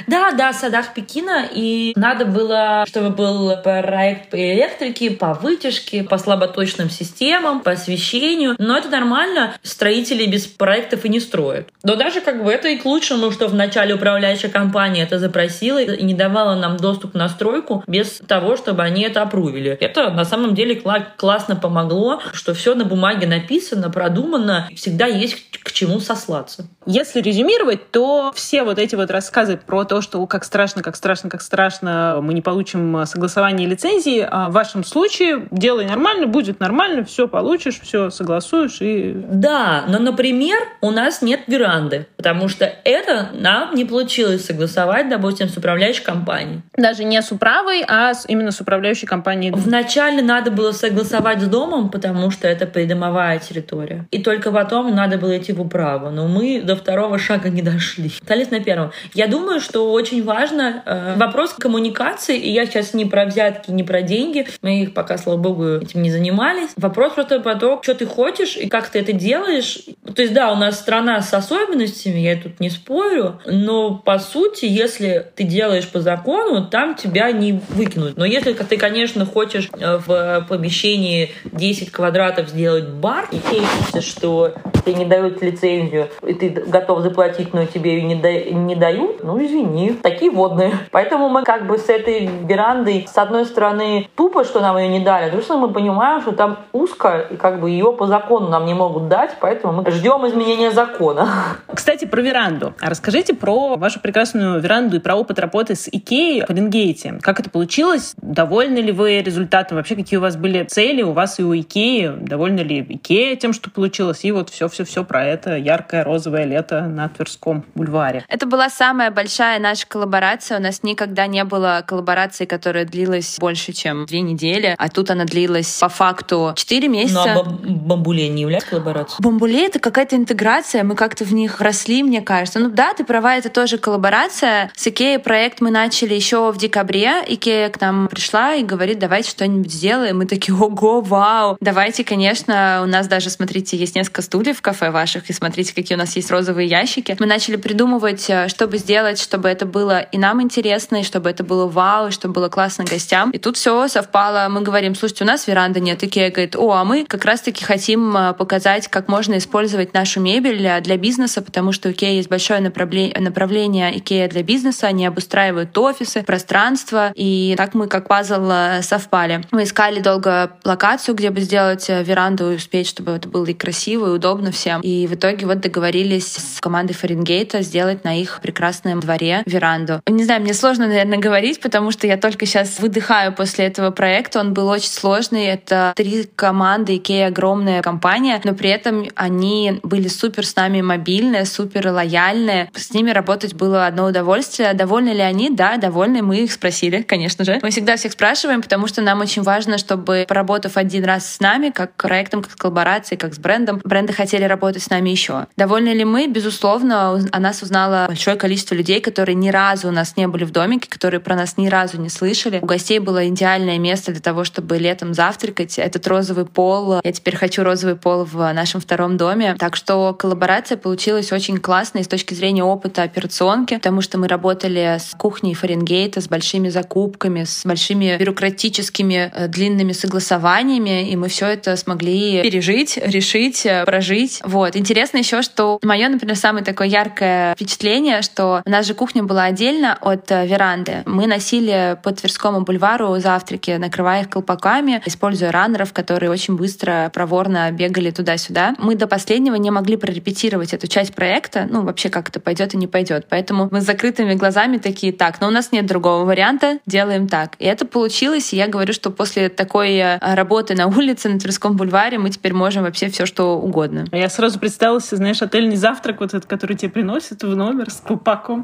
да, 0.07 0.31
да, 0.31 0.51
в 0.51 0.55
садах 0.55 0.93
Пекина. 0.93 1.47
И 1.51 1.93
надо 1.95 2.25
было, 2.25 2.85
чтобы 2.87 3.09
был 3.09 3.55
проект 3.63 4.29
по 4.29 4.35
электрике, 4.35 5.11
по 5.11 5.33
вытяжке, 5.33 6.03
по 6.03 6.17
слаботочным 6.17 6.89
системам, 6.89 7.61
по 7.61 7.71
освещению. 7.71 8.55
Но 8.57 8.77
это 8.77 8.89
нормально. 8.89 9.55
Строители 9.61 10.25
без 10.25 10.47
проектов 10.47 11.05
и 11.05 11.09
не 11.09 11.19
строят. 11.19 11.69
Но 11.83 11.95
даже 11.95 12.21
как 12.21 12.43
бы 12.43 12.51
это 12.51 12.69
и 12.69 12.77
к 12.77 12.85
лучшему, 12.85 13.31
что 13.31 13.47
вначале 13.47 13.95
управляющая 13.95 14.49
компания 14.49 15.03
это 15.03 15.19
запросила 15.19 15.81
и 15.81 16.03
не 16.03 16.13
давала 16.13 16.55
нам 16.55 16.77
доступ 16.77 17.11
к 17.11 17.15
настройку 17.15 17.83
без 17.87 18.19
того, 18.27 18.57
чтобы 18.57 18.83
они 18.83 19.03
это 19.03 19.21
опрувили. 19.21 19.77
Это 19.79 20.09
на 20.09 20.25
самом 20.25 20.55
деле 20.55 20.81
классно 21.17 21.55
помогло, 21.55 22.21
что 22.33 22.53
все 22.53 22.75
на 22.75 22.85
бумаге 22.85 23.27
написано, 23.27 23.89
продумано, 23.89 24.69
всегда 24.75 25.05
есть 25.05 25.59
к 25.63 25.71
чему 25.71 25.99
сослаться. 25.99 26.67
Если 26.85 27.21
резюмировать, 27.21 27.91
то 27.91 28.31
все 28.35 28.63
вот 28.63 28.79
эти 28.79 28.95
вот 28.95 29.09
рассказы 29.09 29.57
про 29.57 29.74
то, 29.83 30.01
что 30.01 30.25
как 30.27 30.43
страшно, 30.45 30.81
как 30.81 30.95
страшно, 30.95 31.29
как 31.29 31.41
страшно, 31.41 32.19
мы 32.21 32.33
не 32.33 32.41
получим 32.41 33.05
согласование 33.05 33.67
лицензии, 33.67 34.25
а 34.29 34.49
в 34.49 34.53
вашем 34.53 34.83
случае 34.83 35.47
делай 35.51 35.85
нормально, 35.85 36.27
будет 36.27 36.59
нормально, 36.59 37.03
все 37.03 37.27
получишь, 37.27 37.79
все 37.81 38.09
согласуешь 38.09 38.77
и... 38.81 39.13
Да, 39.15 39.83
но, 39.87 39.99
например, 39.99 40.57
у 40.81 40.91
нас 40.91 41.21
нет 41.21 41.41
веранды, 41.47 42.07
потому 42.15 42.47
что 42.47 42.65
это 42.83 43.29
нам 43.33 43.75
не 43.75 43.85
получилось 43.85 44.45
согласовать, 44.45 45.09
допустим, 45.09 45.49
с 45.49 45.57
управляющей 45.57 46.03
компанией. 46.03 46.61
Даже 46.77 47.03
не 47.03 47.21
с 47.21 47.31
управой, 47.31 47.83
а 47.87 48.13
с, 48.13 48.25
именно 48.27 48.51
с 48.51 48.61
управляющей 48.61 49.07
компанией. 49.07 49.51
Вначале 49.51 50.21
надо 50.21 50.51
было 50.51 50.71
согласовать 50.71 51.41
с 51.41 51.47
домом, 51.47 51.89
потому 51.89 52.31
что 52.31 52.47
это 52.47 52.65
придомовая 52.67 53.39
территория. 53.39 54.07
И 54.11 54.21
только 54.21 54.51
потом 54.51 54.93
надо 54.93 55.17
было 55.17 55.37
идти 55.37 55.53
в 55.53 55.61
управу. 55.61 56.09
Но 56.09 56.27
мы 56.27 56.61
до 56.61 56.75
второго 56.75 57.17
шага 57.17 57.49
не 57.49 57.61
дошли. 57.61 58.11
Остались 58.21 58.51
на 58.51 58.59
первом. 58.59 58.91
Я 59.13 59.27
думаю, 59.27 59.59
что 59.65 59.91
очень 59.91 60.23
важно 60.23 60.83
э, 60.85 61.15
вопрос 61.17 61.53
коммуникации, 61.53 62.37
и 62.37 62.51
я 62.51 62.65
сейчас 62.65 62.93
не 62.93 63.05
про 63.05 63.25
взятки, 63.25 63.71
не 63.71 63.83
про 63.83 64.01
деньги, 64.01 64.47
мы 64.61 64.83
их 64.83 64.93
пока, 64.93 65.17
слава 65.17 65.37
богу, 65.37 65.77
этим 65.77 66.01
не 66.01 66.11
занимались. 66.11 66.69
Вопрос 66.77 67.13
просто 67.13 67.39
про 67.39 67.55
то, 67.55 67.79
что 67.83 67.95
ты 67.95 68.05
хочешь 68.05 68.55
и 68.55 68.69
как 68.69 68.89
ты 68.89 68.99
это 68.99 69.13
делаешь. 69.13 69.79
То 70.15 70.21
есть, 70.21 70.33
да, 70.33 70.51
у 70.51 70.55
нас 70.55 70.79
страна 70.79 71.21
с 71.21 71.33
особенностями, 71.33 72.19
я 72.19 72.35
тут 72.35 72.59
не 72.59 72.69
спорю, 72.69 73.41
но 73.45 73.95
по 73.95 74.19
сути, 74.19 74.65
если 74.65 75.25
ты 75.35 75.43
делаешь 75.43 75.87
по 75.87 75.99
закону, 75.99 76.67
там 76.67 76.95
тебя 76.95 77.31
не 77.31 77.59
выкинут. 77.69 78.17
Но 78.17 78.25
если 78.25 78.53
ты, 78.53 78.77
конечно, 78.77 79.25
хочешь 79.25 79.69
э, 79.73 79.97
в 79.97 80.45
помещении 80.47 81.31
10 81.45 81.91
квадратов 81.91 82.49
сделать 82.49 82.87
бар, 82.87 83.27
и 83.31 83.37
кейсишься, 83.39 84.01
что 84.01 84.53
тебе 84.85 84.95
не 84.95 85.05
дают 85.05 85.41
лицензию, 85.41 86.09
и 86.25 86.33
ты 86.33 86.49
готов 86.49 87.01
заплатить, 87.01 87.53
но 87.53 87.65
тебе 87.65 87.95
ее 87.95 88.03
не, 88.03 88.15
не 88.53 88.75
дают, 88.75 89.23
ну 89.23 89.37
извини, 89.55 89.93
такие 89.93 90.31
водные. 90.31 90.73
Поэтому 90.91 91.29
мы 91.29 91.43
как 91.43 91.67
бы 91.67 91.77
с 91.77 91.89
этой 91.89 92.29
верандой, 92.47 93.07
с 93.11 93.17
одной 93.17 93.45
стороны, 93.45 94.09
тупо, 94.15 94.43
что 94.43 94.59
нам 94.59 94.77
ее 94.77 94.87
не 94.87 94.99
дали, 94.99 95.25
потому 95.25 95.43
что 95.43 95.57
мы 95.57 95.71
понимаем, 95.71 96.21
что 96.21 96.31
там 96.31 96.57
узко, 96.73 97.25
и 97.29 97.35
как 97.35 97.59
бы 97.59 97.69
ее 97.69 97.93
по 97.93 98.07
закону 98.07 98.49
нам 98.49 98.65
не 98.65 98.73
могут 98.73 99.07
дать, 99.07 99.37
поэтому 99.39 99.81
мы 99.81 99.91
ждем 99.91 100.27
изменения 100.27 100.71
закона. 100.71 101.27
Кстати, 101.73 102.05
про 102.05 102.21
веранду. 102.21 102.73
Расскажите 102.81 103.33
про 103.33 103.75
вашу 103.77 103.99
прекрасную 103.99 104.59
веранду 104.59 104.97
и 104.97 104.99
про 104.99 105.15
опыт 105.15 105.39
работы 105.39 105.75
с 105.75 105.87
Икеей 105.87 106.45
в 106.45 106.49
Оренгейте. 106.49 107.19
Как 107.21 107.39
это 107.39 107.49
получилось? 107.49 108.13
Довольны 108.17 108.79
ли 108.79 108.91
вы 108.91 109.21
результатом? 109.21 109.77
Вообще, 109.77 109.95
какие 109.95 110.17
у 110.17 110.21
вас 110.21 110.35
были 110.35 110.63
цели 110.63 111.01
у 111.01 111.11
вас 111.11 111.39
и 111.39 111.43
у 111.43 111.55
Икеи? 111.55 112.13
Довольны 112.17 112.61
ли 112.61 112.85
Икея 112.87 113.35
тем, 113.35 113.53
что 113.53 113.69
получилось? 113.69 114.23
И 114.23 114.31
вот 114.31 114.49
все-все-все 114.49 115.03
про 115.03 115.25
это 115.25 115.55
яркое 115.55 116.03
розовое 116.03 116.45
лето 116.45 116.81
на 116.81 117.09
Тверском 117.09 117.63
бульваре. 117.75 118.23
Это 118.27 118.45
была 118.45 118.69
самая 118.69 119.11
большая 119.11 119.44
наша 119.59 119.87
коллаборация. 119.87 120.59
У 120.59 120.61
нас 120.61 120.83
никогда 120.83 121.27
не 121.27 121.43
было 121.43 121.83
коллаборации, 121.87 122.45
которая 122.45 122.85
длилась 122.85 123.37
больше, 123.39 123.73
чем 123.73 124.05
две 124.05 124.21
недели, 124.21 124.75
а 124.77 124.89
тут 124.89 125.11
она 125.11 125.25
длилась 125.25 125.77
по 125.79 125.89
факту 125.89 126.53
четыре 126.55 126.87
месяца. 126.87 127.33
Ну, 127.33 127.41
а 127.41 127.43
бамбуле 127.43 128.27
не 128.29 128.41
является 128.41 128.69
коллаборацией? 128.69 129.21
Бамбуле— 129.21 129.65
это 129.67 129.79
какая-то 129.79 130.15
интеграция, 130.15 130.83
мы 130.83 130.95
как-то 130.95 131.25
в 131.25 131.33
них 131.33 131.61
росли, 131.61 132.03
мне 132.03 132.21
кажется. 132.21 132.59
Ну 132.59 132.69
да, 132.69 132.93
ты 132.93 133.03
права, 133.03 133.35
это 133.35 133.49
тоже 133.49 133.77
коллаборация. 133.77 134.71
С 134.75 134.87
Икеей 134.87 135.19
проект 135.19 135.61
мы 135.61 135.71
начали 135.71 136.13
еще 136.13 136.51
в 136.51 136.57
декабре. 136.57 137.23
Икея 137.27 137.69
к 137.69 137.81
нам 137.81 138.07
пришла 138.07 138.55
и 138.55 138.63
говорит, 138.63 138.99
давайте 138.99 139.29
что-нибудь 139.29 139.71
сделаем. 139.71 140.19
Мы 140.19 140.25
такие, 140.25 140.55
ого, 140.55 141.01
вау. 141.01 141.57
Давайте, 141.59 142.03
конечно, 142.03 142.81
у 142.83 142.87
нас 142.87 143.07
даже, 143.07 143.29
смотрите, 143.29 143.77
есть 143.77 143.95
несколько 143.95 144.21
стульев 144.21 144.57
в 144.57 144.61
кафе 144.61 144.91
ваших, 144.91 145.29
и 145.29 145.33
смотрите, 145.33 145.75
какие 145.75 145.95
у 145.95 145.99
нас 145.99 146.15
есть 146.15 146.31
розовые 146.31 146.67
ящики. 146.67 147.15
Мы 147.19 147.25
начали 147.25 147.57
придумывать, 147.57 148.29
э, 148.29 148.47
чтобы 148.47 148.77
сделать, 148.77 149.19
чтобы 149.19 149.34
чтобы 149.35 149.49
это 149.49 149.65
было 149.65 149.99
и 149.99 150.17
нам 150.17 150.41
интересно, 150.41 151.01
и 151.01 151.03
чтобы 151.03 151.29
это 151.29 151.43
было 151.43 151.67
вау, 151.67 152.07
и 152.07 152.11
чтобы 152.11 152.35
было 152.35 152.47
классно 152.47 152.85
гостям. 152.85 153.31
И 153.31 153.37
тут 153.37 153.57
все 153.57 153.85
совпало. 153.89 154.47
Мы 154.49 154.61
говорим, 154.61 154.95
слушайте, 154.95 155.25
у 155.25 155.27
нас 155.27 155.45
веранды 155.45 155.81
нет. 155.81 156.01
Икея 156.01 156.31
говорит, 156.31 156.55
о, 156.55 156.71
а 156.71 156.85
мы 156.85 157.03
как 157.03 157.25
раз-таки 157.25 157.65
хотим 157.65 158.15
э, 158.15 158.33
показать, 158.33 158.87
как 158.87 159.09
можно 159.09 159.37
использовать 159.37 159.93
нашу 159.93 160.21
мебель 160.21 160.81
для 160.81 160.97
бизнеса, 160.97 161.41
потому 161.41 161.73
что 161.73 161.89
у 161.89 161.91
Икея 161.91 162.13
есть 162.13 162.29
большое 162.29 162.61
направление 162.61 163.97
Икея 163.97 164.29
для 164.29 164.41
бизнеса. 164.41 164.87
Они 164.87 165.05
обустраивают 165.05 165.77
офисы, 165.77 166.23
пространство. 166.23 167.11
И 167.13 167.55
так 167.57 167.73
мы 167.73 167.87
как 167.87 168.07
пазл 168.07 168.49
э, 168.49 168.81
совпали. 168.83 169.43
Мы 169.51 169.63
искали 169.63 169.99
долго 169.99 170.53
локацию, 170.63 171.13
где 171.13 171.29
бы 171.29 171.41
сделать 171.41 171.89
веранду 171.89 172.53
и 172.53 172.55
успеть, 172.55 172.87
чтобы 172.87 173.11
это 173.11 173.27
было 173.27 173.47
и 173.47 173.53
красиво, 173.53 174.07
и 174.07 174.11
удобно 174.11 174.53
всем. 174.53 174.79
И 174.79 175.07
в 175.07 175.15
итоге 175.15 175.45
вот 175.45 175.59
договорились 175.59 176.37
с 176.37 176.61
командой 176.61 176.93
Фаренгейта 176.93 177.61
сделать 177.63 178.05
на 178.05 178.17
их 178.17 178.39
прекрасном 178.41 179.01
дворе 179.01 179.24
веранду. 179.45 180.01
Не 180.07 180.23
знаю, 180.23 180.41
мне 180.41 180.53
сложно, 180.53 180.87
наверное, 180.87 181.17
говорить, 181.17 181.59
потому 181.59 181.91
что 181.91 182.07
я 182.07 182.17
только 182.17 182.45
сейчас 182.45 182.79
выдыхаю 182.79 183.33
после 183.33 183.65
этого 183.65 183.91
проекта. 183.91 184.39
Он 184.39 184.53
был 184.53 184.67
очень 184.67 184.89
сложный. 184.89 185.45
Это 185.45 185.93
три 185.95 186.29
команды, 186.35 186.97
Икея 186.97 187.27
огромная 187.27 187.81
компания, 187.81 188.39
но 188.43 188.53
при 188.53 188.69
этом 188.69 189.07
они 189.15 189.79
были 189.83 190.07
супер 190.07 190.45
с 190.45 190.55
нами 190.55 190.81
мобильные, 190.81 191.45
супер 191.45 191.87
лояльные. 191.89 192.69
С 192.75 192.93
ними 192.93 193.11
работать 193.11 193.53
было 193.53 193.87
одно 193.87 194.05
удовольствие. 194.05 194.73
Довольны 194.73 195.09
ли 195.09 195.21
они? 195.21 195.49
Да, 195.49 195.77
довольны. 195.77 196.21
Мы 196.21 196.43
их 196.43 196.51
спросили, 196.51 197.01
конечно 197.01 197.45
же. 197.45 197.59
Мы 197.61 197.69
всегда 197.69 197.95
всех 197.95 198.13
спрашиваем, 198.13 198.61
потому 198.61 198.87
что 198.87 199.01
нам 199.01 199.21
очень 199.21 199.41
важно, 199.41 199.77
чтобы, 199.77 200.25
поработав 200.27 200.77
один 200.77 201.03
раз 201.05 201.35
с 201.35 201.39
нами, 201.39 201.69
как 201.69 201.93
проектом, 201.95 202.41
как 202.41 202.51
с 202.51 202.55
коллаборацией, 202.55 203.17
как 203.19 203.33
с 203.33 203.37
брендом, 203.37 203.81
бренды 203.83 204.13
хотели 204.13 204.43
работать 204.43 204.83
с 204.83 204.89
нами 204.89 205.09
еще. 205.09 205.47
Довольны 205.57 205.89
ли 205.89 206.05
мы? 206.05 206.27
Безусловно, 206.27 207.19
о 207.31 207.39
нас 207.39 207.61
узнало 207.61 208.05
большое 208.07 208.37
количество 208.37 208.75
людей, 208.75 209.01
которые 209.15 209.35
ни 209.35 209.47
разу 209.47 209.87
у 209.87 209.91
нас 209.91 210.17
не 210.17 210.27
были 210.27 210.43
в 210.43 210.51
домике, 210.51 210.89
которые 210.89 211.21
про 211.21 211.37
нас 211.37 211.55
ни 211.55 211.69
разу 211.69 211.97
не 212.01 212.09
слышали. 212.09 212.59
У 212.61 212.65
гостей 212.65 212.99
было 212.99 213.29
идеальное 213.29 213.79
место 213.79 214.11
для 214.11 214.19
того, 214.19 214.43
чтобы 214.43 214.77
летом 214.77 215.13
завтракать. 215.13 215.79
Этот 215.79 216.05
розовый 216.05 216.45
пол. 216.45 216.99
Я 217.01 217.11
теперь 217.13 217.37
хочу 217.37 217.63
розовый 217.63 217.95
пол 217.95 218.25
в 218.25 218.51
нашем 218.51 218.81
втором 218.81 219.15
доме. 219.15 219.55
Так 219.57 219.77
что 219.77 220.13
коллаборация 220.13 220.77
получилась 220.77 221.31
очень 221.31 221.59
классной 221.59 222.03
с 222.03 222.09
точки 222.09 222.33
зрения 222.33 222.65
опыта 222.65 223.03
операционки, 223.03 223.75
потому 223.75 224.01
что 224.01 224.17
мы 224.17 224.27
работали 224.27 224.97
с 224.99 225.15
кухней 225.17 225.53
Фаренгейта, 225.53 226.19
с 226.19 226.27
большими 226.27 226.67
закупками, 226.67 227.45
с 227.45 227.65
большими 227.65 228.17
бюрократическими 228.17 229.31
э, 229.33 229.47
длинными 229.47 229.93
согласованиями, 229.93 231.09
и 231.09 231.15
мы 231.15 231.29
все 231.29 231.45
это 231.45 231.77
смогли 231.77 232.43
пережить, 232.43 232.97
решить, 232.97 233.65
э, 233.65 233.85
прожить. 233.85 234.41
Вот. 234.43 234.75
Интересно 234.75 235.19
еще, 235.19 235.41
что 235.41 235.79
мое, 235.83 236.09
например, 236.09 236.35
самое 236.35 236.65
такое 236.65 236.89
яркое 236.89 237.53
впечатление, 237.53 238.21
что 238.21 238.61
у 238.65 238.69
нас 238.69 238.85
же 238.85 238.93
кухня 238.93 239.04
была 239.13 239.45
отдельно 239.45 239.97
от 240.01 240.31
э, 240.31 240.45
веранды. 240.45 241.03
Мы 241.05 241.27
носили 241.27 241.97
по 242.03 242.11
Тверскому 242.11 242.61
бульвару 242.61 243.17
завтраки, 243.19 243.71
накрывая 243.71 244.21
их 244.21 244.29
колпаками, 244.29 245.01
используя 245.05 245.51
раннеров, 245.51 245.93
которые 245.93 246.29
очень 246.29 246.55
быстро, 246.55 247.11
проворно 247.13 247.71
бегали 247.71 248.11
туда-сюда. 248.11 248.75
Мы 248.77 248.95
до 248.95 249.07
последнего 249.07 249.55
не 249.55 249.71
могли 249.71 249.97
прорепетировать 249.97 250.73
эту 250.73 250.87
часть 250.87 251.13
проекта, 251.13 251.67
ну, 251.69 251.83
вообще, 251.83 252.09
как 252.09 252.29
это 252.29 252.39
пойдет 252.39 252.73
и 252.73 252.77
не 252.77 252.87
пойдет. 252.87 253.27
Поэтому 253.29 253.69
мы 253.71 253.81
с 253.81 253.85
закрытыми 253.85 254.33
глазами 254.33 254.77
такие, 254.77 255.13
так, 255.13 255.41
но 255.41 255.47
у 255.47 255.51
нас 255.51 255.71
нет 255.71 255.85
другого 255.85 256.25
варианта, 256.25 256.79
делаем 256.85 257.27
так. 257.27 257.53
И 257.59 257.65
это 257.65 257.85
получилось, 257.85 258.53
и 258.53 258.57
я 258.57 258.67
говорю, 258.67 258.93
что 258.93 259.11
после 259.11 259.49
такой 259.49 259.95
э, 259.95 260.19
работы 260.35 260.75
на 260.75 260.87
улице, 260.87 261.29
на 261.29 261.39
Тверском 261.39 261.75
бульваре, 261.75 262.17
мы 262.17 262.29
теперь 262.29 262.53
можем 262.53 262.83
вообще 262.83 263.09
все 263.09 263.25
что 263.25 263.57
угодно. 263.57 264.05
Я 264.11 264.29
сразу 264.29 264.59
представила 264.59 265.01
себе, 265.01 265.17
знаешь, 265.17 265.41
отельный 265.41 265.75
завтрак, 265.75 266.19
вот 266.19 266.33
этот, 266.33 266.45
который 266.45 266.75
тебе 266.75 266.91
приносят 266.91 267.43
в 267.43 267.55
номер 267.55 267.89
с 267.89 268.01
колпаком, 268.01 268.63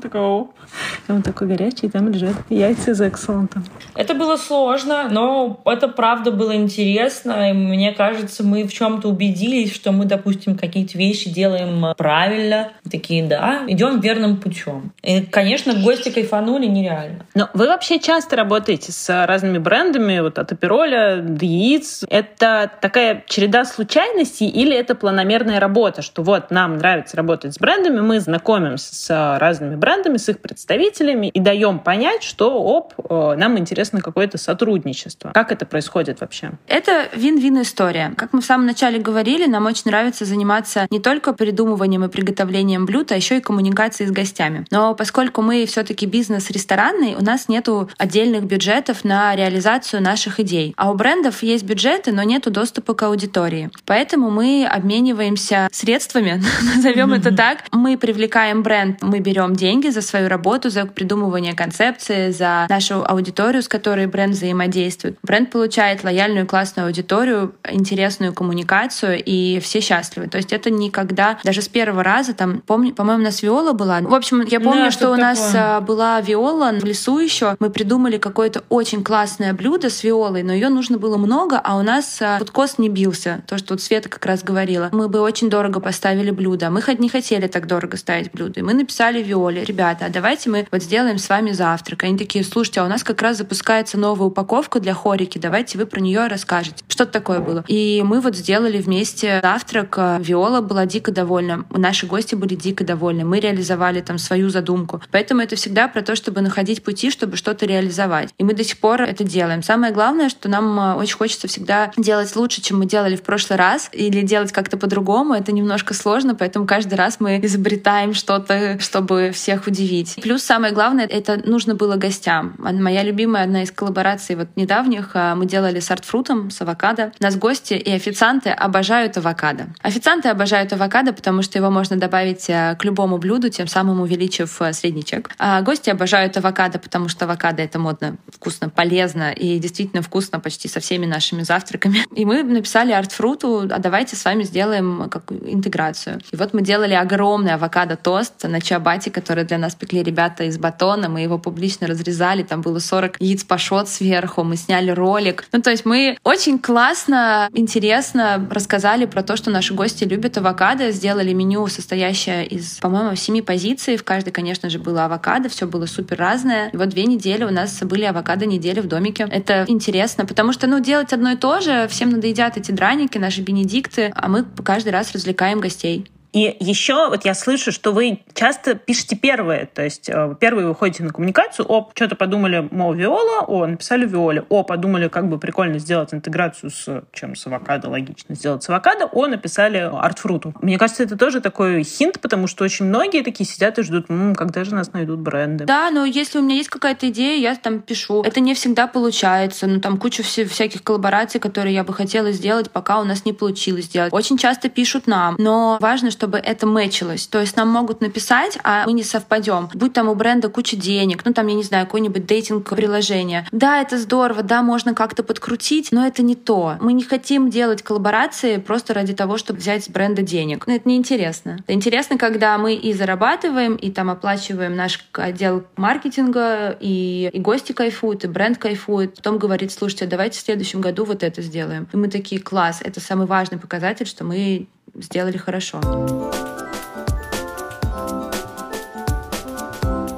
и 1.07 1.11
он 1.11 1.21
такой 1.21 1.47
горячий, 1.47 1.87
и 1.87 1.89
там 1.89 2.09
лежат 2.09 2.35
яйца 2.49 2.91
из 2.91 3.01
экселента. 3.01 3.61
Это 3.95 4.13
было 4.13 4.37
сложно, 4.37 5.07
но 5.09 5.59
это 5.65 5.87
правда 5.87 6.31
было 6.31 6.55
интересно, 6.55 7.49
и 7.49 7.53
мне 7.53 7.91
кажется, 7.91 8.43
мы 8.43 8.63
в 8.63 8.73
чем-то 8.73 9.09
убедились, 9.09 9.73
что 9.73 9.91
мы, 9.91 10.05
допустим, 10.05 10.57
какие-то 10.57 10.97
вещи 10.97 11.29
делаем 11.29 11.85
правильно, 11.95 12.71
такие, 12.89 13.23
да, 13.23 13.63
идем 13.67 13.99
верным 13.99 14.37
путем. 14.37 14.91
И, 15.03 15.21
конечно, 15.21 15.73
гости 15.73 16.09
кайфанули 16.09 16.65
нереально. 16.65 17.25
Но 17.35 17.49
вы 17.53 17.67
вообще 17.67 17.99
часто 17.99 18.35
работаете 18.35 18.91
с 18.91 19.25
разными 19.25 19.57
брендами, 19.57 20.19
вот 20.19 20.39
от 20.39 20.51
Апероля 20.51 21.17
до 21.21 21.45
яиц. 21.45 22.03
Это 22.09 22.71
такая 22.81 23.23
череда 23.27 23.65
случайностей 23.65 24.47
или 24.47 24.75
это 24.75 24.95
планомерная 24.95 25.59
работа, 25.59 26.01
что 26.01 26.23
вот 26.23 26.51
нам 26.51 26.77
нравится 26.77 27.17
работать 27.17 27.53
с 27.53 27.59
брендами, 27.59 27.99
мы 28.01 28.19
знакомимся 28.19 28.95
с 28.95 29.37
разными 29.39 29.75
брендами, 29.75 30.10
с 30.17 30.29
их 30.29 30.39
представителями 30.39 31.27
и 31.27 31.39
даем 31.39 31.79
понять, 31.79 32.23
что, 32.23 32.61
оп, 32.61 32.93
э, 32.97 33.35
нам 33.37 33.57
интересно 33.57 34.01
какое-то 34.01 34.37
сотрудничество. 34.37 35.31
Как 35.33 35.51
это 35.51 35.65
происходит 35.65 36.21
вообще? 36.21 36.51
Это 36.67 37.09
вин-вин 37.15 37.61
история. 37.61 38.13
Как 38.17 38.33
мы 38.33 38.41
в 38.41 38.45
самом 38.45 38.65
начале 38.65 38.99
говорили, 38.99 39.45
нам 39.45 39.65
очень 39.65 39.83
нравится 39.85 40.25
заниматься 40.25 40.87
не 40.89 40.99
только 40.99 41.33
придумыванием 41.33 42.05
и 42.05 42.09
приготовлением 42.09 42.85
блюд, 42.85 43.11
а 43.11 43.15
еще 43.15 43.37
и 43.37 43.41
коммуникацией 43.41 44.07
с 44.09 44.11
гостями. 44.11 44.65
Но 44.71 44.95
поскольку 44.95 45.41
мы 45.41 45.65
все-таки 45.65 46.05
бизнес 46.05 46.49
ресторанный, 46.49 47.15
у 47.15 47.23
нас 47.23 47.47
нету 47.47 47.89
отдельных 47.97 48.43
бюджетов 48.45 49.03
на 49.03 49.35
реализацию 49.35 50.01
наших 50.01 50.39
идей. 50.39 50.73
А 50.77 50.91
у 50.91 50.95
брендов 50.95 51.43
есть 51.43 51.63
бюджеты, 51.63 52.11
но 52.11 52.23
нету 52.23 52.51
доступа 52.51 52.93
к 52.93 53.03
аудитории. 53.03 53.69
Поэтому 53.85 54.29
мы 54.29 54.65
обмениваемся 54.65 55.67
средствами, 55.71 56.41
назовем 56.75 57.13
это 57.13 57.35
так. 57.35 57.63
Мы 57.71 57.97
привлекаем 57.97 58.63
бренд, 58.63 59.01
мы 59.01 59.19
берем 59.19 59.55
деньги 59.55 59.89
за 59.89 60.00
свою 60.01 60.27
работу, 60.27 60.69
за 60.69 60.85
придумывание 60.85 61.53
концепции, 61.53 62.31
за 62.31 62.65
нашу 62.69 63.03
аудиторию, 63.05 63.61
с 63.61 63.67
которой 63.67 64.07
бренд 64.07 64.33
взаимодействует. 64.33 65.17
Бренд 65.23 65.51
получает 65.51 66.03
лояльную 66.03 66.47
классную 66.47 66.87
аудиторию, 66.87 67.55
интересную 67.69 68.33
коммуникацию, 68.33 69.21
и 69.23 69.59
все 69.59 69.81
счастливы. 69.81 70.27
То 70.27 70.37
есть 70.37 70.53
это 70.53 70.69
никогда, 70.69 71.39
даже 71.43 71.61
с 71.61 71.67
первого 71.67 72.03
раза, 72.03 72.33
там, 72.33 72.61
помню, 72.65 72.93
по-моему, 72.93 73.21
у 73.21 73.25
нас 73.25 73.41
Виола 73.41 73.73
была. 73.73 74.01
В 74.01 74.13
общем, 74.13 74.41
я 74.41 74.59
помню, 74.59 74.85
да, 74.85 74.91
что 74.91 75.11
у 75.11 75.15
нас 75.15 75.39
такое. 75.39 75.77
А, 75.77 75.81
была 75.81 76.21
Виола 76.21 76.71
в 76.79 76.83
лесу 76.83 77.19
еще. 77.19 77.55
Мы 77.59 77.69
придумали 77.69 78.17
какое-то 78.17 78.63
очень 78.69 79.03
классное 79.03 79.53
блюдо 79.53 79.89
с 79.89 80.03
Виолой, 80.03 80.43
но 80.43 80.53
ее 80.53 80.69
нужно 80.69 80.97
было 80.97 81.17
много, 81.17 81.59
а 81.59 81.77
у 81.77 81.81
нас 81.81 82.19
вот 82.39 82.51
а, 82.55 82.81
не 82.81 82.89
бился. 82.89 83.43
То, 83.47 83.57
что 83.57 83.73
вот 83.73 83.81
Света 83.81 84.09
как 84.09 84.25
раз 84.25 84.43
говорила. 84.43 84.89
Мы 84.91 85.07
бы 85.09 85.19
очень 85.21 85.49
дорого 85.49 85.79
поставили 85.79 86.31
блюдо. 86.31 86.69
Мы 86.69 86.81
хоть 86.81 86.99
не 86.99 87.09
хотели 87.09 87.47
так 87.47 87.67
дорого 87.67 87.97
ставить 87.97 88.31
блюдо. 88.31 88.59
И 88.59 88.63
мы 88.63 88.73
написали 88.73 89.21
Виоле, 89.21 89.63
ребята, 89.91 90.05
а 90.05 90.09
давайте 90.09 90.49
мы 90.49 90.67
вот 90.71 90.83
сделаем 90.83 91.17
с 91.17 91.27
вами 91.27 91.51
завтрак. 91.51 92.03
Они 92.03 92.17
такие, 92.17 92.43
слушайте, 92.43 92.81
а 92.81 92.85
у 92.85 92.87
нас 92.87 93.03
как 93.03 93.21
раз 93.21 93.37
запускается 93.37 93.97
новая 93.97 94.27
упаковка 94.27 94.79
для 94.79 94.93
хорики, 94.93 95.37
давайте 95.37 95.77
вы 95.77 95.85
про 95.85 95.99
нее 95.99 96.27
расскажете. 96.27 96.83
Что-то 96.87 97.11
такое 97.11 97.39
было. 97.39 97.63
И 97.67 98.01
мы 98.05 98.21
вот 98.21 98.35
сделали 98.35 98.79
вместе 98.79 99.39
завтрак. 99.41 99.97
Виола 100.19 100.61
была 100.61 100.85
дико 100.85 101.11
довольна. 101.11 101.65
Наши 101.71 102.05
гости 102.07 102.35
были 102.35 102.55
дико 102.55 102.83
довольны. 102.83 103.25
Мы 103.25 103.39
реализовали 103.39 104.01
там 104.01 104.17
свою 104.17 104.49
задумку. 104.49 105.01
Поэтому 105.11 105.41
это 105.41 105.55
всегда 105.55 105.87
про 105.87 106.01
то, 106.01 106.15
чтобы 106.15 106.41
находить 106.41 106.83
пути, 106.83 107.11
чтобы 107.11 107.35
что-то 107.35 107.65
реализовать. 107.65 108.29
И 108.37 108.43
мы 108.43 108.53
до 108.53 108.63
сих 108.63 108.77
пор 108.77 109.01
это 109.01 109.23
делаем. 109.23 109.63
Самое 109.63 109.91
главное, 109.93 110.29
что 110.29 110.47
нам 110.47 110.79
э, 110.79 110.93
очень 110.95 111.17
хочется 111.17 111.47
всегда 111.47 111.91
делать 111.97 112.35
лучше, 112.35 112.61
чем 112.61 112.79
мы 112.79 112.85
делали 112.85 113.15
в 113.15 113.23
прошлый 113.23 113.57
раз, 113.57 113.89
или 113.91 114.21
делать 114.21 114.51
как-то 114.51 114.77
по-другому. 114.77 115.33
Это 115.33 115.51
немножко 115.51 115.93
сложно, 115.93 116.35
поэтому 116.35 116.65
каждый 116.65 116.95
раз 116.95 117.17
мы 117.19 117.39
изобретаем 117.43 118.13
что-то, 118.13 118.79
чтобы 118.79 119.31
всех 119.33 119.67
удивить. 119.67 119.80
Плюс 120.21 120.43
самое 120.43 120.73
главное, 120.73 121.05
это 121.05 121.41
нужно 121.47 121.75
было 121.75 121.95
гостям. 121.95 122.55
Моя 122.57 123.03
любимая 123.03 123.43
одна 123.43 123.63
из 123.63 123.71
коллабораций 123.71 124.35
вот 124.35 124.47
недавних, 124.55 125.11
э, 125.13 125.35
мы 125.35 125.45
делали 125.45 125.79
с 125.79 125.91
артфрутом, 125.91 126.49
с 126.51 126.61
авокадо. 126.61 127.11
Нас 127.19 127.35
гости 127.35 127.73
и 127.73 127.91
официанты 127.91 128.49
обожают 128.49 129.17
авокадо. 129.17 129.67
Официанты 129.81 130.29
обожают 130.29 130.73
авокадо, 130.73 131.13
потому 131.13 131.41
что 131.41 131.57
его 131.57 131.69
можно 131.69 131.97
добавить 131.97 132.49
э, 132.49 132.75
к 132.79 132.83
любому 132.83 133.17
блюду, 133.17 133.49
тем 133.49 133.67
самым 133.67 134.01
увеличив 134.01 134.61
э, 134.61 134.73
средний 134.73 135.03
чек. 135.03 135.29
А 135.37 135.61
гости 135.61 135.89
обожают 135.89 136.37
авокадо, 136.37 136.79
потому 136.79 137.09
что 137.09 137.25
авокадо— 137.25 137.61
это 137.63 137.79
модно, 137.79 138.17
вкусно, 138.31 138.69
полезно 138.69 139.31
и 139.31 139.59
действительно 139.59 140.01
вкусно 140.01 140.39
почти 140.39 140.67
со 140.67 140.79
всеми 140.79 141.05
нашими 141.05 141.43
завтраками. 141.43 142.05
И 142.15 142.25
мы 142.25 142.43
написали 142.43 142.91
артфруту, 142.91 143.69
а 143.71 143.79
давайте 143.79 144.15
с 144.15 144.25
вами 144.25 144.43
сделаем 144.43 145.09
как 145.09 145.31
интеграцию. 145.31 146.19
И 146.31 146.35
вот 146.35 146.53
мы 146.53 146.61
делали 146.61 146.93
огромный 146.93 147.53
авокадо-тост 147.53 148.43
на 148.43 148.61
чабате, 148.61 149.11
который 149.11 149.43
для 149.43 149.57
нас 149.57 149.70
пекли 149.75 150.03
ребята 150.03 150.43
из 150.45 150.57
батона. 150.57 151.09
Мы 151.09 151.21
его 151.21 151.37
публично 151.37 151.87
разрезали, 151.87 152.43
там 152.43 152.61
было 152.61 152.79
40 152.79 153.17
яиц 153.19 153.43
пашот 153.43 153.89
сверху, 153.89 154.43
мы 154.43 154.55
сняли 154.55 154.91
ролик. 154.91 155.45
Ну, 155.51 155.61
то 155.61 155.71
есть 155.71 155.85
мы 155.85 156.17
очень 156.23 156.59
классно, 156.59 157.49
интересно 157.53 158.47
рассказали 158.49 159.05
про 159.05 159.23
то, 159.23 159.35
что 159.35 159.49
наши 159.49 159.73
гости 159.73 160.03
любят 160.03 160.37
авокадо, 160.37 160.91
сделали 160.91 161.33
меню, 161.33 161.67
состоящее 161.67 162.45
из, 162.45 162.77
по-моему, 162.79 163.15
семи 163.15 163.41
позиций. 163.41 163.97
В 163.97 164.03
каждой, 164.03 164.31
конечно 164.31 164.69
же, 164.69 164.79
было 164.79 165.05
авокадо, 165.05 165.49
все 165.49 165.67
было 165.67 165.85
супер 165.85 166.17
разное. 166.17 166.69
И 166.69 166.77
вот 166.77 166.89
две 166.89 167.05
недели 167.05 167.43
у 167.43 167.51
нас 167.51 167.81
были 167.81 168.03
авокадо 168.03 168.45
недели 168.45 168.79
в 168.79 168.87
домике. 168.87 169.27
Это 169.29 169.65
интересно, 169.67 170.25
потому 170.25 170.53
что, 170.53 170.67
ну, 170.67 170.79
делать 170.79 171.13
одно 171.13 171.31
и 171.31 171.35
то 171.35 171.59
же, 171.59 171.87
всем 171.87 172.09
надоедят 172.09 172.57
эти 172.57 172.71
драники, 172.71 173.17
наши 173.17 173.41
бенедикты, 173.41 174.11
а 174.15 174.27
мы 174.27 174.45
каждый 174.63 174.89
раз 174.89 175.11
развлекаем 175.13 175.59
гостей. 175.59 176.09
И 176.33 176.55
еще 176.59 177.09
вот 177.09 177.25
я 177.25 177.33
слышу, 177.33 177.71
что 177.71 177.91
вы 177.91 178.19
часто 178.33 178.75
пишете 178.75 179.15
первые, 179.17 179.65
то 179.65 179.83
есть 179.83 180.09
э, 180.09 180.35
первые 180.39 180.67
выходите 180.67 181.03
на 181.03 181.11
коммуникацию, 181.11 181.69
о, 181.69 181.89
что-то 181.93 182.15
подумали, 182.15 182.67
мол, 182.71 182.93
Виола, 182.93 183.45
о, 183.47 183.65
написали 183.65 184.05
Виоле, 184.05 184.45
о, 184.49 184.63
подумали, 184.63 185.09
как 185.09 185.27
бы 185.27 185.37
прикольно 185.37 185.79
сделать 185.79 186.13
интеграцию 186.13 186.69
с 186.69 187.03
чем 187.11 187.35
с 187.35 187.45
авокадо, 187.47 187.89
логично 187.89 188.35
сделать 188.35 188.63
с 188.63 188.69
авокадо, 188.69 189.07
о, 189.07 189.27
написали 189.27 189.77
артфруту. 189.77 190.53
Мне 190.61 190.77
кажется, 190.77 191.03
это 191.03 191.17
тоже 191.17 191.41
такой 191.41 191.83
хинт, 191.83 192.21
потому 192.21 192.47
что 192.47 192.63
очень 192.63 192.85
многие 192.85 193.23
такие 193.23 193.47
сидят 193.47 193.77
и 193.79 193.83
ждут, 193.83 194.09
м-м, 194.09 194.35
когда 194.35 194.63
же 194.63 194.73
нас 194.73 194.93
найдут 194.93 195.19
бренды. 195.19 195.65
Да, 195.65 195.89
но 195.91 196.05
если 196.05 196.39
у 196.39 196.41
меня 196.41 196.55
есть 196.55 196.69
какая-то 196.69 197.09
идея, 197.09 197.39
я 197.39 197.55
там 197.55 197.81
пишу. 197.81 198.21
Это 198.21 198.39
не 198.39 198.53
всегда 198.53 198.87
получается, 198.87 199.67
ну 199.67 199.81
там 199.81 199.97
куча 199.97 200.23
всяких 200.23 200.83
коллабораций, 200.83 201.41
которые 201.41 201.75
я 201.75 201.83
бы 201.83 201.93
хотела 201.93 202.31
сделать, 202.31 202.71
пока 202.71 202.99
у 203.01 203.03
нас 203.03 203.25
не 203.25 203.33
получилось 203.33 203.85
сделать. 203.85 204.13
Очень 204.13 204.37
часто 204.37 204.69
пишут 204.69 205.07
нам, 205.07 205.35
но 205.37 205.77
важно, 205.81 206.09
чтобы 206.21 206.37
это 206.37 206.67
мэчилось. 206.67 207.25
То 207.25 207.39
есть 207.39 207.57
нам 207.57 207.69
могут 207.69 207.99
написать, 207.99 208.59
а 208.63 208.85
мы 208.85 208.93
не 208.93 209.01
совпадем. 209.01 209.69
Будь 209.73 209.93
там 209.93 210.07
у 210.07 210.13
бренда 210.13 210.49
куча 210.49 210.77
денег, 210.77 211.25
ну 211.25 211.33
там, 211.33 211.47
я 211.47 211.55
не 211.55 211.63
знаю, 211.63 211.87
какое-нибудь 211.87 212.27
дейтинг-приложение. 212.27 213.47
Да, 213.51 213.81
это 213.81 213.97
здорово, 213.97 214.43
да, 214.43 214.61
можно 214.61 214.93
как-то 214.93 215.23
подкрутить, 215.23 215.91
но 215.91 216.05
это 216.05 216.21
не 216.21 216.35
то. 216.35 216.77
Мы 216.79 216.93
не 216.93 217.01
хотим 217.01 217.49
делать 217.49 217.81
коллаборации 217.81 218.57
просто 218.57 218.93
ради 218.93 219.15
того, 219.15 219.39
чтобы 219.39 219.61
взять 219.61 219.85
с 219.85 219.89
бренда 219.89 220.21
денег. 220.21 220.67
Ну, 220.67 220.75
это 220.75 220.87
неинтересно. 220.87 221.57
Это 221.63 221.73
интересно, 221.73 222.19
когда 222.19 222.55
мы 222.59 222.75
и 222.75 222.93
зарабатываем, 222.93 223.73
и 223.73 223.89
там 223.89 224.11
оплачиваем 224.11 224.75
наш 224.75 225.03
отдел 225.13 225.63
маркетинга, 225.75 226.77
и, 226.79 227.31
и 227.33 227.39
гости 227.39 227.71
кайфуют, 227.71 228.25
и 228.25 228.27
бренд 228.27 228.59
кайфует. 228.59 229.15
Потом 229.15 229.39
говорит, 229.39 229.71
слушайте, 229.71 230.05
давайте 230.05 230.37
в 230.37 230.43
следующем 230.43 230.81
году 230.81 231.03
вот 231.03 231.23
это 231.23 231.41
сделаем. 231.41 231.87
И 231.91 231.97
мы 231.97 232.09
такие, 232.09 232.39
класс, 232.39 232.81
это 232.83 232.99
самый 232.99 233.25
важный 233.25 233.57
показатель, 233.57 234.05
что 234.05 234.23
мы 234.23 234.67
сделали 234.95 235.37
хорошо. 235.37 235.81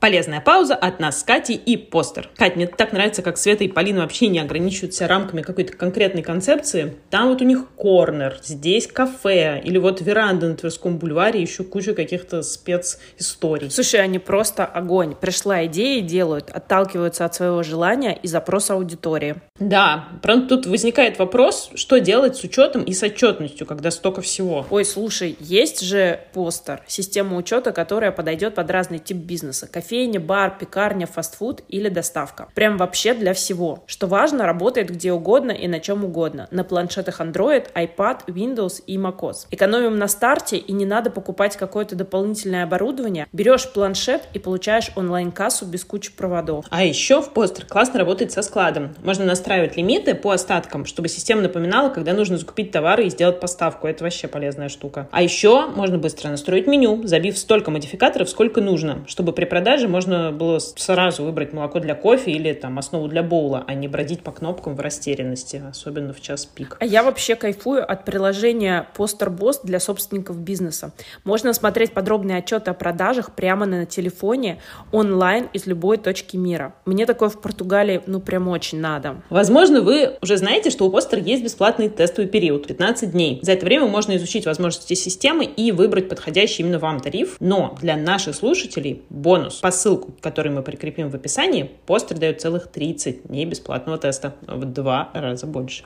Полезная 0.04 0.42
пауза 0.42 0.76
от 0.76 1.00
нас 1.00 1.22
с 1.22 1.24
Катей 1.24 1.56
и 1.56 1.78
постер. 1.78 2.30
Кать, 2.36 2.58
мне 2.58 2.68
так 2.68 2.92
нравится, 2.92 3.22
как 3.22 3.38
Света 3.38 3.64
и 3.64 3.70
Полина 3.70 4.02
вообще 4.02 4.28
не 4.28 4.40
ограничиваются 4.40 5.08
рамками 5.08 5.42
какой-то 5.42 5.78
конкретной 5.78 6.24
концепции. 6.24 6.98
Там 7.10 7.30
вот 7.30 7.42
у 7.42 7.46
них 7.46 7.70
корнер, 7.78 8.38
здесь 8.44 8.88
кафе, 8.88 9.62
или 9.64 9.78
вот 9.78 10.02
веранда 10.02 10.50
на 10.50 10.56
Тверском 10.58 10.98
бульваре, 10.98 11.42
еще 11.42 11.64
куча 11.64 11.94
каких-то 11.94 12.42
специсторий. 12.44 13.72
Слушай, 13.72 14.02
они 14.02 14.20
просто 14.20 14.66
огонь. 14.66 15.16
Пришла 15.16 15.66
идея 15.68 16.00
и 16.00 16.02
делают, 16.02 16.50
отталкиваются 16.50 17.24
от 17.24 17.34
своего 17.36 17.64
желания 17.64 18.20
и 18.22 18.28
запроса 18.28 18.74
аудитории. 18.74 19.36
Да, 19.58 20.10
правда, 20.22 20.58
тут 20.58 20.66
возникает 20.66 21.18
вопрос, 21.18 21.70
что 21.76 22.02
делать 22.02 22.36
с 22.36 22.44
учетом 22.44 22.84
и 22.84 22.92
с 22.92 23.04
отчетностью, 23.04 23.66
когда 23.66 23.90
столько 23.90 24.20
всего. 24.20 24.66
Ой, 24.70 24.84
слушай, 24.84 25.38
есть 25.40 25.80
же 25.80 26.20
постер, 26.34 26.82
система 26.88 27.38
учета, 27.38 27.72
которая 27.72 28.12
подойдет 28.12 28.56
под 28.56 28.70
разный 28.70 29.00
тип 29.00 29.16
бизнеса. 29.16 29.70
Кофейня, 29.94 30.20
бар, 30.20 30.58
пекарня, 30.60 31.06
фастфуд 31.06 31.62
или 31.70 31.88
доставка. 31.88 32.48
Прям 32.56 32.78
вообще 32.78 33.14
для 33.14 33.36
всего. 33.36 33.84
Что 33.86 34.08
важно, 34.08 34.48
работает 34.48 34.90
где 34.90 35.14
угодно 35.14 35.52
и 35.52 35.68
на 35.68 35.80
чем 35.80 36.04
угодно. 36.04 36.48
На 36.50 36.64
планшетах 36.64 37.22
Android, 37.22 37.68
iPad, 37.76 38.26
Windows 38.26 38.82
и 38.88 38.98
macOS. 38.98 39.46
Экономим 39.52 40.00
на 40.00 40.08
старте 40.08 40.58
и 40.58 40.72
не 40.72 40.88
надо 40.88 41.12
покупать 41.12 41.58
какое-то 41.58 41.96
дополнительное 41.96 42.64
оборудование. 42.64 43.28
Берешь 43.32 43.72
планшет 43.72 44.24
и 44.34 44.40
получаешь 44.40 44.90
онлайн-кассу 44.96 45.68
без 45.68 45.86
кучи 45.86 46.12
проводов. 46.12 46.66
А 46.72 46.84
еще 46.84 47.22
в 47.22 47.30
постер 47.30 47.68
классно 47.68 48.00
работает 48.00 48.32
со 48.32 48.42
складом. 48.42 48.96
Можно 49.04 49.26
настраивать 49.26 49.78
лимиты 49.78 50.16
по 50.16 50.32
остаткам, 50.32 50.86
чтобы 50.86 51.08
система 51.08 51.44
напоминала, 51.44 51.90
когда 51.90 52.14
нужно 52.14 52.40
закупить 52.40 52.72
товары 52.72 53.06
и 53.06 53.10
сделать 53.12 53.40
поставку. 53.40 53.86
Это 53.86 54.04
вообще 54.04 54.28
полезная 54.28 54.70
штука. 54.70 55.08
А 55.12 55.22
еще 55.22 55.68
можно 55.68 56.00
быстро 56.00 56.30
настроить 56.30 56.66
меню, 56.66 57.06
забив 57.06 57.38
столько 57.38 57.70
модификаторов, 57.70 58.28
сколько 58.28 58.60
нужно, 58.60 59.04
чтобы 59.06 59.34
при 59.34 59.46
продаже 59.46 59.83
можно 59.88 60.32
было 60.32 60.60
сразу 60.60 61.24
выбрать 61.24 61.54
молоко 61.54 61.80
для 61.80 61.96
кофе 61.96 62.32
или 62.32 62.54
там 62.54 62.80
основу 62.80 63.08
для 63.08 63.24
боула, 63.24 63.64
а 63.68 63.74
не 63.74 63.88
бродить 63.88 64.22
по 64.22 64.32
кнопкам 64.32 64.76
в 64.76 64.80
растерянности, 64.80 65.62
особенно 65.70 66.14
в 66.14 66.22
час 66.22 66.46
пик. 66.46 66.78
А 66.80 66.86
я 66.86 67.04
вообще 67.04 67.36
кайфую 67.36 67.90
от 67.90 68.06
приложения 68.06 68.88
Poster 68.96 69.36
Boss 69.36 69.60
для 69.64 69.80
собственников 69.80 70.40
бизнеса. 70.40 70.92
Можно 71.24 71.54
смотреть 71.54 71.94
подробные 71.94 72.38
отчеты 72.38 72.72
о 72.72 72.74
продажах 72.74 73.36
прямо 73.36 73.66
на 73.66 73.86
телефоне 73.86 74.60
онлайн 74.92 75.50
из 75.54 75.66
любой 75.66 75.98
точки 75.98 76.38
мира. 76.38 76.74
Мне 76.86 77.06
такое 77.06 77.30
в 77.30 77.42
Португалии 77.42 78.02
ну 78.06 78.20
прям 78.20 78.48
очень 78.48 78.80
надо. 78.80 79.22
Возможно, 79.30 79.82
вы 79.82 80.18
уже 80.22 80.38
знаете, 80.38 80.70
что 80.70 80.86
у 80.86 80.92
Постер 80.92 81.20
есть 81.20 81.44
бесплатный 81.44 81.90
тестовый 81.90 82.30
период 82.30 82.68
15 82.68 83.12
дней. 83.12 83.40
За 83.42 83.54
это 83.54 83.66
время 83.66 83.88
можно 83.88 84.16
изучить 84.16 84.46
возможности 84.46 84.94
системы 84.94 85.46
и 85.46 85.72
выбрать 85.72 86.10
подходящий 86.10 86.64
именно 86.64 86.80
вам 86.80 87.00
тариф. 87.00 87.38
Но 87.40 87.76
для 87.82 87.98
наших 87.98 88.36
слушателей 88.36 89.04
бонус. 89.10 89.60
По 89.64 89.72
ссылку, 89.72 90.12
который 90.20 90.52
мы 90.52 90.62
прикрепим 90.62 91.10
в 91.10 91.16
описании, 91.16 91.72
Постер 91.86 92.18
дает 92.18 92.42
целых 92.42 92.68
30 92.68 93.30
дней 93.30 93.46
бесплатного 93.46 93.98
теста. 93.98 94.36
В 94.46 94.66
два 94.66 95.10
раза 95.14 95.48
больше. 95.48 95.86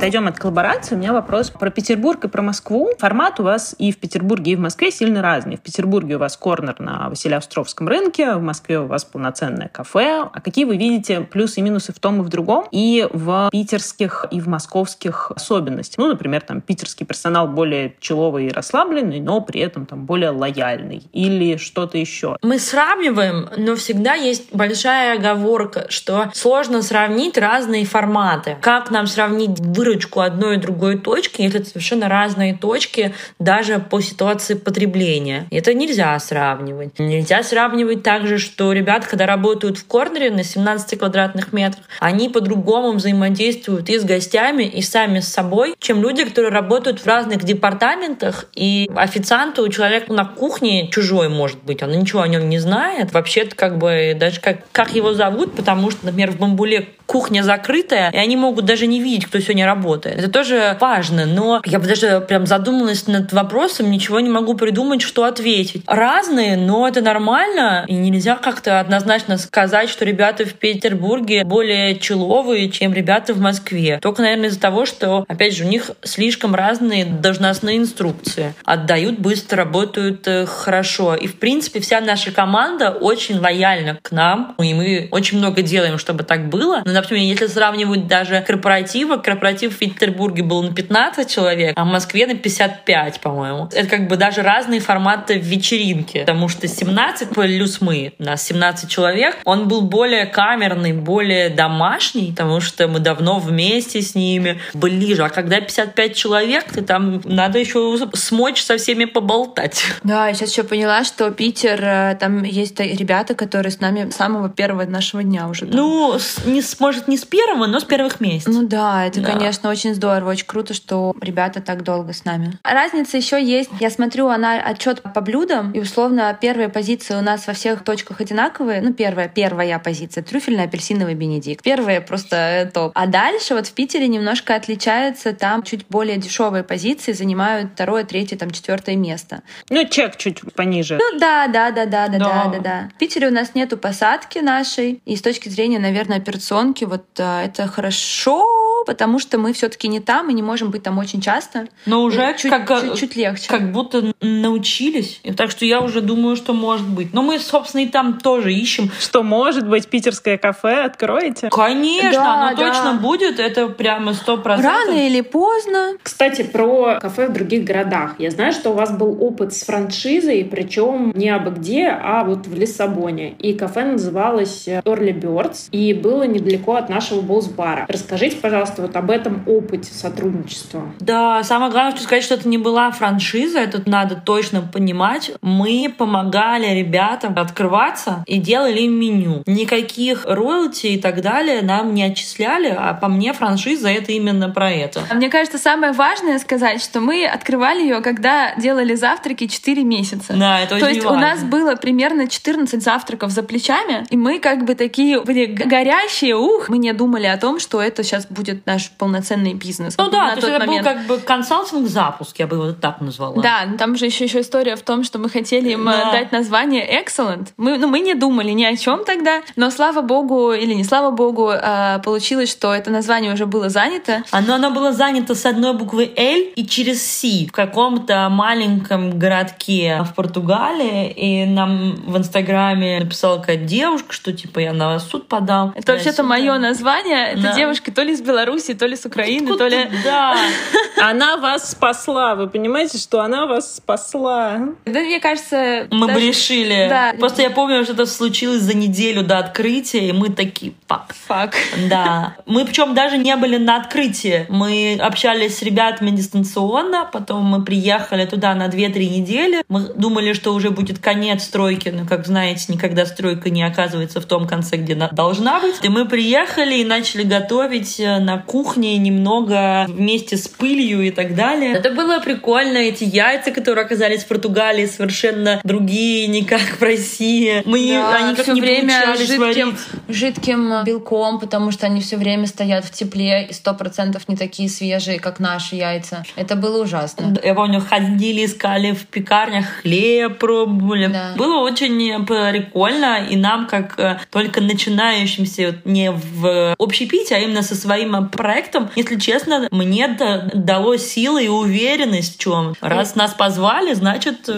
Отойдем 0.00 0.28
от 0.28 0.38
коллаборации, 0.38 0.94
у 0.94 0.98
меня 0.98 1.12
вопрос 1.12 1.50
про 1.50 1.68
Петербург 1.68 2.24
и 2.24 2.28
про 2.28 2.40
Москву. 2.40 2.88
Формат 2.98 3.38
у 3.38 3.42
вас 3.42 3.76
и 3.78 3.92
в 3.92 3.98
Петербурге, 3.98 4.52
и 4.52 4.56
в 4.56 4.60
Москве 4.60 4.90
сильно 4.90 5.20
разный. 5.20 5.58
В 5.58 5.60
Петербурге 5.60 6.16
у 6.16 6.18
вас 6.18 6.38
корнер 6.38 6.76
на 6.78 7.10
Василиостровском 7.10 7.86
рынке, 7.86 8.32
в 8.32 8.40
Москве 8.40 8.80
у 8.80 8.86
вас 8.86 9.04
полноценное 9.04 9.68
кафе. 9.68 10.26
А 10.32 10.40
какие 10.40 10.64
вы 10.64 10.78
видите 10.78 11.20
плюсы 11.20 11.60
и 11.60 11.62
минусы 11.62 11.92
в 11.92 11.98
том 11.98 12.22
и 12.22 12.24
в 12.24 12.30
другом? 12.30 12.64
И 12.70 13.06
в 13.12 13.50
питерских, 13.52 14.24
и 14.30 14.40
в 14.40 14.48
московских 14.48 15.32
особенностях. 15.32 15.98
Ну, 15.98 16.08
например, 16.08 16.40
там 16.40 16.62
питерский 16.62 17.04
персонал 17.04 17.46
более 17.46 17.94
человый 18.00 18.46
и 18.46 18.50
расслабленный, 18.50 19.20
но 19.20 19.42
при 19.42 19.60
этом 19.60 19.84
там 19.84 20.06
более 20.06 20.30
лояльный. 20.30 21.02
Или 21.12 21.58
что-то 21.58 21.98
еще. 21.98 22.38
Мы 22.40 22.58
сравниваем, 22.58 23.50
но 23.58 23.76
всегда 23.76 24.14
есть 24.14 24.54
большая 24.54 25.18
оговорка, 25.18 25.88
что 25.90 26.30
сложно 26.32 26.80
сравнить 26.80 27.36
разные 27.36 27.84
форматы. 27.84 28.56
Как 28.62 28.90
нам 28.90 29.06
сравнить 29.06 29.60
вырос 29.60 29.89
выручку 29.90 30.20
одной 30.20 30.56
и 30.56 30.58
другой 30.58 30.98
точки, 30.98 31.42
если 31.42 31.60
это 31.60 31.68
совершенно 31.68 32.08
разные 32.08 32.56
точки, 32.56 33.12
даже 33.38 33.78
по 33.80 34.00
ситуации 34.00 34.54
потребления. 34.54 35.46
Это 35.50 35.74
нельзя 35.74 36.18
сравнивать. 36.20 36.98
Нельзя 36.98 37.42
сравнивать 37.42 38.02
также, 38.02 38.38
что 38.38 38.72
ребята, 38.72 39.08
когда 39.08 39.26
работают 39.26 39.78
в 39.78 39.86
корнере 39.86 40.30
на 40.30 40.44
17 40.44 40.98
квадратных 40.98 41.52
метрах, 41.52 41.84
они 41.98 42.28
по-другому 42.28 42.92
взаимодействуют 42.92 43.88
и 43.88 43.98
с 43.98 44.04
гостями, 44.04 44.64
и 44.64 44.80
сами 44.80 45.20
с 45.20 45.28
собой, 45.28 45.74
чем 45.78 46.02
люди, 46.02 46.24
которые 46.24 46.52
работают 46.52 47.00
в 47.00 47.06
разных 47.06 47.42
департаментах, 47.42 48.46
и 48.54 48.88
официанту 48.94 49.64
у 49.64 49.68
человека 49.68 50.12
на 50.12 50.24
кухне 50.24 50.88
чужой 50.88 51.28
может 51.28 51.62
быть, 51.64 51.82
он 51.82 51.90
ничего 51.90 52.22
о 52.22 52.28
нем 52.28 52.48
не 52.48 52.58
знает. 52.58 53.12
Вообще-то 53.12 53.56
как 53.56 53.78
бы 53.78 54.16
даже 54.18 54.40
как, 54.40 54.70
как 54.72 54.94
его 54.94 55.14
зовут, 55.14 55.56
потому 55.56 55.90
что, 55.90 56.06
например, 56.06 56.30
в 56.30 56.38
Бамбуле 56.38 56.88
кухня 57.06 57.42
закрытая, 57.42 58.10
и 58.12 58.16
они 58.16 58.36
могут 58.36 58.66
даже 58.66 58.86
не 58.86 59.00
видеть, 59.00 59.26
кто 59.26 59.40
сегодня 59.40 59.66
работает. 59.66 59.79
Это 60.10 60.30
тоже 60.30 60.76
важно, 60.80 61.26
но 61.26 61.62
я 61.64 61.78
бы 61.78 61.86
даже 61.86 62.20
прям 62.26 62.46
задумалась 62.46 63.06
над 63.06 63.32
вопросом, 63.32 63.90
ничего 63.90 64.20
не 64.20 64.30
могу 64.30 64.54
придумать, 64.54 65.02
что 65.02 65.24
ответить. 65.24 65.82
Разные, 65.86 66.56
но 66.56 66.88
это 66.88 67.00
нормально, 67.00 67.84
и 67.88 67.94
нельзя 67.94 68.36
как-то 68.36 68.80
однозначно 68.80 69.38
сказать, 69.38 69.88
что 69.88 70.04
ребята 70.04 70.44
в 70.44 70.54
Петербурге 70.54 71.44
более 71.44 71.98
человые, 71.98 72.70
чем 72.70 72.92
ребята 72.92 73.34
в 73.34 73.40
Москве. 73.40 73.98
Только, 74.02 74.22
наверное, 74.22 74.48
из-за 74.48 74.60
того, 74.60 74.86
что, 74.86 75.24
опять 75.28 75.54
же, 75.54 75.64
у 75.64 75.68
них 75.68 75.90
слишком 76.02 76.54
разные 76.54 77.04
должностные 77.04 77.78
инструкции. 77.78 78.54
Отдают 78.64 79.18
быстро, 79.18 79.60
работают 79.60 80.26
э, 80.26 80.46
хорошо. 80.46 81.14
И, 81.14 81.26
в 81.26 81.38
принципе, 81.38 81.80
вся 81.80 82.00
наша 82.00 82.32
команда 82.32 82.90
очень 82.90 83.38
лояльна 83.38 83.98
к 84.02 84.10
нам, 84.10 84.54
и 84.58 84.74
мы 84.74 85.08
очень 85.10 85.38
много 85.38 85.62
делаем, 85.62 85.98
чтобы 85.98 86.24
так 86.24 86.48
было. 86.48 86.82
Но 86.84 86.92
например, 86.92 87.24
если 87.24 87.46
сравнивать 87.46 88.06
даже 88.06 88.42
корпоративы, 88.46 89.18
корпоратив 89.18 89.69
в 89.70 89.78
Петербурге 89.78 90.42
был 90.42 90.62
на 90.62 90.74
15 90.74 91.30
человек, 91.30 91.72
а 91.76 91.84
в 91.84 91.88
Москве 91.88 92.26
на 92.26 92.34
55, 92.34 93.20
по-моему. 93.20 93.68
Это 93.72 93.88
как 93.88 94.08
бы 94.08 94.16
даже 94.16 94.42
разные 94.42 94.80
форматы 94.80 95.38
вечеринки, 95.38 96.20
потому 96.20 96.48
что 96.48 96.68
17 96.68 97.30
плюс 97.30 97.80
мы, 97.80 98.12
у 98.18 98.24
нас 98.24 98.42
17 98.44 98.90
человек, 98.90 99.36
он 99.44 99.68
был 99.68 99.82
более 99.82 100.26
камерный, 100.26 100.92
более 100.92 101.50
домашний, 101.50 102.30
потому 102.30 102.60
что 102.60 102.88
мы 102.88 103.00
давно 103.00 103.38
вместе 103.38 104.02
с 104.02 104.14
ними, 104.14 104.60
ближе. 104.74 105.24
А 105.24 105.28
когда 105.28 105.60
55 105.60 106.16
человек, 106.16 106.64
ты 106.72 106.82
там 106.82 107.20
надо 107.24 107.58
еще 107.58 107.98
смочь 108.14 108.62
со 108.62 108.76
всеми 108.76 109.04
поболтать. 109.04 109.82
Да, 110.04 110.28
я 110.28 110.34
сейчас 110.34 110.52
еще 110.52 110.64
поняла, 110.64 111.04
что 111.04 111.30
Питер, 111.30 111.80
э, 111.82 112.16
там 112.18 112.42
есть 112.42 112.78
ребята, 112.80 113.34
которые 113.34 113.72
с 113.72 113.80
нами 113.80 114.10
с 114.10 114.16
самого 114.16 114.48
первого 114.48 114.84
нашего 114.84 115.22
дня 115.22 115.48
уже. 115.48 115.66
Там. 115.66 115.76
Ну, 115.76 116.18
не, 116.46 116.62
может, 116.78 117.08
не 117.08 117.16
с 117.16 117.24
первого, 117.24 117.66
но 117.66 117.80
с 117.80 117.84
первых 117.84 118.20
месяцев. 118.20 118.54
Ну 118.54 118.66
да, 118.66 119.06
это, 119.06 119.20
да. 119.20 119.32
конечно, 119.32 119.59
конечно, 119.60 119.70
очень 119.70 119.94
здорово, 119.94 120.30
очень 120.30 120.46
круто, 120.46 120.74
что 120.74 121.14
ребята 121.20 121.60
так 121.60 121.82
долго 121.82 122.12
с 122.12 122.24
нами. 122.24 122.58
Разница 122.64 123.16
еще 123.16 123.42
есть. 123.42 123.70
Я 123.80 123.90
смотрю 123.90 124.28
она 124.28 124.60
отчет 124.60 125.02
по 125.02 125.20
блюдам, 125.20 125.72
и 125.72 125.80
условно 125.80 126.36
первые 126.40 126.68
позиции 126.68 127.14
у 127.14 127.20
нас 127.20 127.46
во 127.46 127.52
всех 127.52 127.84
точках 127.84 128.20
одинаковые. 128.20 128.80
Ну, 128.80 128.92
первая, 128.92 129.28
первая 129.28 129.78
позиция— 129.78 130.22
трюфельный 130.24 130.64
апельсиновый 130.64 131.14
бенедикт. 131.14 131.62
Первая 131.62 132.00
просто 132.00 132.70
топ. 132.72 132.92
А 132.94 133.06
дальше 133.06 133.54
вот 133.54 133.66
в 133.66 133.72
Питере 133.72 134.08
немножко 134.08 134.54
отличается, 134.54 135.32
там 135.32 135.62
чуть 135.62 135.86
более 135.88 136.16
дешевые 136.16 136.64
позиции 136.64 137.12
занимают 137.12 137.72
второе, 137.74 138.04
третье, 138.04 138.36
там 138.36 138.50
четвертое 138.50 138.96
место. 138.96 139.42
Ну, 139.68 139.86
чек 139.86 140.16
чуть 140.16 140.40
пониже. 140.54 140.98
Ну 140.98 141.18
да, 141.18 141.46
да, 141.48 141.70
да, 141.70 141.86
да, 141.86 142.08
да, 142.08 142.18
да, 142.18 142.44
да, 142.52 142.58
да. 142.58 142.88
В 142.94 142.98
Питере 142.98 143.28
у 143.28 143.32
нас 143.32 143.54
нету 143.54 143.76
посадки 143.76 144.38
нашей, 144.38 145.00
и 145.04 145.16
с 145.16 145.22
точки 145.22 145.48
зрения, 145.48 145.78
наверное, 145.78 146.18
операционки, 146.18 146.84
вот 146.84 147.04
а, 147.18 147.44
это 147.44 147.66
хорошо, 147.66 148.59
потому 148.84 149.18
что 149.18 149.38
мы 149.38 149.52
все-таки 149.52 149.88
не 149.88 150.00
там 150.00 150.30
и 150.30 150.34
не 150.34 150.42
можем 150.42 150.70
быть 150.70 150.82
там 150.82 150.98
очень 150.98 151.20
часто. 151.20 151.66
Но 151.86 152.02
уже 152.02 152.34
чуть, 152.38 152.50
как, 152.50 152.80
чуть, 152.80 152.94
чуть 152.98 153.16
легче. 153.16 153.48
как 153.48 153.72
будто 153.72 154.12
научились. 154.20 155.20
И 155.22 155.32
так 155.32 155.50
что 155.50 155.64
я 155.64 155.80
уже 155.80 156.00
думаю, 156.00 156.36
что 156.36 156.52
может 156.52 156.88
быть. 156.88 157.12
Но 157.12 157.22
мы, 157.22 157.38
собственно, 157.38 157.82
и 157.82 157.86
там 157.86 158.18
тоже 158.18 158.52
ищем. 158.52 158.90
Что 158.98 159.22
может 159.22 159.68
быть 159.68 159.88
питерское 159.88 160.38
кафе 160.38 160.84
откроете? 160.84 161.48
Конечно, 161.50 162.10
Да, 162.12 162.34
оно 162.48 162.56
да. 162.56 162.66
точно 162.68 162.94
будет. 163.00 163.38
Это 163.38 163.68
прямо 163.68 164.14
сто 164.14 164.36
процентов. 164.36 164.86
Рано 164.86 165.06
или 165.06 165.20
поздно. 165.20 165.92
Кстати, 166.02 166.42
про 166.42 166.98
кафе 167.00 167.28
в 167.28 167.32
других 167.32 167.64
городах. 167.64 168.14
Я 168.18 168.30
знаю, 168.30 168.52
что 168.52 168.70
у 168.70 168.74
вас 168.74 168.90
был 168.96 169.16
опыт 169.22 169.54
с 169.54 169.62
франшизой, 169.64 170.44
причем 170.44 171.12
не 171.14 171.28
абы 171.28 171.50
где, 171.50 171.88
а 171.88 172.24
вот 172.24 172.46
в 172.46 172.54
Лиссабоне. 172.54 173.32
И 173.38 173.54
кафе 173.54 173.84
называлось 173.84 174.66
Early 174.68 175.18
Birds 175.18 175.68
и 175.72 175.92
было 175.94 176.24
недалеко 176.24 176.74
от 176.76 176.88
нашего 176.88 177.20
Болсбара. 177.20 177.86
Расскажите, 177.88 178.36
пожалуйста, 178.36 178.69
вот 178.78 178.96
об 178.96 179.10
этом 179.10 179.42
опыте 179.46 179.92
сотрудничества. 179.92 180.82
Да, 181.00 181.42
самое 181.42 181.70
главное, 181.70 181.92
что 181.92 182.02
сказать, 182.02 182.24
что 182.24 182.34
это 182.34 182.48
не 182.48 182.58
была 182.58 182.90
франшиза, 182.90 183.58
это 183.58 183.82
надо 183.86 184.16
точно 184.16 184.62
понимать. 184.62 185.32
Мы 185.42 185.92
помогали 185.96 186.74
ребятам 186.74 187.34
открываться 187.38 188.24
и 188.26 188.38
делали 188.38 188.80
им 188.80 188.98
меню. 188.98 189.42
Никаких 189.46 190.24
роялти 190.26 190.88
и 190.88 191.00
так 191.00 191.22
далее 191.22 191.62
нам 191.62 191.94
не 191.94 192.04
отчисляли, 192.04 192.74
а 192.76 192.94
по 192.94 193.08
мне 193.08 193.32
франшиза 193.32 193.88
это 193.88 194.12
именно 194.12 194.50
про 194.50 194.70
это. 194.70 195.02
А 195.10 195.14
Мне 195.14 195.28
кажется, 195.28 195.58
самое 195.58 195.92
важное 195.92 196.38
сказать, 196.38 196.82
что 196.82 197.00
мы 197.00 197.26
открывали 197.26 197.82
ее, 197.82 198.00
когда 198.00 198.54
делали 198.56 198.94
завтраки 198.94 199.46
4 199.46 199.82
месяца. 199.84 200.34
Да, 200.34 200.60
это 200.60 200.78
То 200.78 200.86
очень 200.86 200.96
есть 200.96 201.06
у 201.06 201.10
важно. 201.10 201.20
нас 201.20 201.42
было 201.42 201.74
примерно 201.76 202.28
14 202.28 202.82
завтраков 202.82 203.30
за 203.30 203.42
плечами, 203.42 204.04
и 204.10 204.16
мы 204.16 204.38
как 204.38 204.64
бы 204.64 204.74
такие 204.74 205.20
были 205.20 205.46
горящие, 205.46 206.36
ух, 206.36 206.68
мы 206.68 206.78
не 206.78 206.92
думали 206.92 207.26
о 207.26 207.36
том, 207.36 207.58
что 207.60 207.80
это 207.80 208.02
сейчас 208.02 208.26
будет 208.26 208.59
наш 208.66 208.90
полноценный 208.90 209.54
бизнес. 209.54 209.96
Ну 209.98 210.10
да, 210.10 210.26
на 210.26 210.30
то 210.36 210.36
есть 210.36 210.48
это 210.48 210.66
момент. 210.66 210.86
был 210.86 210.92
как 210.94 211.06
бы 211.06 211.18
консалтинг 211.18 211.88
запуск, 211.88 212.38
я 212.38 212.46
бы 212.46 212.56
его 212.56 212.72
так 212.72 213.00
назвала. 213.00 213.40
Да, 213.42 213.64
ну 213.66 213.76
там 213.76 213.96
же 213.96 214.06
еще, 214.06 214.24
еще 214.24 214.40
история 214.40 214.76
в 214.76 214.82
том, 214.82 215.04
что 215.04 215.18
мы 215.18 215.28
хотели 215.28 215.70
им 215.70 215.88
э, 215.88 215.92
Да. 215.92 216.12
дать 216.12 216.32
название 216.32 216.86
Excellent. 217.02 217.48
Мы, 217.56 217.78
ну, 217.78 217.88
мы 217.88 218.00
не 218.00 218.14
думали 218.14 218.50
ни 218.50 218.64
о 218.64 218.76
чем 218.76 219.04
тогда, 219.04 219.42
но 219.56 219.70
слава 219.70 220.00
богу, 220.02 220.52
или 220.52 220.74
не 220.74 220.84
слава 220.84 221.10
богу, 221.10 221.50
э, 221.50 222.00
получилось, 222.04 222.50
что 222.50 222.74
это 222.74 222.90
название 222.90 223.32
уже 223.32 223.46
было 223.46 223.68
занято. 223.68 224.22
Оно, 224.30 224.54
оно 224.54 224.70
было 224.70 224.92
занято 224.92 225.34
с 225.34 225.46
одной 225.46 225.74
буквы 225.74 226.10
L 226.16 226.40
и 226.56 226.66
через 226.66 227.02
C 227.04 227.46
в 227.48 227.52
каком-то 227.52 228.28
маленьком 228.30 229.18
городке 229.18 230.02
в 230.04 230.14
Португалии. 230.14 231.10
И 231.10 231.44
нам 231.46 231.94
в 232.06 232.16
Инстаграме 232.16 233.00
написала 233.00 233.38
какая-то 233.38 233.64
девушка, 233.64 234.12
что 234.12 234.32
типа 234.32 234.58
я 234.58 234.72
на 234.72 234.88
вас 234.94 235.08
суд 235.08 235.28
подам. 235.28 235.72
Это 235.74 235.92
вообще-то 235.92 236.22
мое 236.22 236.58
название. 236.58 237.32
Это 237.32 237.42
Да. 237.42 237.54
девушка 237.54 237.92
то 237.92 238.02
ли 238.02 238.12
из 238.12 238.20
Беларуси, 238.20 238.49
то 238.58 238.86
ли 238.86 238.96
с 238.96 239.04
Украины, 239.06 239.56
то 239.56 239.66
ли... 239.66 239.88
Да. 240.04 240.36
Она 241.00 241.36
вас 241.36 241.70
спасла. 241.70 242.34
Вы 242.34 242.48
понимаете, 242.48 242.98
что 242.98 243.20
она 243.20 243.46
вас 243.46 243.76
спасла? 243.76 244.60
Да, 244.84 245.00
мне 245.00 245.18
кажется... 245.18 245.86
Мы 245.90 246.06
бы 246.06 246.14
даже- 246.14 246.26
решили. 246.26 246.86
Да. 246.88 247.14
Просто 247.18 247.42
я 247.42 247.50
помню, 247.50 247.84
что 247.84 247.94
это 247.94 248.06
случилось 248.06 248.60
за 248.60 248.76
неделю 248.76 249.22
до 249.22 249.38
открытия, 249.38 250.08
и 250.08 250.12
мы 250.12 250.28
такие, 250.28 250.74
фак. 250.86 251.14
Фак. 251.26 251.56
Да. 251.88 252.36
Мы 252.46 252.64
причем 252.66 252.94
даже 252.94 253.16
не 253.16 253.34
были 253.36 253.56
на 253.56 253.76
открытии. 253.76 254.46
Мы 254.48 254.98
общались 255.00 255.58
с 255.58 255.62
ребятами 255.62 256.10
дистанционно, 256.10 257.08
потом 257.10 257.44
мы 257.44 257.64
приехали 257.64 258.26
туда 258.26 258.54
на 258.54 258.66
2-3 258.66 258.98
недели. 259.08 259.64
Мы 259.68 259.80
думали, 259.94 260.32
что 260.34 260.52
уже 260.52 260.70
будет 260.70 260.98
конец 260.98 261.44
стройки, 261.44 261.88
но, 261.88 262.06
как 262.06 262.26
знаете, 262.26 262.72
никогда 262.72 263.06
стройка 263.06 263.50
не 263.50 263.62
оказывается 263.62 264.20
в 264.20 264.26
том 264.26 264.46
конце, 264.46 264.76
где 264.76 264.94
она 264.94 265.08
должна 265.08 265.60
быть. 265.60 265.76
И 265.82 265.88
мы 265.88 266.06
приехали 266.06 266.76
и 266.76 266.84
начали 266.84 267.22
готовить 267.22 267.98
э, 268.00 268.18
на 268.18 268.36
кухне 268.46 268.96
немного 268.98 269.86
вместе 269.88 270.36
с 270.36 270.48
пылью 270.48 271.02
и 271.02 271.10
так 271.10 271.34
далее. 271.34 271.72
Это 271.74 271.90
было 271.90 272.20
прикольно. 272.20 272.78
Эти 272.78 273.04
яйца, 273.04 273.50
которые 273.50 273.84
оказались 273.84 274.24
в 274.24 274.28
Португалии, 274.28 274.86
совершенно 274.86 275.60
другие, 275.64 276.26
не 276.26 276.44
как 276.44 276.60
в 276.60 276.82
России. 276.82 277.62
Мы, 277.64 277.88
Да, 277.92 278.16
они 278.16 278.34
как 278.34 278.44
всё 278.44 278.54
не 278.54 278.60
время 278.60 279.16
жидким, 279.16 279.40
варить. 279.40 279.74
жидким 280.08 280.84
белком, 280.84 281.38
потому 281.40 281.70
что 281.70 281.86
они 281.86 282.00
все 282.00 282.16
время 282.16 282.46
стоят 282.46 282.84
в 282.84 282.90
тепле 282.90 283.46
и 283.48 283.52
сто 283.52 283.74
процентов 283.74 284.28
не 284.28 284.36
такие 284.36 284.68
свежие, 284.68 285.18
как 285.18 285.40
наши 285.40 285.76
яйца. 285.76 286.24
Это 286.36 286.56
было 286.56 286.82
ужасно. 286.82 287.36
Я 287.42 287.54
помню, 287.54 287.80
ходили, 287.80 288.44
искали 288.46 288.92
в 288.92 289.06
пекарнях 289.06 289.66
хлеб, 289.82 290.38
пробовали. 290.38 291.06
Да. 291.06 291.34
Было 291.36 291.60
очень 291.60 292.24
прикольно, 292.26 293.26
и 293.28 293.36
нам, 293.36 293.66
как 293.66 293.98
э, 293.98 294.18
только 294.30 294.60
начинающимся, 294.60 295.76
не 295.84 296.10
в 296.10 296.74
общепите, 296.78 297.34
а 297.36 297.38
именно 297.38 297.62
со 297.62 297.74
своим 297.74 298.14
э, 298.24 298.36
проектом, 298.36 298.90
если 298.96 299.18
честно, 299.18 299.68
мне 299.70 300.08
да- 300.08 300.50
дало 300.54 300.96
силы 300.96 301.44
и 301.44 301.48
уверенность 301.48 302.36
в 302.36 302.38
чем. 302.38 302.74
Раз 302.80 303.14
нас 303.14 303.34
позвали, 303.34 303.94
значит, 303.94 304.48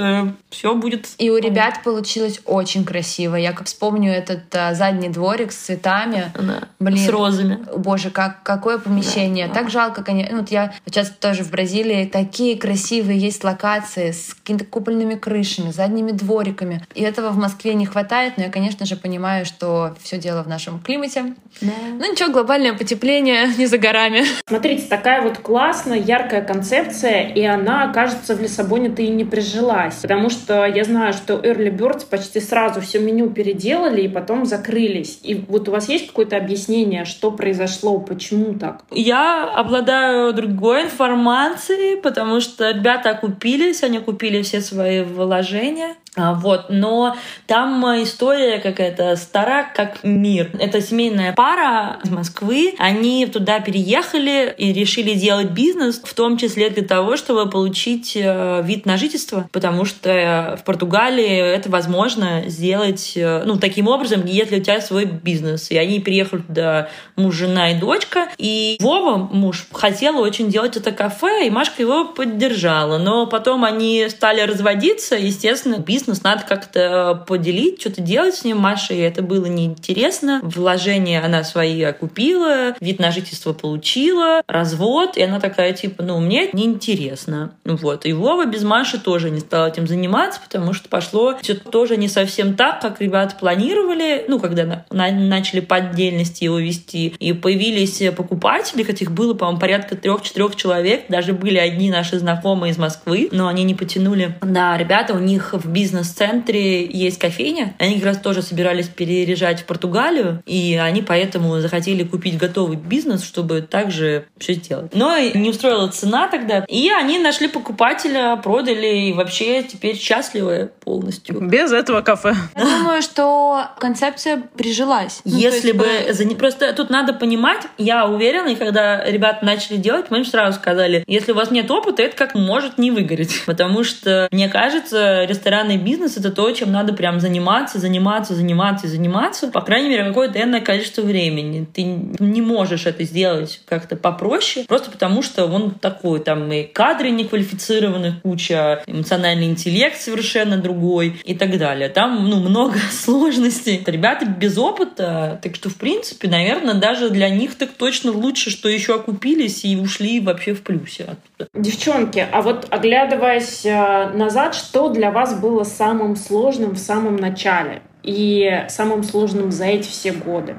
все 0.51 0.75
будет... 0.75 1.09
И 1.19 1.31
у 1.31 1.39
ребят 1.39 1.83
получилось 1.83 2.41
очень 2.45 2.85
красиво. 2.85 3.37
Я 3.37 3.53
как 3.53 3.67
вспомню 3.67 4.13
этот 4.13 4.55
а, 4.55 4.75
задний 4.75 5.09
дворик 5.09 5.53
с 5.53 5.57
цветами. 5.57 6.33
Да, 6.35 6.69
Блин. 6.79 6.99
С 6.99 7.09
розами. 7.09 7.59
Боже, 7.77 8.11
как, 8.11 8.43
какое 8.43 8.79
помещение. 8.79 9.49
Так 9.49 9.71
жалко, 9.71 10.03
конечно. 10.05 10.35
Ну, 10.35 10.41
вот 10.41 10.51
я 10.51 10.75
сейчас 10.87 11.11
тоже 11.11 11.45
в 11.45 11.51
Бразилии. 11.51 12.05
Такие 12.07 12.59
красивые 12.59 13.19
есть 13.19 13.43
локации 13.45 14.11
с 14.11 14.35
какими-то 14.35 14.65
купольными 14.65 15.15
крышами, 15.15 15.71
задними 15.71 16.13
двориками. 16.13 16.85
И 16.95 17.03
этого 17.03 17.31
в 17.31 17.39
Москве 17.39 17.75
не 17.75 17.87
хватает, 17.87 18.35
но 18.37 18.45
я, 18.45 18.51
конечно 18.51 18.87
же, 18.87 18.97
понимаю, 18.97 19.47
что 19.47 19.95
все 20.03 20.19
дело 20.19 20.43
в 20.43 20.49
нашем 20.49 20.81
климате. 20.81 21.35
Ну 21.61 22.13
ничего, 22.13 22.31
глобальное 22.31 22.75
потепление 22.75 23.47
не 23.59 23.67
за 23.67 23.79
горами. 23.79 24.25
Смотрите, 24.47 24.87
такая 24.89 25.23
вот 25.23 25.39
классная, 25.39 25.99
яркая 25.99 26.43
концепция, 26.43 27.29
и 27.29 27.45
она, 27.45 27.93
кажется, 27.93 28.35
в 28.35 28.41
Лиссабоне-то 28.41 29.03
и 29.03 29.09
не 29.09 29.25
прижилась. 29.25 29.97
Потому 30.03 30.31
что 30.31 30.67
я 30.67 30.85
знаю, 30.85 31.13
что 31.13 31.35
Early 31.35 31.75
Birds 31.75 32.07
почти 32.09 32.41
сразу 32.41 32.81
все 32.81 32.99
меню 32.99 33.31
переделали 33.31 34.03
и 34.03 34.09
потом 34.09 34.45
закрылись. 34.45 35.21
И 35.23 35.35
вот 35.35 35.69
у 35.69 35.73
вас 35.73 35.89
есть 35.89 36.09
какое-то 36.09 36.37
объяснение, 36.37 37.05
что 37.05 37.31
произошло, 37.31 37.99
почему 37.99 38.55
так? 38.55 38.85
Я 38.91 39.45
обладаю 39.45 40.33
другой 40.33 40.85
информацией, 40.85 42.01
потому 42.01 42.41
что 42.41 42.71
ребята 42.71 43.11
окупились, 43.11 43.83
они 43.83 43.99
купили 43.99 44.43
все 44.43 44.61
свои 44.61 45.03
вложения. 45.03 45.97
А, 46.15 46.35
Вот, 46.35 46.67
но 46.69 47.17
там 47.47 47.85
э, 47.87 48.03
история 48.03 48.59
какая-то 48.59 49.17
стара, 49.17 49.67
как 49.75 50.05
мир. 50.05 50.51
Это 50.59 50.83
семейная 50.83 51.33
пара 51.33 52.01
из 52.05 52.11
Москвы. 52.11 52.75
Они 52.79 53.25
туда 53.25 53.61
переехали 53.61 54.55
и 54.59 54.75
решили 54.75 55.15
делать 55.15 55.53
бизнес, 55.53 56.03
в 56.05 56.13
том 56.13 56.37
числе 56.37 56.69
для 56.69 56.87
того, 56.87 57.17
чтобы 57.17 57.49
получить 57.49 58.13
э, 58.15 58.63
вид 58.63 58.85
на 58.85 58.99
жительство, 58.99 59.49
потому 59.53 59.87
что 59.87 60.11
э, 60.11 60.57
в 60.57 60.65
Португалии 60.65 61.55
это 61.55 61.71
возможно 61.71 62.43
сделать, 62.47 63.15
э, 63.17 63.45
ну, 63.47 63.57
таким 63.57 63.89
образом, 63.89 64.27
если 64.27 64.61
у 64.61 64.63
тебя 64.63 64.83
свой 64.83 65.07
бизнес. 65.07 65.71
И 65.71 65.79
они 65.79 65.99
переехали 65.99 66.43
туда 66.43 66.89
муж, 67.17 67.37
жена 67.37 67.71
и 67.71 67.81
дочка. 67.81 68.29
И 68.37 68.77
Вова, 68.81 69.17
муж, 69.17 69.67
хотел 69.73 70.19
очень 70.19 70.51
делать 70.51 70.77
это 70.77 70.93
кафе, 70.93 71.47
и 71.47 71.51
Машка 71.51 71.81
его 71.81 72.05
поддержала. 72.05 72.99
Но 72.99 73.27
потом 73.27 73.65
они 73.65 74.09
стали 74.11 74.43
разводиться, 74.43 75.17
естественно, 75.17 75.79
бизнес 75.79 76.02
надо 76.23 76.45
как-то 76.49 77.25
поделить, 77.27 77.81
что-то 77.81 78.01
делать 78.01 78.35
с 78.35 78.45
ним. 78.45 78.59
Маше 78.59 78.95
это 78.95 79.23
было 79.23 79.47
неинтересно. 79.47 80.41
Вложения 80.43 81.25
она 81.25 81.45
свои 81.45 81.83
окупила, 81.83 82.75
вид 82.81 82.99
на 82.99 83.11
жительство 83.11 83.53
получила, 83.53 84.43
развод. 84.47 85.17
И 85.17 85.23
она 85.23 85.41
такая, 85.41 85.73
типа, 85.73 86.03
ну, 86.03 86.21
мне 86.21 86.45
это 86.45 86.57
неинтересно. 86.57 87.53
Вот. 87.65 88.07
И 88.07 88.13
Вова 88.13 88.47
без 88.47 88.63
Маши 88.63 88.99
тоже 88.99 89.31
не 89.31 89.41
стал 89.41 89.67
этим 89.69 89.87
заниматься, 89.87 90.41
потому 90.47 90.73
что 90.73 90.89
пошло 90.89 91.37
все 91.41 91.55
тоже 91.55 91.97
не 91.97 92.09
совсем 92.09 92.55
так, 92.55 92.81
как 92.81 93.01
ребята 93.01 93.37
планировали. 93.39 94.25
Ну, 94.29 94.39
когда 94.39 94.65
на- 94.65 94.85
на- 94.91 95.11
начали 95.11 95.61
по 95.61 95.77
отдельности 95.77 96.45
его 96.45 96.59
вести. 96.59 97.15
И 97.19 97.33
появились 97.33 98.03
покупатели, 98.17 98.83
этих 98.93 99.11
было, 99.13 99.35
по-моему, 99.35 99.61
порядка 99.61 99.97
трех-четырех 99.97 100.57
человек. 100.57 101.05
Даже 101.09 101.33
были 101.33 101.57
одни 101.57 101.91
наши 101.91 102.19
знакомые 102.19 102.73
из 102.73 102.79
Москвы, 102.79 103.29
но 103.33 103.49
они 103.49 103.65
не 103.65 103.75
потянули. 103.75 104.37
Да, 104.43 104.77
ребята, 104.77 105.15
у 105.15 105.19
них 105.19 105.55
в 105.55 105.69
бизнесе 105.71 105.92
бизнес-центре 105.93 106.87
есть 106.87 107.19
кофейня. 107.19 107.75
Они 107.79 107.97
как 107.97 108.05
раз 108.05 108.19
тоже 108.19 108.43
собирались 108.43 108.89
переезжать 108.89 109.61
в 109.61 109.65
Португалию, 109.65 110.43
и 110.47 110.79
они 110.83 111.03
поэтому 111.03 111.61
захотели 111.61 112.03
купить 112.03 112.39
готовый 112.39 112.77
бизнес, 112.77 113.23
чтобы 113.23 113.61
также 113.61 114.27
все 114.39 114.55
сделать. 114.55 114.95
Но 114.95 115.19
не 115.19 115.51
устроила 115.51 115.89
цена 115.89 116.29
тогда, 116.29 116.65
и 116.69 116.91
они 116.91 117.19
нашли 117.19 117.49
покупателя, 117.49 118.37
продали, 118.37 119.09
и 119.09 119.13
вообще 119.13 119.63
теперь 119.63 119.97
счастливы 119.97 120.71
полностью. 120.81 121.41
Без 121.41 121.73
этого 121.73 122.01
кафе. 122.01 122.35
Я 122.57 122.65
думаю, 122.65 123.03
что 123.03 123.67
концепция 123.79 124.43
прижилась. 124.57 125.21
Ну, 125.25 125.37
Если 125.37 125.69
есть, 125.69 126.25
бы... 126.25 126.35
Просто 126.37 126.73
тут 126.73 126.91
надо 126.91 127.13
понимать, 127.13 127.63
я 127.79 128.07
уверена, 128.07 128.49
и 128.49 128.55
когда 128.55 129.05
ребята 129.05 129.45
начали 129.45 129.77
делать, 129.77 130.07
мы 130.11 130.19
им 130.19 130.25
сразу 130.25 130.59
сказали, 130.59 131.05
если 131.07 131.33
у 131.33 131.35
вас 131.35 131.51
нет 131.51 131.71
опыта, 131.71 132.03
это 132.03 132.17
как 132.17 132.35
может 132.35 132.79
не 132.79 132.91
выгореть. 132.91 133.43
Потому 133.47 133.85
что, 133.85 134.29
мне 134.33 134.49
кажется, 134.49 135.25
ресторанный 135.25 135.77
бизнес— 135.83 136.17
это 136.19 136.31
то, 136.31 136.51
чем 136.53 136.73
надо 136.73 136.93
прям 136.93 137.21
заниматься, 137.21 137.79
заниматься, 137.79 138.35
заниматься 138.35 138.87
и 138.87 138.91
заниматься. 138.91 139.49
По 139.49 139.61
крайней 139.61 139.89
мере, 139.89 140.05
какое-то 140.05 140.41
энное 140.41 140.61
количество 140.61 141.03
времени. 141.03 141.67
Ты 141.73 141.83
не 141.83 142.41
можешь 142.41 142.87
это 142.87 143.05
сделать 143.05 143.61
как-то 143.67 143.97
попроще, 143.97 144.65
просто 144.67 144.91
потому 144.91 145.23
что 145.23 145.47
он 145.47 145.73
такой. 145.73 146.21
Там 146.21 146.51
и 146.53 146.65
кадры 146.65 147.11
неквалифицированных 147.11 148.23
куча, 148.23 148.83
эмоциональный 148.87 149.47
интеллект 149.47 150.01
совершенно 150.01 150.57
другой 150.57 151.21
и 151.25 151.35
так 151.35 151.59
далее. 151.59 151.89
Там, 151.89 152.29
ну, 152.29 152.37
много 152.37 152.79
сложностей. 152.91 153.83
Ребята 153.87 154.27
без 154.27 154.59
опыта, 154.59 155.41
так 155.43 155.55
что, 155.55 155.69
в 155.69 155.77
принципе, 155.77 156.29
наверное, 156.29 156.75
даже 156.75 157.11
для 157.11 157.29
них 157.29 157.55
так 157.57 157.71
точно 157.71 158.13
лучше, 158.13 158.51
что 158.51 158.69
еще 158.69 158.95
окупились 158.97 159.65
и 159.65 159.77
ушли 159.77 160.21
вообще 160.21 160.55
в 160.55 160.63
плюсе 160.63 161.05
оттуда. 161.05 161.49
Девчонки, 161.55 162.27
а 162.31 162.43
вот 162.43 162.67
оглядываясь 162.71 163.65
э, 163.65 164.11
назад, 164.15 164.55
что 164.55 164.89
для 164.89 165.11
вас 165.11 165.39
было 165.39 165.65
самым 165.73 166.17
сложным 166.17 166.73
в 166.73 166.79
самом 166.79 167.17
начале 167.17 167.83
и 168.03 168.65
самым 168.69 169.03
сложным 169.03 169.51
за 169.51 169.65
эти 169.67 169.89
все 169.89 170.13
годы? 170.13 170.57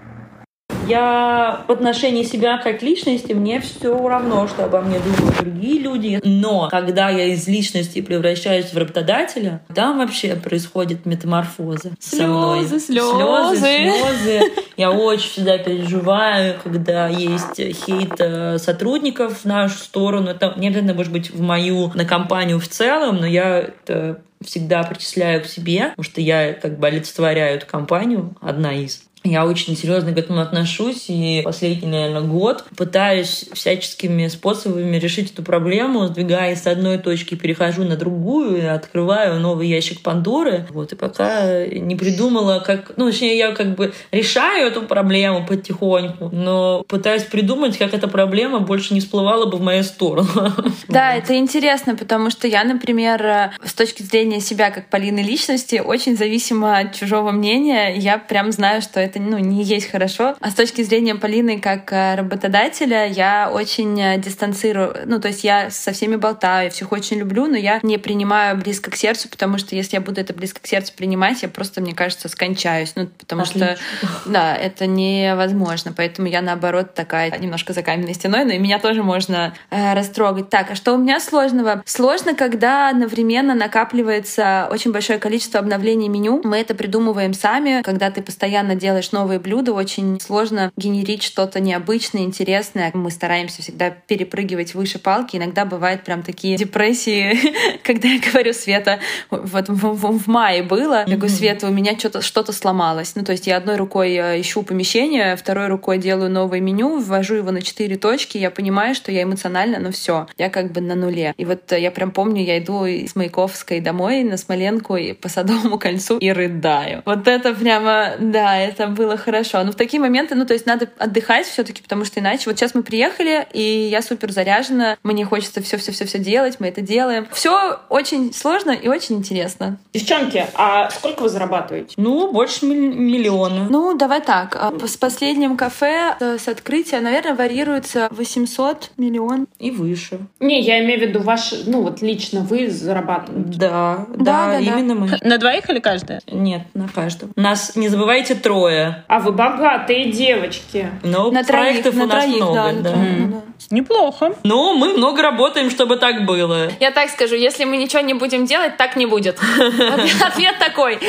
Я 0.87 1.63
в 1.65 1.71
отношении 1.71 2.23
себя 2.23 2.57
как 2.57 2.81
личности, 2.81 3.31
мне 3.31 3.61
все 3.61 4.05
равно, 4.05 4.47
что 4.47 4.65
обо 4.65 4.81
мне 4.81 4.99
думают 4.99 5.37
другие 5.39 5.79
люди. 5.79 6.19
Но 6.23 6.67
когда 6.69 7.09
я 7.09 7.25
из 7.27 7.47
личности 7.47 8.01
превращаюсь 8.01 8.73
в 8.73 8.77
работодателя, 8.77 9.61
там 9.73 9.99
вообще 9.99 10.35
происходит 10.35 11.05
метаморфоза. 11.05 11.91
со 11.99 12.27
мной. 12.27 12.65
Слезы, 12.65 12.79
Слезы, 12.85 13.57
слезы. 13.57 13.91
слезы. 13.91 14.51
Я 14.75 14.91
очень 14.91 15.29
всегда 15.29 15.57
переживаю, 15.57 16.55
когда 16.61 17.07
есть 17.07 17.55
хейт 17.85 18.15
э, 18.19 18.57
сотрудников 18.57 19.39
в 19.43 19.45
нашу 19.45 19.77
сторону. 19.77 20.31
Это 20.31 20.53
не 20.57 20.67
обязательно 20.67 20.95
может 20.95 21.13
быть 21.13 21.31
в 21.31 21.39
мою, 21.39 21.91
на 21.95 22.03
компанию 22.03 22.59
в 22.59 22.67
целом, 22.67 23.17
но 23.21 23.25
я 23.25 23.59
это 23.59 24.21
всегда 24.43 24.83
причисляю 24.83 25.41
к 25.41 25.47
себе, 25.47 25.89
потому 25.89 26.03
что 26.03 26.21
я 26.21 26.53
как 26.53 26.79
бы 26.79 26.87
олицетворяю 26.87 27.57
эту 27.57 27.65
компанию, 27.65 28.35
одна 28.41 28.73
из. 28.73 29.03
Я 29.23 29.45
очень 29.45 29.77
серьезно 29.77 30.11
к 30.11 30.17
этому 30.17 30.41
отношусь, 30.41 31.05
и 31.07 31.41
последний, 31.43 31.87
наверное, 31.87 32.21
год 32.21 32.65
пытаюсь 32.75 33.45
всяческими 33.53 34.27
способами 34.27 34.97
решить 34.97 35.31
эту 35.31 35.43
проблему, 35.43 36.07
сдвигаясь 36.07 36.61
с 36.61 36.67
одной 36.67 36.97
точки, 36.97 37.35
перехожу 37.35 37.83
на 37.83 37.95
другую, 37.95 38.73
открываю 38.73 39.39
новый 39.39 39.69
ящик 39.69 40.01
Пандоры. 40.01 40.67
Вот, 40.71 40.91
и 40.91 40.95
пока 40.95 41.65
не 41.65 41.95
придумала, 41.95 42.59
как... 42.59 42.93
Ну, 42.97 43.09
точнее, 43.09 43.37
я 43.37 43.51
как 43.53 43.75
бы 43.75 43.93
решаю 44.11 44.67
эту 44.67 44.81
проблему 44.81 45.45
потихоньку, 45.45 46.29
но 46.33 46.83
пытаюсь 46.87 47.23
придумать, 47.23 47.77
как 47.77 47.93
эта 47.93 48.09
проблема 48.09 48.59
больше 48.59 48.93
не 48.93 48.99
всплывала 48.99 49.45
бы 49.45 49.57
в 49.57 49.61
мою 49.61 49.83
сторону. 49.83 50.27
Да, 50.87 51.15
это 51.15 51.37
интересно, 51.37 51.95
потому 51.95 52.29
что 52.29 52.47
я, 52.47 52.63
например, 52.63 53.25
э, 53.25 53.51
с 53.63 53.73
точки 53.73 54.03
зрения 54.03 54.39
себя 54.39 54.69
как 54.69 54.89
Полины 54.89 55.21
личности, 55.21 55.81
очень 55.83 56.15
зависима 56.15 56.79
от 56.79 56.95
чужого 56.95 57.31
мнения. 57.31 57.95
Я 57.95 58.17
прям 58.17 58.51
знаю, 58.51 58.81
что 58.81 58.99
это 58.99 59.12
ну, 59.19 59.37
не 59.37 59.63
есть 59.63 59.89
хорошо. 59.89 60.35
А 60.39 60.49
с 60.49 60.53
точки 60.53 60.81
зрения 60.81 61.15
Полины 61.15 61.59
как 61.59 61.91
э, 61.91 62.15
работодателя, 62.15 63.05
я 63.07 63.49
очень 63.51 63.99
э, 63.99 64.17
дистанцирую. 64.17 64.95
Ну, 65.05 65.19
то 65.19 65.27
есть 65.29 65.43
я 65.43 65.69
со 65.69 65.91
всеми 65.91 66.15
болтаю, 66.15 66.65
я 66.65 66.69
всех 66.69 66.91
очень 66.91 67.17
люблю, 67.17 67.47
но 67.47 67.57
я 67.57 67.79
не 67.83 67.97
принимаю 67.97 68.57
близко 68.57 68.91
к 68.91 68.95
сердцу, 68.95 69.29
потому 69.29 69.57
что 69.57 69.75
если 69.75 69.95
я 69.95 70.01
буду 70.01 70.19
это 70.21 70.33
близко 70.33 70.61
к 70.61 70.67
сердцу 70.67 70.93
принимать, 70.95 71.41
я 71.41 71.49
просто, 71.49 71.81
мне 71.81 71.93
кажется, 71.93 72.29
скончаюсь. 72.29 72.93
Ну, 72.95 73.07
потому 73.07 73.43
Отлично. 73.43 73.75
что, 73.75 74.07
да, 74.25 74.55
это 74.55 74.87
невозможно. 74.87 75.93
Поэтому 75.95 76.27
я, 76.27 76.41
наоборот, 76.41 76.93
такая 76.93 77.37
немножко 77.37 77.73
за 77.73 77.81
каменной 77.81 78.13
стеной, 78.13 78.45
но 78.45 78.53
и 78.53 78.59
меня 78.59 78.79
тоже 78.79 79.03
можно 79.03 79.53
э, 79.69 79.93
растрогать. 79.93 80.49
Так, 80.49 80.71
а 80.71 80.75
что 80.75 80.93
у 80.93 80.97
меня 80.97 81.19
сложного? 81.19 81.83
Сложно, 81.85 82.35
когда 82.35 82.89
одновременно 82.89 83.55
накапливается 83.55 84.67
очень 84.71 84.91
большое 84.91 85.19
количество 85.19 85.59
обновлений 85.59 86.09
меню. 86.09 86.41
Мы 86.43 86.57
это 86.57 86.75
придумываем 86.75 87.33
сами. 87.33 87.81
Когда 87.81 88.11
ты 88.11 88.21
постоянно 88.21 88.75
делаешь 88.75 89.02
новые 89.11 89.39
блюда, 89.39 89.73
очень 89.73 90.19
сложно 90.19 90.71
генерить 90.77 91.23
что-то 91.23 91.59
необычное, 91.59 92.23
интересное. 92.23 92.91
Мы 92.93 93.11
стараемся 93.11 93.61
всегда 93.61 93.89
перепрыгивать 93.89 94.73
выше 94.75 94.99
палки. 94.99 95.37
Иногда 95.37 95.65
бывают 95.65 96.03
прям 96.03 96.23
такие 96.23 96.57
депрессии, 96.57 97.37
когда 97.83 98.07
я 98.07 98.19
говорю, 98.19 98.53
Света, 98.53 98.99
вот 99.29 99.67
в, 99.69 99.73
в- 99.93 100.17
в 100.23 100.27
мае 100.27 100.63
было, 100.63 101.03
я 101.07 101.15
говорю, 101.17 101.33
Света, 101.33 101.67
у 101.67 101.71
меня 101.71 101.97
что-то 101.97 102.21
что 102.21 102.43
сломалось. 102.51 103.15
Ну, 103.15 103.23
то 103.23 103.31
есть 103.31 103.47
я 103.47 103.57
одной 103.57 103.77
рукой 103.77 104.13
э, 104.13 104.39
ищу 104.41 104.63
помещение, 104.63 105.35
второй 105.35 105.67
рукой 105.67 105.97
делаю 105.97 106.29
новое 106.29 106.59
меню, 106.59 106.99
ввожу 106.99 107.35
его 107.35 107.51
на 107.51 107.61
четыре 107.61 107.95
точки, 107.97 108.37
я 108.37 108.51
понимаю, 108.51 108.95
что 108.95 109.11
я 109.11 109.23
эмоционально, 109.23 109.79
ну 109.79 109.91
все, 109.91 110.27
я 110.37 110.49
как 110.49 110.71
бы 110.71 110.81
на 110.81 110.95
нуле. 110.95 111.33
И 111.37 111.45
вот 111.45 111.71
э, 111.71 111.79
я 111.81 111.89
прям 111.91 112.11
помню, 112.11 112.43
я 112.43 112.59
иду 112.59 112.85
из 112.85 113.15
Маяковской 113.15 113.79
домой 113.79 114.23
на 114.23 114.37
Смоленку 114.37 114.95
и 114.97 115.13
по 115.13 115.29
Садовому 115.29 115.77
кольцу 115.79 116.17
и 116.17 116.29
рыдаю. 116.31 117.01
Вот 117.05 117.27
это 117.27 117.53
прямо, 117.53 118.11
да, 118.19 118.57
это 118.57 118.87
было 118.93 119.17
хорошо. 119.17 119.63
Но 119.63 119.71
в 119.71 119.75
такие 119.75 119.99
моменты, 119.99 120.35
ну, 120.35 120.45
то 120.45 120.53
есть 120.53 120.65
надо 120.65 120.89
отдыхать 120.97 121.45
все 121.45 121.63
таки 121.63 121.81
потому 121.81 122.05
что 122.05 122.19
иначе... 122.19 122.43
Вот 122.49 122.57
сейчас 122.57 122.73
мы 122.75 122.83
приехали, 122.83 123.45
и 123.53 123.61
я 123.61 124.01
супер 124.01 124.31
заряжена, 124.31 124.97
мне 125.03 125.25
хочется 125.25 125.61
все 125.61 125.77
все 125.77 125.91
все 125.91 126.05
все 126.05 126.19
делать, 126.19 126.57
мы 126.59 126.67
это 126.67 126.81
делаем. 126.81 127.27
Все 127.31 127.79
очень 127.89 128.33
сложно 128.33 128.71
и 128.71 128.87
очень 128.87 129.17
интересно. 129.17 129.77
Девчонки, 129.93 130.45
а 130.55 130.89
сколько 130.91 131.23
вы 131.23 131.29
зарабатываете? 131.29 131.93
Ну, 131.97 132.31
больше 132.31 132.65
миллиона. 132.65 133.67
Ну, 133.69 133.97
давай 133.97 134.21
так. 134.21 134.55
а, 134.55 134.73
С 134.87 134.97
последним 134.97 135.57
кафе 135.57 136.15
э, 136.19 136.37
с 136.37 136.47
открытия, 136.47 136.99
наверное, 136.99 137.35
варьируется 137.35 138.07
800 138.11 138.91
миллион. 138.97 139.47
И 139.59 139.71
выше. 139.71 140.19
Не, 140.39 140.61
я 140.61 140.83
имею 140.83 140.99
в 140.99 141.03
виду 141.03 141.19
ваш, 141.21 141.53
ну 141.65 141.81
вот 141.81 142.01
лично 142.01 142.41
вы 142.41 142.69
зарабатываете. 142.69 143.57
Да, 143.59 144.05
Да, 144.09 144.15
да, 144.17 144.23
да, 144.23 144.51
да. 144.51 144.59
именно 144.59 144.95
мы. 144.95 145.17
На 145.21 145.37
двоих 145.37 145.69
или 145.69 145.79
каждая? 145.79 146.21
Нет, 146.31 146.63
на 146.73 146.87
каждом. 146.87 147.31
Нас, 147.35 147.75
не 147.75 147.89
забывайте, 147.89 148.35
трое. 148.35 148.82
А 149.07 149.19
вы 149.19 149.31
богатые 149.31 150.11
девочки. 150.11 150.89
Но 151.03 151.31
На 151.31 151.43
троих, 151.43 151.81
проектов 151.81 151.95
на 151.95 152.03
у 152.03 152.07
нас 152.07 152.23
троих, 152.23 152.35
много, 152.37 152.55
да, 152.55 152.71
на 152.71 152.81
да. 152.81 152.89
троих, 152.91 153.17
ну 153.19 153.27
да. 153.31 153.75
Неплохо. 153.75 154.33
Но 154.43 154.73
мы 154.73 154.93
много 154.93 155.21
работаем, 155.21 155.69
чтобы 155.69 155.95
так 155.97 156.25
было. 156.25 156.69
Я 156.79 156.91
так 156.91 157.09
скажу, 157.09 157.35
если 157.35 157.65
мы 157.65 157.77
ничего 157.77 158.01
не 158.01 158.13
будем 158.13 158.45
делать, 158.45 158.77
так 158.77 158.95
не 158.95 159.05
будет. 159.05 159.39
Ответ 160.21 160.59
такой. 160.59 160.99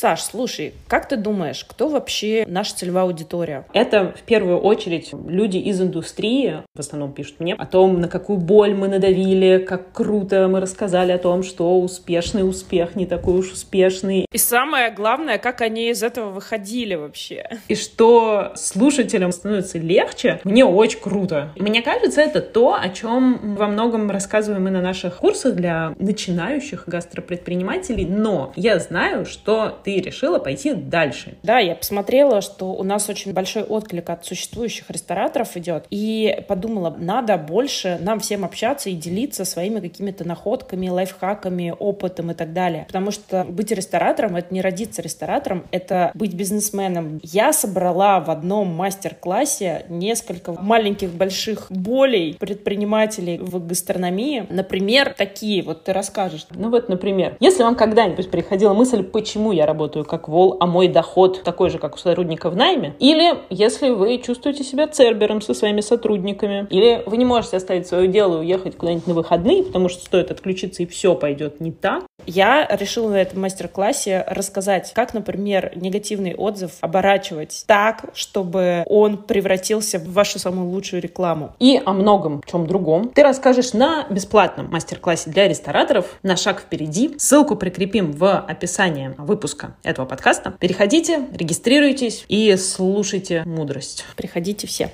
Саш, 0.00 0.22
слушай, 0.22 0.72
как 0.88 1.08
ты 1.08 1.18
думаешь, 1.18 1.62
кто 1.68 1.90
вообще 1.90 2.46
наша 2.48 2.74
целевая 2.74 3.04
аудитория? 3.04 3.66
Это 3.74 4.14
в 4.16 4.22
первую 4.22 4.56
очередь 4.58 5.10
люди 5.12 5.58
из 5.58 5.78
индустрии, 5.78 6.62
в 6.74 6.80
основном 6.80 7.12
пишут 7.12 7.38
мне, 7.38 7.52
о 7.52 7.66
том, 7.66 8.00
на 8.00 8.08
какую 8.08 8.38
боль 8.38 8.72
мы 8.72 8.88
надавили, 8.88 9.58
как 9.58 9.92
круто 9.92 10.48
мы 10.48 10.60
рассказали 10.60 11.12
о 11.12 11.18
том, 11.18 11.42
что 11.42 11.78
успешный 11.78 12.48
успех 12.48 12.96
не 12.96 13.04
такой 13.04 13.40
уж 13.40 13.52
успешный, 13.52 14.24
И 14.32 14.38
самое 14.38 14.90
главное, 14.90 15.36
как 15.36 15.60
они 15.60 15.90
из 15.90 16.02
этого 16.02 16.30
выходили 16.30 16.94
вообще. 16.94 17.50
и 17.68 17.74
что 17.74 18.52
слушателям 18.54 19.32
становится 19.32 19.76
легче, 19.76 20.40
мне 20.44 20.64
очень 20.64 21.00
круто. 21.00 21.50
Мне 21.56 21.82
кажется, 21.82 22.22
это 22.22 22.40
то, 22.40 22.74
о 22.74 22.88
чем 22.88 23.54
во 23.54 23.66
многом 23.66 24.10
рассказываем 24.10 24.64
мы 24.64 24.70
на 24.70 24.80
наших 24.80 25.18
курсах 25.18 25.56
для 25.56 25.92
начинающих 25.98 26.84
гастропредпринимателей, 26.86 28.06
но 28.06 28.54
я 28.56 28.78
знаю, 28.78 29.26
что 29.26 29.78
ты 29.84 29.89
решила 29.98 30.38
пойти 30.38 30.72
дальше. 30.74 31.36
Да, 31.42 31.58
я 31.58 31.74
посмотрела, 31.74 32.40
что 32.40 32.72
у 32.72 32.82
нас 32.82 33.08
очень 33.08 33.32
большой 33.32 33.62
отклик 33.62 34.10
от 34.10 34.24
существующих 34.24 34.90
рестораторов 34.90 35.56
идет. 35.56 35.86
И 35.90 36.44
подумала, 36.48 36.94
надо 36.98 37.36
больше 37.36 37.98
нам 38.00 38.20
всем 38.20 38.44
общаться 38.44 38.90
и 38.90 38.94
делиться 38.94 39.44
своими 39.44 39.80
какими-то 39.80 40.26
находками, 40.26 40.88
лайфхаками, 40.88 41.74
опытом 41.78 42.30
и 42.30 42.34
так 42.34 42.52
далее. 42.52 42.84
Потому 42.86 43.10
что 43.10 43.44
быть 43.44 43.72
ресторатором— 43.72 44.36
это 44.36 44.52
не 44.54 44.60
родиться 44.60 45.02
ресторатором, 45.02 45.64
это 45.70 46.12
быть 46.14 46.34
бизнесменом. 46.34 47.20
Я 47.22 47.52
собрала 47.52 48.20
в 48.20 48.30
одном 48.30 48.68
мастер-классе 48.68 49.86
несколько 49.88 50.52
маленьких 50.52 51.10
больших 51.10 51.66
болей 51.70 52.36
предпринимателей 52.38 53.38
в 53.38 53.66
гастрономии. 53.66 54.46
Например, 54.50 55.14
такие, 55.16 55.62
вот 55.62 55.84
ты 55.84 55.92
расскажешь. 55.92 56.46
Ну 56.50 56.70
вот, 56.70 56.88
например, 56.88 57.36
если 57.40 57.62
вам 57.62 57.76
когда-нибудь 57.76 58.30
приходила 58.30 58.74
мысль, 58.74 59.02
почему 59.02 59.52
я 59.52 59.66
работаю 59.66 59.79
работаю 59.80 60.04
как 60.04 60.28
вол, 60.28 60.58
а 60.60 60.66
мой 60.66 60.88
доход 60.88 61.42
такой 61.42 61.70
же, 61.70 61.78
как 61.78 61.94
у 61.94 61.98
сотрудника 61.98 62.50
в 62.50 62.56
найме. 62.56 62.94
Или 62.98 63.38
если 63.48 63.88
вы 63.88 64.18
чувствуете 64.18 64.62
себя 64.62 64.86
цербером 64.86 65.40
со 65.40 65.54
своими 65.54 65.80
сотрудниками. 65.80 66.66
Или 66.68 67.02
вы 67.06 67.16
не 67.16 67.24
можете 67.24 67.56
оставить 67.56 67.86
свое 67.86 68.08
дело 68.08 68.36
и 68.36 68.40
уехать 68.40 68.76
куда-нибудь 68.76 69.06
на 69.06 69.14
выходные, 69.14 69.62
потому 69.62 69.88
что 69.88 70.04
стоит 70.04 70.30
отключиться, 70.30 70.82
и 70.82 70.86
все 70.86 71.14
пойдет 71.14 71.60
не 71.60 71.72
так. 71.72 72.04
Я 72.26 72.66
решила 72.70 73.08
на 73.08 73.16
этом 73.16 73.40
мастер-классе 73.40 74.24
рассказать, 74.28 74.92
как, 74.94 75.14
например, 75.14 75.72
негативный 75.74 76.34
отзыв 76.34 76.72
оборачивать 76.82 77.64
так, 77.66 78.04
чтобы 78.12 78.82
он 78.86 79.16
превратился 79.16 79.98
в 79.98 80.12
вашу 80.12 80.38
самую 80.38 80.68
лучшую 80.68 81.00
рекламу. 81.00 81.54
И 81.58 81.80
о 81.82 81.94
многом 81.94 82.42
чем 82.46 82.66
другом 82.66 83.08
ты 83.08 83.22
расскажешь 83.22 83.72
на 83.72 84.06
бесплатном 84.10 84.70
мастер-классе 84.70 85.30
для 85.30 85.48
рестораторов 85.48 86.18
«На 86.22 86.36
шаг 86.36 86.60
впереди». 86.60 87.14
Ссылку 87.18 87.56
прикрепим 87.56 88.12
в 88.12 88.38
описании 88.38 89.14
выпуска 89.16 89.69
этого 89.82 90.06
подкаста. 90.06 90.54
Переходите, 90.58 91.26
регистрируйтесь 91.32 92.24
и 92.28 92.56
слушайте 92.56 93.42
мудрость. 93.44 94.04
Приходите 94.16 94.66
все. 94.66 94.92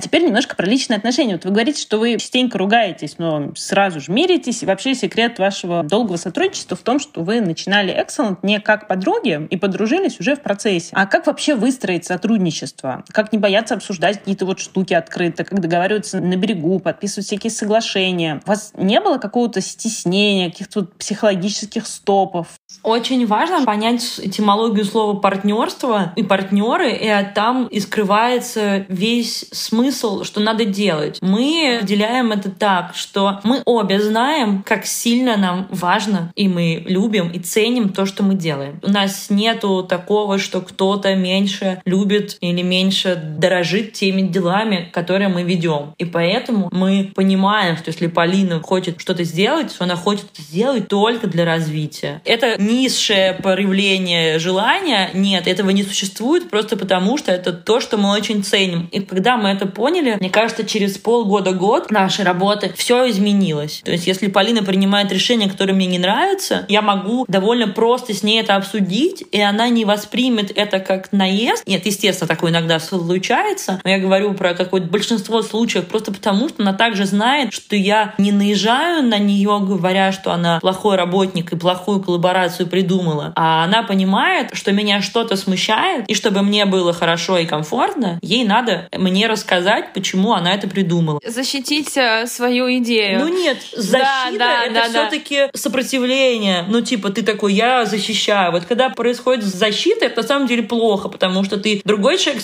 А 0.00 0.02
теперь 0.02 0.24
немножко 0.24 0.56
про 0.56 0.64
личные 0.64 0.96
отношения. 0.96 1.34
Вот 1.34 1.44
вы 1.44 1.50
говорите, 1.50 1.78
что 1.78 1.98
вы 1.98 2.16
частенько 2.16 2.56
ругаетесь, 2.56 3.16
но 3.18 3.52
сразу 3.54 4.00
же 4.00 4.10
миритесь. 4.10 4.62
И 4.62 4.66
вообще 4.66 4.94
секрет 4.94 5.38
вашего 5.38 5.82
долгого 5.82 6.16
сотрудничества 6.16 6.74
в 6.74 6.80
том, 6.80 6.98
что 6.98 7.22
вы 7.22 7.42
начинали 7.42 7.94
Excellent 7.94 8.38
не 8.42 8.60
как 8.60 8.88
подруги 8.88 9.46
и 9.50 9.58
подружились 9.58 10.18
уже 10.18 10.36
в 10.36 10.40
процессе. 10.40 10.88
А 10.92 11.04
как 11.04 11.26
вообще 11.26 11.54
выстроить 11.54 12.06
сотрудничество? 12.06 13.04
Как 13.10 13.30
не 13.30 13.38
бояться 13.38 13.74
обсуждать 13.74 14.20
какие-то 14.20 14.46
вот 14.46 14.58
штуки 14.58 14.94
открыто, 14.94 15.44
как 15.44 15.60
договариваться 15.60 16.18
на 16.18 16.36
берегу, 16.36 16.78
подписывать 16.78 17.26
всякие 17.26 17.50
соглашения? 17.50 18.40
У 18.46 18.48
вас 18.48 18.72
не 18.78 19.02
было 19.02 19.18
какого-то 19.18 19.60
стеснения, 19.60 20.50
каких-то 20.50 20.80
вот 20.80 20.94
психологических 20.96 21.86
стопов? 21.86 22.59
Очень 22.82 23.26
важно 23.26 23.64
понять 23.64 24.20
этимологию 24.22 24.84
слова 24.84 25.18
партнерство 25.18 26.12
и 26.16 26.22
партнеры, 26.22 26.92
и 26.92 27.10
там 27.34 27.66
и 27.66 27.80
скрывается 27.80 28.86
весь 28.88 29.46
смысл 29.52 30.24
что 30.24 30.40
надо 30.40 30.64
делать. 30.64 31.18
Мы 31.20 31.76
определяем 31.76 32.32
это 32.32 32.50
так, 32.50 32.94
что 32.94 33.40
мы 33.44 33.62
обе 33.64 34.00
знаем, 34.00 34.62
как 34.62 34.86
сильно 34.86 35.36
нам 35.36 35.66
важно, 35.70 36.32
и 36.36 36.48
мы 36.48 36.84
любим 36.86 37.30
и 37.30 37.38
ценим 37.38 37.90
то, 37.90 38.06
что 38.06 38.22
мы 38.22 38.34
делаем. 38.34 38.80
У 38.82 38.90
нас 38.90 39.28
нету 39.30 39.82
такого, 39.82 40.38
что 40.38 40.60
кто-то 40.60 41.14
меньше 41.14 41.80
любит 41.84 42.36
или 42.40 42.62
меньше 42.62 43.16
дорожит 43.16 43.92
теми 43.92 44.22
делами, 44.22 44.88
которые 44.92 45.28
мы 45.28 45.42
ведем. 45.42 45.94
И 45.98 46.04
поэтому 46.04 46.68
мы 46.72 47.10
понимаем, 47.14 47.76
что 47.76 47.88
если 47.88 48.06
Полина 48.06 48.60
хочет 48.60 49.00
что-то 49.00 49.24
сделать, 49.24 49.76
то 49.76 49.84
она 49.84 49.96
хочет 49.96 50.26
сделать 50.36 50.88
только 50.88 51.26
для 51.26 51.44
развития. 51.44 52.22
Это 52.24 52.59
низшее 52.60 53.32
проявление 53.32 54.38
желания. 54.38 55.10
Нет, 55.14 55.46
этого 55.46 55.70
не 55.70 55.82
существует 55.82 56.50
просто 56.50 56.76
потому, 56.76 57.16
что 57.16 57.32
это 57.32 57.52
то, 57.52 57.80
что 57.80 57.96
мы 57.96 58.12
очень 58.12 58.44
ценим. 58.44 58.88
И 58.92 59.00
когда 59.00 59.36
мы 59.36 59.48
это 59.48 59.66
поняли, 59.66 60.16
мне 60.20 60.30
кажется, 60.30 60.64
через 60.64 60.98
полгода-год 60.98 61.90
нашей 61.90 62.24
работы 62.24 62.72
все 62.76 63.08
изменилось. 63.10 63.80
То 63.84 63.92
есть, 63.92 64.06
если 64.06 64.28
Полина 64.28 64.62
принимает 64.62 65.10
решение, 65.10 65.48
которое 65.48 65.72
мне 65.72 65.86
не 65.86 65.98
нравится, 65.98 66.66
я 66.68 66.82
могу 66.82 67.24
довольно 67.28 67.68
просто 67.68 68.14
с 68.14 68.22
ней 68.22 68.40
это 68.40 68.56
обсудить, 68.56 69.24
и 69.32 69.40
она 69.40 69.68
не 69.68 69.84
воспримет 69.84 70.52
это 70.54 70.80
как 70.80 71.12
наезд. 71.12 71.66
Нет, 71.66 71.86
естественно, 71.86 72.28
такое 72.28 72.50
иногда 72.50 72.78
случается, 72.78 73.80
но 73.82 73.90
я 73.90 73.98
говорю 73.98 74.34
про 74.34 74.54
какое-то 74.54 74.88
большинство 74.88 75.42
случаев 75.42 75.86
просто 75.86 76.12
потому, 76.12 76.48
что 76.48 76.62
она 76.62 76.74
также 76.74 77.06
знает, 77.06 77.52
что 77.52 77.74
я 77.74 78.14
не 78.18 78.32
наезжаю 78.32 79.02
на 79.02 79.18
нее, 79.18 79.58
говоря, 79.60 80.12
что 80.12 80.32
она 80.32 80.60
плохой 80.60 80.96
работник 80.96 81.52
и 81.52 81.56
плохую 81.56 82.02
коллаборацию 82.02 82.49
придумала, 82.66 83.32
а 83.36 83.64
она 83.64 83.82
понимает, 83.82 84.50
что 84.52 84.72
меня 84.72 85.02
что-то 85.02 85.36
смущает, 85.36 86.08
и 86.08 86.14
чтобы 86.14 86.42
мне 86.42 86.64
было 86.64 86.92
хорошо 86.92 87.38
и 87.38 87.46
комфортно, 87.46 88.18
ей 88.22 88.44
надо 88.44 88.88
мне 88.96 89.26
рассказать 89.26 89.50
сказать, 89.50 89.92
почему 89.92 90.32
она 90.32 90.54
это 90.54 90.68
придумала. 90.68 91.20
Защитить 91.26 91.96
э, 91.96 92.26
свою 92.26 92.68
идею. 92.78 93.20
Ну 93.20 93.28
нет, 93.28 93.58
защита 93.76 94.38
да, 94.38 94.38
да, 94.38 94.64
это 94.64 94.74
да, 94.74 94.88
все-таки 94.88 95.36
да. 95.36 95.50
сопротивление. 95.54 96.64
Ну 96.68 96.80
типа 96.80 97.10
ты 97.10 97.22
такой, 97.22 97.52
я 97.54 97.84
защищаю. 97.84 98.52
Вот 98.52 98.64
когда 98.64 98.88
происходит 98.90 99.44
защита, 99.44 100.06
это 100.06 100.22
на 100.22 100.28
самом 100.28 100.46
деле 100.46 100.62
плохо, 100.62 101.08
потому 101.08 101.44
что 101.44 101.56
ты 101.56 101.82
другой 101.84 102.18
человек 102.18 102.42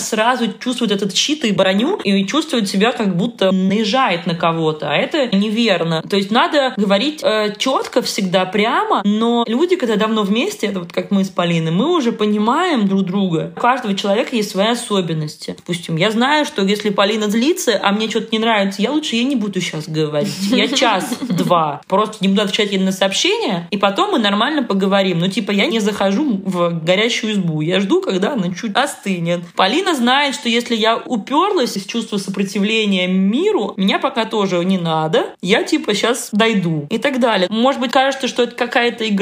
сразу 0.00 0.52
чувствует 0.58 0.92
этот 0.92 1.14
щит 1.14 1.44
и 1.44 1.52
броню 1.52 1.96
и 1.96 2.26
чувствует 2.26 2.68
себя 2.68 2.92
как 2.92 3.16
будто 3.16 3.50
наезжает 3.50 4.26
на 4.26 4.34
кого-то, 4.34 4.90
а 4.90 4.94
это 4.94 5.34
неверно. 5.36 6.02
То 6.02 6.16
есть 6.16 6.30
надо 6.30 6.74
говорить 6.76 7.20
э, 7.22 7.54
четко 7.58 8.00
всегда 8.02 8.44
прямо, 8.44 9.02
но 9.04 9.27
люди, 9.46 9.76
когда 9.76 9.96
давно 9.96 10.22
вместе, 10.22 10.68
это 10.68 10.80
вот 10.80 10.92
как 10.92 11.10
мы 11.10 11.24
с 11.24 11.28
Полиной, 11.28 11.72
мы 11.72 11.94
уже 11.96 12.12
понимаем 12.12 12.86
друг 12.86 13.02
друга. 13.02 13.52
У 13.56 13.60
каждого 13.60 13.94
человека 13.94 14.36
есть 14.36 14.50
свои 14.50 14.68
особенности. 14.68 15.54
Допустим, 15.58 15.96
я 15.96 16.10
знаю 16.10 16.28
знаю, 16.28 16.44
что 16.44 16.62
если 16.62 16.90
Полина 16.90 17.28
злится, 17.28 17.80
а 17.82 17.90
мне 17.92 18.08
что-то 18.08 18.28
не 18.32 18.38
нравится, 18.38 18.82
я 18.82 18.92
лучше 18.92 19.16
ей 19.16 19.24
не 19.24 19.36
буду 19.36 19.60
сейчас 19.60 19.88
говорить. 19.88 20.50
Я 20.50 20.68
час-два 20.68 21.80
просто 21.88 22.18
не 22.20 22.28
буду 22.28 22.42
отвечать 22.42 22.72
ей 22.72 22.78
на 22.78 22.92
сообщения, 22.92 23.66
и 23.70 23.76
потом 23.76 24.12
мы 24.12 24.18
нормально 24.18 24.62
поговорим. 24.62 25.18
Ну, 25.20 25.28
типа, 25.28 25.52
я 25.52 25.66
не 25.66 25.80
захожу 25.80 26.40
в 26.44 26.84
горящую 26.84 27.32
избу. 27.32 27.60
Я 27.60 27.80
жду, 27.80 28.00
когда 28.00 28.34
она 28.34 28.54
чуть 28.54 28.76
остынет. 28.76 29.40
Полина 29.56 29.94
знает, 29.94 30.34
что 30.34 30.48
если 30.48 30.76
я 30.76 30.96
уперлась 30.98 31.76
из 31.76 31.84
чувства 31.84 32.18
сопротивления 32.18 33.06
миру, 33.06 33.74
меня 33.76 33.98
пока 33.98 34.24
тоже 34.24 34.62
не 34.64 34.78
надо. 34.78 35.34
Я, 35.40 35.62
типа, 35.62 35.94
сейчас 35.94 36.28
дойду. 36.32 36.86
И 36.90 36.98
так 36.98 37.20
далее. 37.20 37.48
Может 37.50 37.80
быть, 37.80 37.90
кажется, 37.90 38.28
что 38.28 38.42
это 38.42 38.54
какая-то 38.54 39.08
игра, 39.08 39.17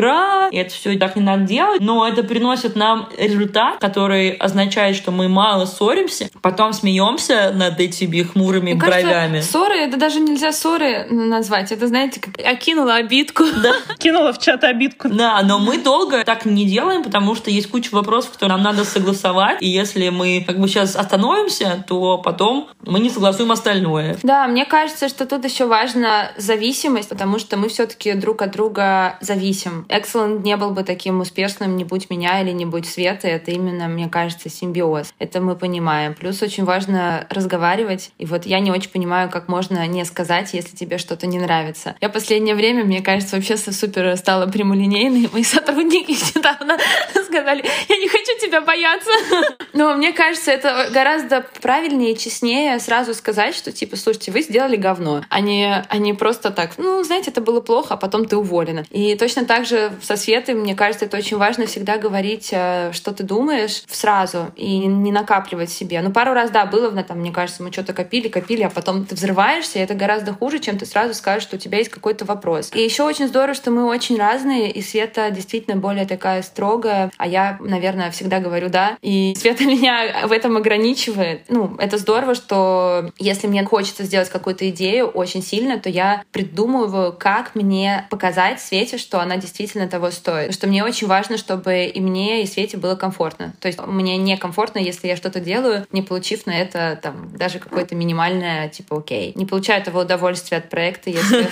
и 0.52 0.56
это 0.56 0.72
все 0.72 0.96
так 0.98 1.16
не 1.16 1.22
надо 1.22 1.44
делать, 1.44 1.80
но 1.80 2.06
это 2.06 2.22
приносит 2.22 2.76
нам 2.76 3.08
результат, 3.16 3.78
который 3.78 4.30
означает, 4.30 4.96
что 4.96 5.10
мы 5.10 5.28
мало 5.28 5.66
ссоримся, 5.66 6.30
потом 6.40 6.72
смеемся 6.72 6.96
смеемся 6.96 7.52
над 7.54 7.80
этими 7.80 8.22
хмурыми 8.22 8.72
Мне 8.72 8.74
бровями. 8.74 9.32
Кажется, 9.34 9.52
ссоры, 9.52 9.74
это 9.76 9.96
даже 9.96 10.20
нельзя 10.20 10.52
ссоры 10.52 11.06
назвать. 11.10 11.72
Это, 11.72 11.86
знаете, 11.86 12.20
как 12.20 12.34
окинула 12.44 12.96
обидку. 12.96 13.44
Да. 13.66 13.72
Кинула 13.98 14.32
в 14.32 14.38
чат 14.38 14.62
обидку. 14.64 15.08
Да, 15.08 15.42
но 15.42 15.58
мы 15.58 15.78
долго 15.78 16.22
так 16.24 16.44
не 16.44 16.66
делаем, 16.66 17.02
потому 17.02 17.34
что 17.34 17.50
есть 17.50 17.68
куча 17.68 17.88
вопросов, 17.92 18.32
которые 18.32 18.56
нам 18.56 18.62
надо 18.62 18.84
согласовать. 18.84 19.60
И 19.60 19.66
если 19.66 20.10
мы 20.10 20.44
как 20.46 20.60
бы 20.60 20.68
сейчас 20.68 20.94
остановимся, 20.94 21.84
то 21.88 22.18
потом 22.18 22.68
мы 22.84 23.00
не 23.00 23.10
согласуем 23.10 23.50
остальное. 23.50 24.18
Да, 24.22 24.46
мне 24.46 24.66
кажется, 24.66 25.08
что 25.08 25.26
тут 25.26 25.44
еще 25.44 25.64
важна 25.64 26.30
зависимость, 26.36 27.08
потому 27.08 27.38
что 27.38 27.56
мы 27.56 27.68
все-таки 27.68 28.12
друг 28.12 28.42
от 28.42 28.52
друга 28.52 29.16
зависим. 29.20 29.85
Excellent 29.88 30.42
не 30.42 30.56
был 30.56 30.70
бы 30.70 30.82
таким 30.82 31.20
успешным, 31.20 31.76
не 31.76 31.84
будь 31.84 32.10
меня 32.10 32.40
или 32.40 32.50
не 32.50 32.64
будь 32.64 32.86
Света. 32.86 33.28
Это 33.28 33.50
именно, 33.50 33.88
мне 33.88 34.08
кажется, 34.08 34.48
симбиоз. 34.48 35.12
Это 35.18 35.40
мы 35.40 35.56
понимаем. 35.56 36.14
Плюс 36.14 36.42
очень 36.42 36.64
важно 36.64 37.26
разговаривать. 37.30 38.10
И 38.18 38.26
вот 38.26 38.46
я 38.46 38.60
не 38.60 38.70
очень 38.70 38.90
понимаю, 38.90 39.30
как 39.30 39.48
можно 39.48 39.86
не 39.86 40.04
сказать, 40.04 40.54
если 40.54 40.76
тебе 40.76 40.98
что-то 40.98 41.26
не 41.26 41.38
нравится. 41.38 41.94
Я 42.00 42.08
последнее 42.08 42.54
время, 42.54 42.84
мне 42.84 43.02
кажется, 43.02 43.36
вообще 43.36 43.56
супер 43.56 44.16
стала 44.16 44.46
прямолинейной. 44.46 45.28
Мои 45.32 45.44
сотрудники 45.44 46.12
недавно 46.36 46.78
сказали, 47.26 47.64
я 47.88 47.96
не 47.98 48.08
хочу 48.08 48.38
тебя 48.40 48.60
бояться. 48.60 49.10
Но 49.72 49.94
мне 49.94 50.12
кажется, 50.12 50.50
это 50.50 50.88
гораздо 50.92 51.44
правильнее 51.60 52.12
и 52.12 52.18
честнее 52.18 52.78
сразу 52.80 53.14
сказать, 53.14 53.54
что 53.54 53.72
типа, 53.72 53.96
слушайте, 53.96 54.32
вы 54.32 54.42
сделали 54.42 54.76
говно, 54.76 55.22
а 55.28 55.40
не, 55.40 55.70
а 55.72 56.14
просто 56.16 56.50
так, 56.50 56.78
ну, 56.78 57.02
знаете, 57.04 57.30
это 57.30 57.40
было 57.40 57.60
плохо, 57.60 57.94
а 57.94 57.96
потом 57.96 58.26
ты 58.26 58.36
уволена. 58.36 58.84
И 58.90 59.14
точно 59.16 59.44
так 59.44 59.66
же 59.66 59.75
со 60.02 60.16
Светой, 60.16 60.54
мне 60.54 60.74
кажется, 60.74 61.04
это 61.04 61.16
очень 61.16 61.36
важно 61.36 61.66
всегда 61.66 61.98
говорить, 61.98 62.50
э, 62.52 62.92
что 62.92 63.12
ты 63.12 63.22
думаешь 63.22 63.82
сразу 63.88 64.52
и 64.56 64.78
не 64.78 65.12
накапливать 65.12 65.70
себе. 65.70 66.00
Ну, 66.02 66.10
пару 66.10 66.32
раз, 66.32 66.50
да, 66.50 66.66
было, 66.66 66.90
там, 67.02 67.20
мне 67.20 67.32
кажется, 67.32 67.62
мы 67.62 67.72
что-то 67.72 67.92
копили, 67.92 68.28
копили, 68.28 68.62
а 68.62 68.70
потом 68.70 69.04
ты 69.04 69.14
взрываешься, 69.14 69.78
и 69.78 69.82
это 69.82 69.94
гораздо 69.94 70.32
хуже, 70.32 70.58
чем 70.58 70.78
ты 70.78 70.86
сразу 70.86 71.14
скажешь, 71.14 71.44
что 71.44 71.56
у 71.56 71.58
тебя 71.58 71.78
есть 71.78 71.90
какой-то 71.90 72.24
вопрос. 72.24 72.70
И 72.74 72.80
еще 72.80 73.02
очень 73.02 73.28
здорово, 73.28 73.54
что 73.54 73.70
мы 73.70 73.86
очень 73.86 74.18
разные, 74.18 74.70
и 74.70 74.82
Света 74.82 75.30
действительно 75.30 75.76
более 75.76 76.06
такая 76.06 76.42
строгая, 76.42 77.10
а 77.16 77.26
я, 77.26 77.58
наверное, 77.60 78.10
всегда 78.10 78.40
говорю 78.40 78.68
«да». 78.68 78.96
И 79.02 79.34
Света 79.36 79.64
меня 79.66 80.26
в 80.26 80.32
этом 80.32 80.56
ограничивает. 80.56 81.42
Ну, 81.48 81.76
это 81.78 81.98
здорово, 81.98 82.34
что 82.34 83.10
если 83.18 83.46
мне 83.46 83.64
хочется 83.64 84.04
сделать 84.04 84.28
какую-то 84.28 84.68
идею 84.70 85.06
очень 85.08 85.42
сильно, 85.42 85.78
то 85.78 85.88
я 85.88 86.22
придумываю, 86.32 87.12
как 87.12 87.54
мне 87.54 88.06
показать 88.10 88.60
Свете, 88.60 88.98
что 88.98 89.20
она 89.20 89.36
действительно 89.36 89.55
того 89.88 90.10
стоит. 90.10 90.48
Потому 90.48 90.52
что 90.52 90.66
мне 90.66 90.84
очень 90.84 91.06
важно, 91.06 91.38
чтобы 91.38 91.84
и 91.84 92.00
мне, 92.00 92.42
и 92.42 92.46
Свете 92.46 92.76
было 92.76 92.94
комфортно. 92.94 93.54
То 93.60 93.68
есть 93.68 93.80
мне 93.86 94.16
некомфортно, 94.16 94.78
если 94.78 95.08
я 95.08 95.16
что-то 95.16 95.40
делаю, 95.40 95.86
не 95.92 96.02
получив 96.02 96.46
на 96.46 96.58
это 96.58 96.98
там 97.02 97.36
даже 97.36 97.58
какое-то 97.58 97.94
минимальное, 97.94 98.68
типа, 98.68 98.98
окей. 98.98 99.32
Не 99.34 99.46
получаю 99.46 99.80
этого 99.80 100.02
удовольствия 100.02 100.58
от 100.58 100.68
проекта, 100.68 101.10
если, 101.10 101.46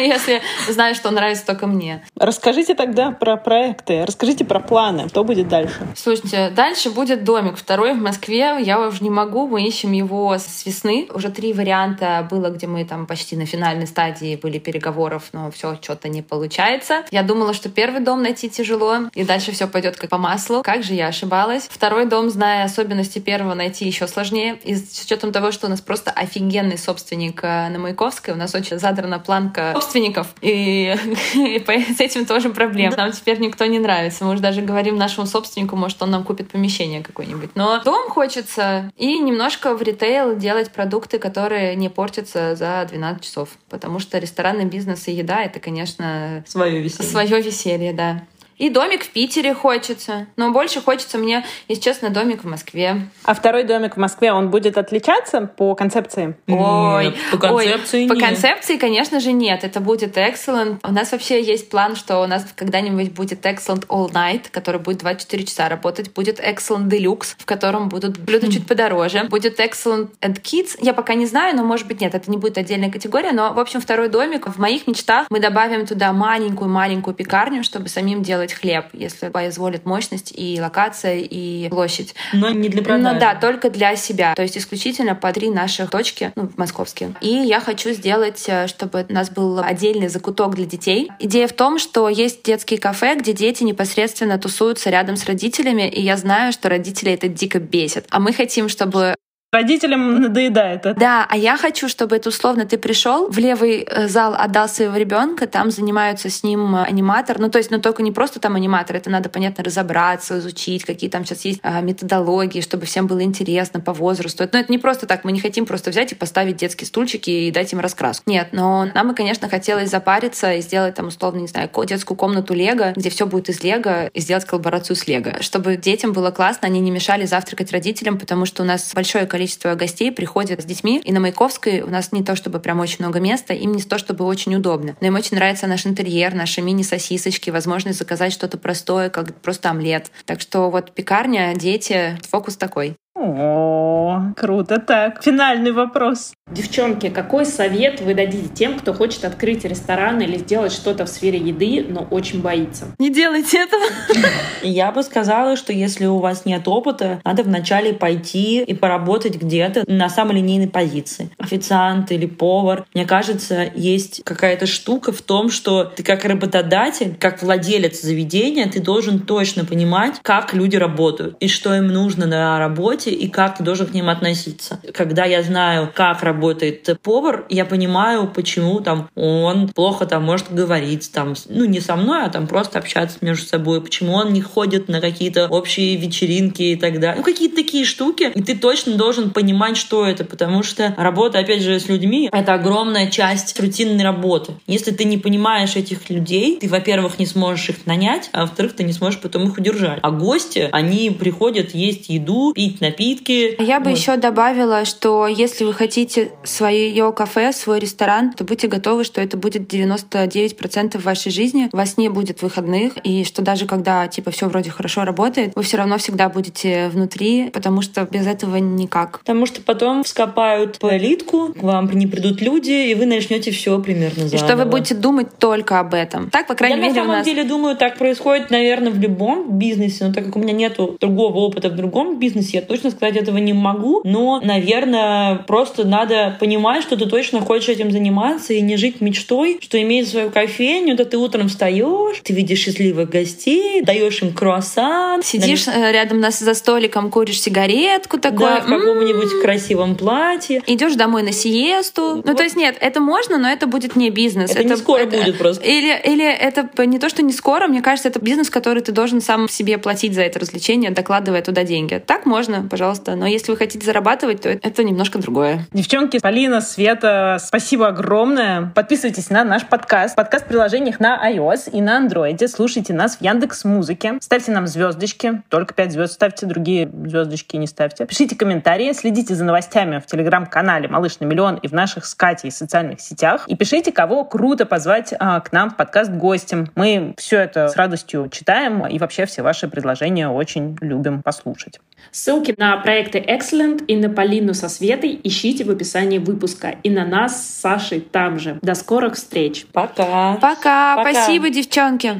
если 0.00 0.40
знаю, 0.68 0.94
что 0.94 1.10
нравится 1.10 1.46
только 1.46 1.66
мне. 1.66 2.04
Расскажите 2.16 2.74
тогда 2.74 3.10
про 3.10 3.36
проекты, 3.36 4.04
расскажите 4.04 4.44
про 4.44 4.60
планы, 4.60 5.08
что 5.08 5.24
будет 5.24 5.48
дальше? 5.48 5.86
Слушайте, 5.96 6.50
дальше 6.50 6.90
будет 6.90 7.24
домик 7.24 7.56
второй 7.56 7.94
в 7.94 8.00
Москве. 8.00 8.56
Я 8.60 8.80
уже 8.80 9.02
не 9.02 9.10
могу, 9.10 9.46
мы 9.46 9.62
ищем 9.66 9.92
его 9.92 10.34
с 10.34 10.64
весны. 10.66 11.08
Уже 11.12 11.30
три 11.30 11.52
варианта 11.52 12.26
было, 12.30 12.50
где 12.50 12.66
мы 12.66 12.84
там 12.84 13.06
почти 13.06 13.36
на 13.36 13.46
финальной 13.46 13.86
стадии 13.86 14.36
были 14.36 14.58
переговоров, 14.58 15.28
но 15.32 15.50
все 15.50 15.76
что-то 15.80 16.08
не 16.08 16.22
получается. 16.22 17.04
Я 17.10 17.19
думала, 17.22 17.54
что 17.54 17.68
первый 17.68 18.00
дом 18.00 18.22
найти 18.22 18.48
тяжело, 18.48 19.10
и 19.14 19.24
дальше 19.24 19.52
все 19.52 19.66
пойдет 19.66 19.96
как 19.96 20.10
по 20.10 20.18
маслу. 20.18 20.62
Как 20.62 20.82
же 20.82 20.94
я 20.94 21.08
ошибалась. 21.08 21.68
Второй 21.70 22.06
дом, 22.06 22.30
зная 22.30 22.64
особенности 22.64 23.18
первого, 23.18 23.54
найти 23.54 23.86
еще 23.86 24.06
сложнее. 24.06 24.58
И 24.64 24.74
с 24.74 25.04
учетом 25.04 25.32
того, 25.32 25.52
что 25.52 25.66
у 25.66 25.70
нас 25.70 25.80
просто 25.80 26.10
офигенный 26.10 26.78
собственник 26.78 27.40
э, 27.42 27.68
на 27.68 27.78
Маяковской, 27.78 28.34
у 28.34 28.36
нас 28.36 28.54
очень 28.54 28.78
задрана 28.78 29.18
планка 29.18 29.72
собственников, 29.74 30.28
и, 30.40 30.96
и 31.34 31.94
с 31.94 32.00
этим 32.00 32.26
тоже 32.26 32.50
проблем. 32.50 32.92
Нам 32.96 33.12
теперь 33.12 33.38
никто 33.40 33.66
не 33.66 33.78
нравится. 33.78 34.24
Мы 34.24 34.32
уже 34.32 34.42
даже 34.42 34.62
говорим 34.62 34.96
нашему 34.96 35.26
собственнику, 35.26 35.76
может, 35.76 36.02
он 36.02 36.10
нам 36.10 36.24
купит 36.24 36.50
помещение 36.50 37.02
какое-нибудь. 37.02 37.50
Но 37.54 37.82
дом 37.82 38.10
хочется 38.10 38.90
и 38.96 39.18
немножко 39.18 39.74
в 39.74 39.82
ритейл 39.82 40.36
делать 40.36 40.70
продукты, 40.70 41.18
которые 41.18 41.76
не 41.76 41.88
портятся 41.88 42.54
за 42.56 42.86
12 42.88 43.24
часов. 43.24 43.48
Потому 43.68 43.98
что 43.98 44.18
ресторанный 44.18 44.64
бизнес 44.64 45.08
и 45.08 45.12
еда— 45.12 45.42
это, 45.44 45.60
конечно... 45.60 46.44
Свое 46.46 46.80
веселье. 46.80 47.09
Свое 47.10 47.40
веселье, 47.40 47.92
да. 47.92 48.22
И 48.60 48.68
домик 48.68 49.04
в 49.04 49.08
Питере 49.08 49.54
хочется. 49.54 50.26
Но 50.36 50.50
больше 50.50 50.82
хочется 50.82 51.16
мне, 51.16 51.46
если 51.66 51.82
честно, 51.82 52.10
домик 52.10 52.44
в 52.44 52.46
Москве. 52.46 53.08
А 53.24 53.32
второй 53.32 53.64
домик 53.64 53.96
в 53.96 53.98
Москве, 53.98 54.34
он 54.34 54.50
будет 54.50 54.76
отличаться 54.76 55.40
по 55.46 55.74
концепции? 55.74 56.36
Ой, 56.46 57.06
нет, 57.06 57.14
по 57.30 57.38
концепции 57.38 57.96
ой, 57.96 58.04
нет. 58.04 58.14
По 58.14 58.20
концепции, 58.20 58.76
конечно 58.76 59.18
же, 59.18 59.32
нет. 59.32 59.64
Это 59.64 59.80
будет 59.80 60.18
excellent. 60.18 60.78
У 60.82 60.92
нас 60.92 61.10
вообще 61.10 61.42
есть 61.42 61.70
план, 61.70 61.96
что 61.96 62.20
у 62.20 62.26
нас 62.26 62.44
когда-нибудь 62.54 63.12
будет 63.12 63.46
excellent 63.46 63.86
all 63.86 64.12
night, 64.12 64.50
который 64.50 64.78
будет 64.78 64.98
24 64.98 65.44
часа 65.44 65.70
работать. 65.70 66.12
Будет 66.12 66.38
excellent 66.38 66.88
deluxe, 66.88 67.36
в 67.38 67.46
котором 67.46 67.88
будут 67.88 68.18
блюда 68.18 68.52
чуть 68.52 68.66
подороже. 68.66 69.24
Будет 69.30 69.58
excellent 69.58 70.10
and 70.20 70.38
kids. 70.42 70.76
Я 70.82 70.92
пока 70.92 71.14
не 71.14 71.24
знаю, 71.24 71.56
но 71.56 71.64
может 71.64 71.86
быть 71.88 72.02
нет, 72.02 72.14
это 72.14 72.30
не 72.30 72.36
будет 72.36 72.58
отдельная 72.58 72.90
категория. 72.90 73.32
Но, 73.32 73.54
в 73.54 73.58
общем, 73.58 73.80
второй 73.80 74.10
домик. 74.10 74.48
В 74.48 74.58
моих 74.58 74.86
мечтах 74.86 75.28
мы 75.30 75.40
добавим 75.40 75.86
туда 75.86 76.12
маленькую-маленькую 76.12 77.14
пекарню, 77.14 77.64
чтобы 77.64 77.88
самим 77.88 78.22
делать 78.22 78.49
делать 78.50 78.52
хлеб, 78.52 78.86
если 78.92 79.28
позволит 79.28 79.86
мощность 79.86 80.32
и 80.36 80.60
локация, 80.60 81.18
и 81.18 81.68
площадь. 81.68 82.14
Но 82.32 82.50
не 82.50 82.68
для 82.68 82.82
продажи. 82.82 83.14
Ну 83.14 83.20
да, 83.20 83.34
только 83.34 83.70
для 83.70 83.96
себя. 83.96 84.34
То 84.34 84.42
есть 84.42 84.56
исключительно 84.56 85.14
по 85.14 85.32
три 85.32 85.50
наших 85.50 85.90
точки, 85.90 86.32
ну, 86.36 86.50
московские. 86.56 87.14
И 87.20 87.28
я 87.28 87.60
хочу 87.60 87.90
сделать, 87.90 88.44
э, 88.46 88.66
чтобы 88.66 89.06
у 89.08 89.12
нас 89.12 89.30
был 89.30 89.60
отдельный 89.60 90.08
закуток 90.08 90.54
для 90.54 90.66
детей. 90.66 91.10
Идея 91.18 91.46
в 91.48 91.52
том, 91.52 91.78
что 91.78 92.08
есть 92.08 92.42
детские 92.42 92.78
кафе, 92.78 93.16
где 93.16 93.32
дети 93.32 93.64
непосредственно 93.64 94.38
тусуются 94.38 94.90
рядом 94.90 95.16
с 95.16 95.24
родителями, 95.26 95.88
и 95.88 96.00
я 96.02 96.16
знаю, 96.16 96.52
что 96.52 96.68
родители 96.68 97.12
это 97.12 97.28
дико 97.28 97.58
бесит. 97.58 98.06
А 98.10 98.20
мы 98.20 98.32
хотим, 98.32 98.68
чтобы 98.68 99.14
Родителям 99.52 100.20
надоедает 100.20 100.86
это. 100.86 100.94
Да, 100.94 101.26
а 101.28 101.36
я 101.36 101.56
хочу, 101.56 101.88
чтобы 101.88 102.14
это 102.14 102.28
условно 102.28 102.66
ты 102.66 102.78
пришел 102.78 103.28
в 103.28 103.36
левый 103.36 103.80
э, 103.80 104.06
зал, 104.06 104.36
отдал 104.38 104.68
своего 104.68 104.96
ребенка, 104.96 105.48
там 105.48 105.72
занимаются 105.72 106.30
с 106.30 106.44
ним 106.44 106.76
э, 106.76 106.84
аниматор. 106.84 107.40
Ну, 107.40 107.50
то 107.50 107.58
есть, 107.58 107.72
ну 107.72 107.80
только 107.80 108.04
не 108.04 108.12
просто 108.12 108.38
там 108.38 108.54
аниматор, 108.54 108.94
это 108.94 109.10
надо, 109.10 109.28
понятно, 109.28 109.64
разобраться, 109.64 110.38
изучить, 110.38 110.84
какие 110.84 111.10
там 111.10 111.24
сейчас 111.24 111.44
есть 111.44 111.58
а, 111.64 111.80
методологии, 111.80 112.60
чтобы 112.60 112.86
всем 112.86 113.08
было 113.08 113.24
интересно 113.24 113.80
по 113.80 113.92
возрасту. 113.92 114.48
Но 114.52 114.60
это 114.60 114.70
не 114.70 114.78
просто 114.78 115.06
так, 115.06 115.24
мы 115.24 115.32
не 115.32 115.40
хотим 115.40 115.66
просто 115.66 115.90
взять 115.90 116.12
и 116.12 116.14
поставить 116.14 116.56
детские 116.56 116.86
стульчики 116.86 117.30
и 117.30 117.50
дать 117.50 117.72
им 117.72 117.80
раскраску. 117.80 118.30
Нет, 118.30 118.50
но 118.52 118.86
нам 118.94 119.08
бы, 119.08 119.14
конечно, 119.16 119.48
хотелось 119.48 119.90
запариться 119.90 120.54
и 120.54 120.60
сделать 120.60 120.94
там, 120.94 121.08
условно, 121.08 121.40
не 121.40 121.48
знаю, 121.48 121.68
детскую 121.86 122.16
комнату 122.16 122.54
Лего, 122.54 122.92
где 122.94 123.10
все 123.10 123.26
будет 123.26 123.48
из 123.48 123.64
Лего, 123.64 124.06
и 124.06 124.20
сделать 124.20 124.44
коллаборацию 124.44 124.94
с 124.94 125.08
Лего. 125.08 125.42
Чтобы 125.42 125.76
детям 125.76 126.12
было 126.12 126.30
классно, 126.30 126.68
они 126.68 126.78
не 126.78 126.92
мешали 126.92 127.24
завтракать 127.24 127.72
родителям, 127.72 128.16
потому 128.16 128.46
что 128.46 128.62
у 128.62 128.64
нас 128.64 128.92
большое 128.94 129.26
количество 129.26 129.39
количество 129.40 129.74
гостей 129.74 130.12
приходят 130.12 130.60
с 130.60 130.66
детьми, 130.66 131.00
и 131.02 131.12
на 131.12 131.20
Маяковской 131.20 131.80
у 131.80 131.86
нас 131.86 132.12
не 132.12 132.22
то 132.22 132.36
чтобы 132.36 132.60
прям 132.60 132.78
очень 132.78 132.96
много 132.98 133.20
места, 133.20 133.54
им 133.54 133.72
не 133.72 133.82
то 133.82 133.96
чтобы 133.96 134.26
очень 134.26 134.54
удобно. 134.54 134.98
Но 135.00 135.06
им 135.06 135.14
очень 135.14 135.36
нравится 135.36 135.66
наш 135.66 135.86
интерьер, 135.86 136.34
наши 136.34 136.60
мини-сосисочки, 136.60 137.48
возможность 137.48 137.98
заказать 137.98 138.34
что-то 138.34 138.58
простое, 138.58 139.08
как 139.08 139.34
просто 139.36 139.70
омлет. 139.70 140.10
Так 140.26 140.42
что 140.42 140.68
вот 140.68 140.92
пекарня, 140.92 141.54
дети, 141.54 142.18
фокус 142.28 142.58
такой. 142.58 142.96
О, 143.16 144.32
круто 144.36 144.78
так. 144.78 145.22
Финальный 145.22 145.72
вопрос. 145.72 146.32
Девчонки, 146.50 147.10
какой 147.10 147.44
совет 147.44 148.00
вы 148.00 148.14
дадите 148.14 148.48
тем, 148.48 148.78
кто 148.78 148.92
хочет 148.92 149.24
открыть 149.24 149.64
ресторан 149.64 150.20
или 150.20 150.36
сделать 150.38 150.72
что-то 150.72 151.06
в 151.06 151.08
сфере 151.08 151.38
еды, 151.38 151.84
но 151.88 152.02
очень 152.10 152.40
боится? 152.40 152.86
Не 152.98 153.10
делайте 153.10 153.58
этого. 153.58 153.82
Я 154.62 154.90
бы 154.92 155.02
сказала, 155.02 155.56
что 155.56 155.72
если 155.72 156.06
у 156.06 156.18
вас 156.18 156.44
нет 156.44 156.66
опыта, 156.66 157.20
надо 157.24 157.42
вначале 157.42 157.92
пойти 157.92 158.62
и 158.62 158.74
поработать 158.74 159.36
где-то 159.36 159.84
на 159.86 160.08
самой 160.08 160.36
линейной 160.36 160.68
позиции. 160.68 161.30
Официант 161.38 162.12
или 162.12 162.26
повар. 162.26 162.84
Мне 162.94 163.06
кажется, 163.06 163.70
есть 163.74 164.22
какая-то 164.24 164.66
штука 164.66 165.12
в 165.12 165.22
том, 165.22 165.50
что 165.50 165.84
ты 165.84 166.02
как 166.02 166.24
работодатель, 166.24 167.16
как 167.18 167.42
владелец 167.42 168.00
заведения, 168.02 168.68
ты 168.68 168.80
должен 168.80 169.20
точно 169.20 169.64
понимать, 169.64 170.16
как 170.22 170.54
люди 170.54 170.76
работают 170.76 171.36
и 171.40 171.48
что 171.48 171.74
им 171.74 171.88
нужно 171.88 172.26
на 172.26 172.58
работе 172.58 172.99
и 173.08 173.28
как 173.28 173.56
ты 173.56 173.64
должен 173.64 173.86
к 173.86 173.94
ним 173.94 174.08
относиться. 174.08 174.80
Когда 174.92 175.24
я 175.24 175.42
знаю, 175.42 175.90
как 175.94 176.22
работает 176.22 176.88
повар, 177.02 177.46
я 177.48 177.64
понимаю, 177.64 178.26
почему 178.28 178.80
там 178.80 179.08
он 179.14 179.68
плохо 179.68 180.06
там 180.06 180.24
может 180.24 180.52
говорить, 180.52 181.10
там, 181.12 181.34
ну, 181.48 181.64
не 181.64 181.80
со 181.80 181.96
мной, 181.96 182.24
а 182.24 182.28
там 182.28 182.46
просто 182.46 182.78
общаться 182.78 183.18
между 183.20 183.46
собой, 183.46 183.80
почему 183.80 184.12
он 184.12 184.32
не 184.32 184.42
ходит 184.42 184.88
на 184.88 185.00
какие-то 185.00 185.46
общие 185.48 185.96
вечеринки 185.96 186.62
и 186.62 186.76
так 186.76 187.00
далее. 187.00 187.16
Ну, 187.18 187.22
какие-то 187.22 187.56
такие 187.56 187.84
штуки, 187.84 188.30
и 188.34 188.42
ты 188.42 188.56
точно 188.56 188.94
должен 188.96 189.30
понимать, 189.30 189.76
что 189.76 190.06
это, 190.06 190.24
потому 190.24 190.62
что 190.62 190.94
работа, 190.96 191.38
опять 191.38 191.62
же, 191.62 191.78
с 191.78 191.88
людьми— 191.88 192.28
это 192.32 192.54
огромная 192.54 193.08
часть 193.08 193.58
рутинной 193.60 194.04
работы. 194.04 194.52
Если 194.66 194.90
ты 194.90 195.04
не 195.04 195.18
понимаешь 195.18 195.76
этих 195.76 196.10
людей, 196.10 196.58
ты, 196.60 196.68
во-первых, 196.68 197.18
не 197.18 197.26
сможешь 197.26 197.70
их 197.70 197.86
нанять, 197.86 198.30
а 198.32 198.42
во-вторых, 198.42 198.74
ты 198.74 198.84
не 198.84 198.92
сможешь 198.92 199.20
потом 199.20 199.48
их 199.48 199.58
удержать. 199.58 199.98
А 200.02 200.10
гости, 200.10 200.68
они 200.72 201.10
приходят 201.10 201.74
есть 201.74 202.08
еду, 202.08 202.52
пить 202.54 202.80
напитки. 202.90 203.56
Я 203.62 203.80
бы 203.80 203.90
вот. 203.90 203.98
еще 203.98 204.16
добавила, 204.16 204.84
что 204.84 205.26
если 205.26 205.64
вы 205.64 205.72
хотите 205.72 206.32
свое 206.44 207.12
кафе, 207.12 207.52
свой 207.52 207.78
ресторан, 207.78 208.32
то 208.32 208.44
будьте 208.44 208.68
готовы, 208.68 209.04
что 209.04 209.20
это 209.20 209.36
будет 209.36 209.72
99% 209.72 211.00
вашей 211.02 211.32
жизни. 211.32 211.68
У 211.72 211.76
вас 211.76 211.96
не 211.96 212.08
будет 212.08 212.42
выходных, 212.42 212.94
и 213.04 213.24
что 213.24 213.42
даже 213.42 213.66
когда 213.66 214.06
типа 214.08 214.30
все 214.30 214.48
вроде 214.48 214.70
хорошо 214.70 215.04
работает, 215.04 215.52
вы 215.54 215.62
все 215.62 215.76
равно 215.76 215.98
всегда 215.98 216.28
будете 216.28 216.88
внутри, 216.88 217.50
потому 217.50 217.82
что 217.82 218.04
без 218.04 218.26
этого 218.26 218.56
никак. 218.56 219.20
Потому 219.20 219.46
что 219.46 219.60
потом 219.62 220.04
вскопают 220.04 220.78
по 220.78 220.96
элитку, 220.96 221.52
к 221.52 221.62
вам 221.62 221.90
не 221.90 222.06
придут 222.06 222.40
люди, 222.40 222.90
и 222.90 222.94
вы 222.94 223.06
начнете 223.06 223.50
все 223.50 223.80
примерно 223.80 224.28
заново. 224.28 224.34
И 224.34 224.38
что 224.38 224.56
вы 224.56 224.64
будете 224.64 224.94
думать 224.94 225.28
только 225.38 225.80
об 225.80 225.94
этом. 225.94 226.30
Так, 226.30 226.46
по 226.46 226.54
крайней 226.54 226.76
Я 226.76 226.82
мере, 226.82 226.94
на 226.94 227.00
самом 227.00 227.16
нас... 227.16 227.24
деле 227.24 227.44
думаю, 227.44 227.76
так 227.76 227.98
происходит, 227.98 228.50
наверное, 228.50 228.90
в 228.90 228.98
любом 228.98 229.58
бизнесе, 229.58 230.06
но 230.06 230.12
так 230.12 230.24
как 230.24 230.36
у 230.36 230.38
меня 230.38 230.52
нету 230.52 230.96
другого 231.00 231.38
опыта 231.38 231.68
в 231.68 231.76
другом 231.76 232.18
бизнесе, 232.18 232.58
я 232.58 232.62
точно 232.62 232.79
сказать 232.88 233.16
этого 233.16 233.36
не 233.36 233.52
могу, 233.52 234.00
но, 234.04 234.40
наверное, 234.42 235.34
просто 235.46 235.84
надо 235.84 236.36
понимать, 236.40 236.82
что 236.82 236.96
ты 236.96 237.04
точно 237.04 237.40
хочешь 237.40 237.68
этим 237.68 237.90
заниматься 237.90 238.54
и 238.54 238.62
не 238.62 238.76
жить 238.78 239.02
мечтой, 239.02 239.58
что 239.60 239.80
иметь 239.82 240.08
свою 240.08 240.30
кофейню, 240.30 240.96
да 240.96 241.04
ты 241.04 241.18
утром 241.18 241.48
встаешь, 241.48 242.20
ты 242.22 242.32
видишь 242.32 242.60
счастливых 242.60 243.10
гостей, 243.10 243.82
даешь 243.82 244.22
им 244.22 244.32
круассан. 244.32 245.22
Сидишь 245.22 245.66
на... 245.66 245.92
рядом 245.92 246.20
нас 246.20 246.38
за 246.38 246.54
столиком, 246.54 247.10
куришь 247.10 247.40
сигаретку 247.40 248.18
такой. 248.18 248.38
Да, 248.38 248.60
в 248.60 248.66
каком-нибудь 248.66 249.24
м-м-м. 249.24 249.42
красивом 249.42 249.96
платье. 249.96 250.62
Идешь 250.66 250.94
домой 250.94 251.22
на 251.22 251.32
сиесту. 251.32 252.16
Вот. 252.16 252.26
Ну, 252.26 252.34
то 252.34 252.42
есть 252.42 252.56
нет, 252.56 252.76
это 252.80 253.00
можно, 253.00 253.38
но 253.38 253.48
это 253.48 253.66
будет 253.66 253.96
не 253.96 254.10
бизнес. 254.10 254.50
Это, 254.50 254.60
это 254.60 254.68
не 254.68 254.76
скоро 254.76 255.00
это... 255.00 255.18
будет 255.18 255.38
просто. 255.38 255.64
Или, 255.64 256.00
или 256.04 256.24
это 256.24 256.68
не 256.86 256.98
то, 256.98 257.08
что 257.08 257.22
не 257.22 257.32
скоро, 257.32 257.66
мне 257.66 257.82
кажется, 257.82 258.08
это 258.08 258.20
бизнес, 258.20 258.50
который 258.50 258.82
ты 258.82 258.92
должен 258.92 259.20
сам 259.20 259.48
себе 259.48 259.78
платить 259.78 260.14
за 260.14 260.22
это 260.22 260.38
развлечение, 260.38 260.90
докладывая 260.90 261.42
туда 261.42 261.64
деньги. 261.64 262.02
Так 262.04 262.26
можно, 262.26 262.62
пожалуйста. 262.70 263.16
Но 263.16 263.26
если 263.26 263.50
вы 263.50 263.58
хотите 263.58 263.84
зарабатывать, 263.84 264.42
то 264.42 264.48
это 264.48 264.84
немножко 264.84 265.18
другое. 265.18 265.66
Девчонки. 265.72 266.18
Полина, 266.20 266.60
Света, 266.60 267.36
спасибо 267.40 267.88
огромное. 267.88 268.72
Подписывайтесь 268.74 269.28
на 269.28 269.44
наш 269.44 269.66
подкаст. 269.66 270.16
Подкаст 270.16 270.46
в 270.46 270.48
приложениях 270.48 271.00
на 271.00 271.20
iOS 271.30 271.70
и 271.70 271.82
на 271.82 272.00
Android. 272.00 272.46
Слушайте 272.48 272.94
нас 272.94 273.16
в 273.16 273.22
Яндекс 273.22 273.64
Музыке. 273.64 274.18
Ставьте 274.20 274.52
нам 274.52 274.66
звездочки. 274.66 275.42
Только 275.48 275.74
5 275.74 275.92
звезд 275.92 276.12
ставьте, 276.14 276.46
другие 276.46 276.88
звездочки 276.88 277.56
не 277.56 277.66
ставьте. 277.66 278.06
Пишите 278.06 278.36
комментарии, 278.36 278.92
следите 278.92 279.34
за 279.34 279.44
новостями 279.44 279.98
в 279.98 280.06
телеграм-канале 280.06 280.88
«Малыш 280.88 281.18
на 281.20 281.24
миллион» 281.24 281.56
и 281.56 281.68
в 281.68 281.72
наших 281.72 282.06
с 282.06 282.14
Катей 282.14 282.52
социальных 282.52 283.00
сетях. 283.00 283.44
И 283.48 283.56
пишите, 283.56 283.92
кого 283.92 284.24
круто 284.24 284.64
позвать 284.64 285.12
а, 285.18 285.40
к 285.40 285.52
нам 285.52 285.70
в 285.70 285.76
подкаст 285.76 286.12
гостем. 286.12 286.70
Мы 286.76 287.14
все 287.18 287.40
это 287.40 287.68
с 287.68 287.76
радостью 287.76 288.28
читаем 288.30 288.86
и 288.86 288.98
вообще 288.98 289.26
все 289.26 289.42
ваши 289.42 289.68
предложения 289.68 290.28
очень 290.28 290.78
любим 290.80 291.22
послушать. 291.22 291.80
Ссылки 292.12 292.52
На 292.60 292.76
проекты 292.76 293.20
Excellent 293.20 293.86
и 293.86 293.96
на 293.96 294.10
Полину 294.10 294.52
со 294.52 294.68
Светой 294.68 295.18
ищите 295.24 295.64
в 295.64 295.70
описании 295.70 296.18
выпуска. 296.18 296.74
И 296.82 296.90
на 296.90 297.06
нас 297.06 297.42
с 297.42 297.60
Сашей 297.60 298.00
там 298.00 298.38
же. 298.38 298.58
До 298.60 298.74
скорых 298.74 299.14
встреч. 299.14 299.64
Пока. 299.72 300.34
Пока. 300.34 300.96
Пока. 300.96 301.10
Спасибо, 301.10 301.48
девчонки. 301.48 302.16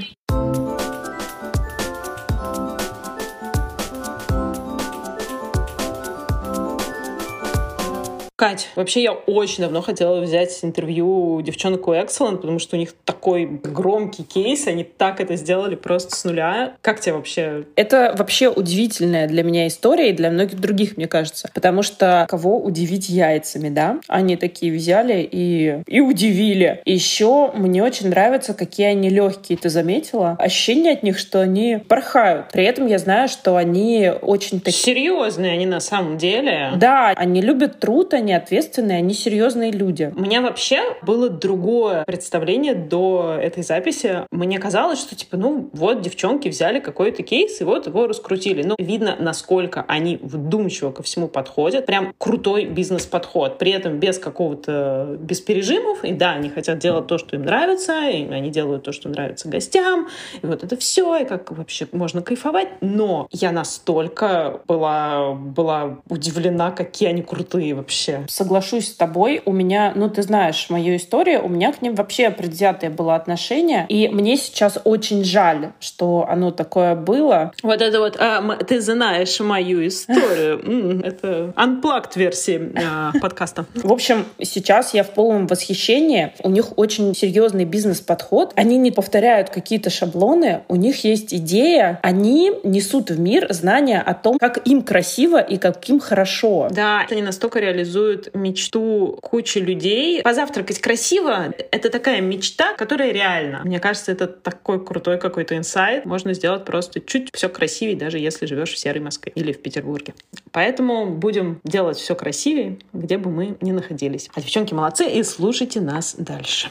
Кать, 8.41 8.70
вообще 8.74 9.03
я 9.03 9.12
очень 9.12 9.64
давно 9.64 9.82
хотела 9.82 10.18
взять 10.22 10.59
интервью 10.62 11.34
у 11.34 11.43
девчонок 11.43 11.86
у 11.88 11.93
Excellent, 11.93 12.38
потому 12.38 12.59
что 12.59 12.76
у 12.76 12.78
них 12.78 12.95
такой 13.05 13.45
громкий 13.45 14.22
кейс, 14.22 14.66
они 14.66 14.82
так 14.82 15.20
это 15.20 15.36
сделали 15.36 15.74
просто 15.74 16.16
с 16.16 16.24
нуля. 16.24 16.72
Как 16.80 17.01
тебе 17.01 17.16
вообще? 17.16 17.64
Это 17.76 18.14
вообще 18.16 18.49
удивительная 18.49 19.28
для 19.28 19.43
меня 19.43 19.66
история 19.66 20.09
и 20.09 20.12
для 20.14 20.30
многих 20.30 20.59
других, 20.59 20.97
мне 20.97 21.07
кажется. 21.07 21.51
Потому 21.53 21.82
что 21.82 22.24
кого 22.30 22.59
удивить 22.59 23.11
яйцами, 23.11 23.68
да? 23.68 24.01
Они 24.09 24.38
такие 24.38 24.72
взяли 24.72 25.28
и, 25.30 25.82
и 25.86 26.01
удивили. 26.01 26.80
Еще 26.86 27.51
мне 27.53 27.84
очень 27.84 28.09
нравится, 28.09 28.55
какие 28.55 28.86
они 28.86 29.11
легкие. 29.11 29.59
Ты 29.59 29.68
заметила? 29.68 30.36
Ощущение 30.38 30.95
от 30.95 31.03
них, 31.03 31.18
что 31.18 31.43
они 31.43 31.76
порхают. 31.86 32.53
При 32.53 32.64
этом 32.64 32.86
я 32.86 32.97
знаю, 32.97 33.28
что 33.28 33.57
они 33.57 34.11
очень 34.22 34.61
такие... 34.61 34.82
Серьезные 34.82 35.53
они 35.53 35.66
на 35.66 35.80
самом 35.80 36.16
деле. 36.16 36.70
Да, 36.76 37.12
они 37.14 37.43
любят 37.43 37.80
труд, 37.80 38.14
они 38.14 38.30
они 38.31 38.35
ответственные, 38.37 38.99
они 38.99 39.14
серьезные 39.14 39.72
люди. 39.72 40.12
У 40.16 40.20
меня 40.20 40.41
вообще 40.41 40.97
было 41.03 41.28
другое 41.28 42.05
представление 42.05 42.74
до 42.74 43.37
этой 43.41 43.64
записи. 43.64 44.26
Мне 44.31 44.59
казалось, 44.59 45.01
что 45.01 45.16
типа, 45.16 45.37
ну 45.37 45.68
вот 45.72 46.01
девчонки 46.01 46.49
взяли 46.49 46.78
какой-то 46.78 47.22
кейс 47.22 47.61
и 47.61 47.64
вот 47.64 47.87
его 47.87 48.07
раскрутили. 48.07 48.62
Ну, 48.62 48.76
видно, 48.78 49.16
насколько 49.18 49.85
они 49.89 50.18
вдумчиво 50.22 50.93
ко 50.93 51.03
всему 51.03 51.26
подходят. 51.26 51.87
Прям 51.87 52.14
крутой 52.18 52.66
бизнес-подход. 52.66 53.59
При 53.59 53.72
этом 53.72 53.99
без 53.99 54.18
какого-то, 54.18 55.16
без 55.18 55.41
пережимов. 55.41 56.05
И 56.05 56.12
да, 56.12 56.33
они 56.33 56.51
хотят 56.51 56.78
делать 56.78 57.09
то, 57.09 57.18
что 57.18 57.35
им 57.37 57.43
нравится, 57.43 58.09
и 58.09 58.28
они 58.31 58.51
делают 58.51 58.85
то, 58.85 58.93
что 58.93 59.09
нравится 59.09 59.49
гостям. 59.49 60.09
И 60.41 60.47
вот 60.47 60.62
это 60.62 60.76
все, 60.76 61.16
и 61.16 61.24
как 61.24 61.51
вообще 61.51 61.89
можно 61.91 62.22
кайфовать. 62.22 62.68
Но 62.81 63.26
я 63.33 63.51
настолько 63.51 64.61
была, 64.68 65.33
была 65.33 65.99
удивлена, 66.09 66.70
какие 66.70 67.09
они 67.09 67.22
крутые 67.22 67.74
вообще 67.74 68.20
соглашусь 68.29 68.89
с 68.89 68.95
тобой. 68.95 69.43
У 69.45 69.53
меня, 69.53 69.93
ну, 69.95 70.09
ты 70.09 70.23
знаешь 70.23 70.66
мою 70.68 70.97
историю, 70.97 71.45
у 71.45 71.49
меня 71.49 71.73
к 71.73 71.83
ним 71.83 71.95
вообще 71.95 72.31
предвзятое 72.31 72.91
было 72.91 73.14
отношение. 73.14 73.87
И 73.89 74.09
мне 74.09 74.37
сейчас 74.37 74.79
очень 74.85 75.25
жаль, 75.25 75.73
что 75.81 76.27
оно 76.29 76.51
такое 76.51 76.95
было. 76.95 77.53
Вот 77.62 77.81
это 77.81 78.01
вот, 78.01 78.16
а, 78.18 78.57
ты 78.57 78.81
знаешь 78.81 79.39
мою 79.41 79.87
историю. 79.87 81.01
Это 81.05 81.53
unplugged 81.57 82.12
версии 82.16 82.73
а, 82.77 83.12
подкаста. 83.21 83.66
В 83.75 83.93
общем, 83.93 84.27
сейчас 84.43 84.95
я 84.95 85.05
в 85.05 85.11
полном 85.11 85.47
восхищении. 85.47 86.33
У 86.43 86.51
них 86.51 86.79
очень 86.79 87.14
серьезный 87.14 87.64
бизнес-подход. 87.64 88.53
Они 88.57 88.77
не 88.77 88.91
повторяют 88.91 89.51
какие-то 89.51 89.91
шаблоны. 89.91 90.62
У 90.68 90.77
них 90.77 91.05
есть 91.05 91.35
идея. 91.35 91.99
Они 92.03 92.53
несут 92.64 93.11
в 93.11 93.18
мир 93.18 93.47
знания 93.51 94.01
о 94.01 94.14
том, 94.14 94.39
как 94.39 94.66
им 94.66 94.83
красиво 94.83 95.41
и 95.41 95.57
как 95.57 95.89
им 95.89 96.01
хорошо. 96.01 96.68
Да, 96.71 97.07
они 97.11 97.23
настолько 97.23 97.61
реализуют 97.61 98.09
реализуют 98.11 98.34
мечту 98.34 99.18
кучи 99.22 99.58
людей. 99.58 100.22
Позавтракать 100.22 100.80
красиво— 100.80 101.54
это 101.70 101.90
такая 101.90 102.20
мечта, 102.20 102.74
которая 102.74 103.12
реальна. 103.12 103.62
Мне 103.64 103.80
кажется, 103.80 104.12
это 104.12 104.26
такой 104.26 104.84
крутой 104.84 105.18
какой-то 105.18 105.56
инсайт. 105.56 106.04
Можно 106.04 106.34
сделать 106.34 106.64
просто 106.64 107.00
чуть 107.00 107.30
все 107.32 107.48
красивее, 107.48 107.96
даже 107.96 108.18
если 108.18 108.46
живешь 108.46 108.72
в 108.72 108.78
серой 108.78 109.00
Москве 109.00 109.32
или 109.34 109.52
в 109.52 109.62
Петербурге. 109.62 110.14
Поэтому 110.52 111.06
будем 111.06 111.61
делать 111.64 111.96
все 111.96 112.14
красивее, 112.14 112.78
где 112.92 113.18
бы 113.18 113.30
мы 113.30 113.56
ни 113.61 113.72
находились. 113.72 114.28
А 114.34 114.40
девчонки 114.40 114.74
молодцы, 114.74 115.08
и 115.08 115.22
слушайте 115.22 115.80
нас 115.80 116.14
дальше. 116.16 116.68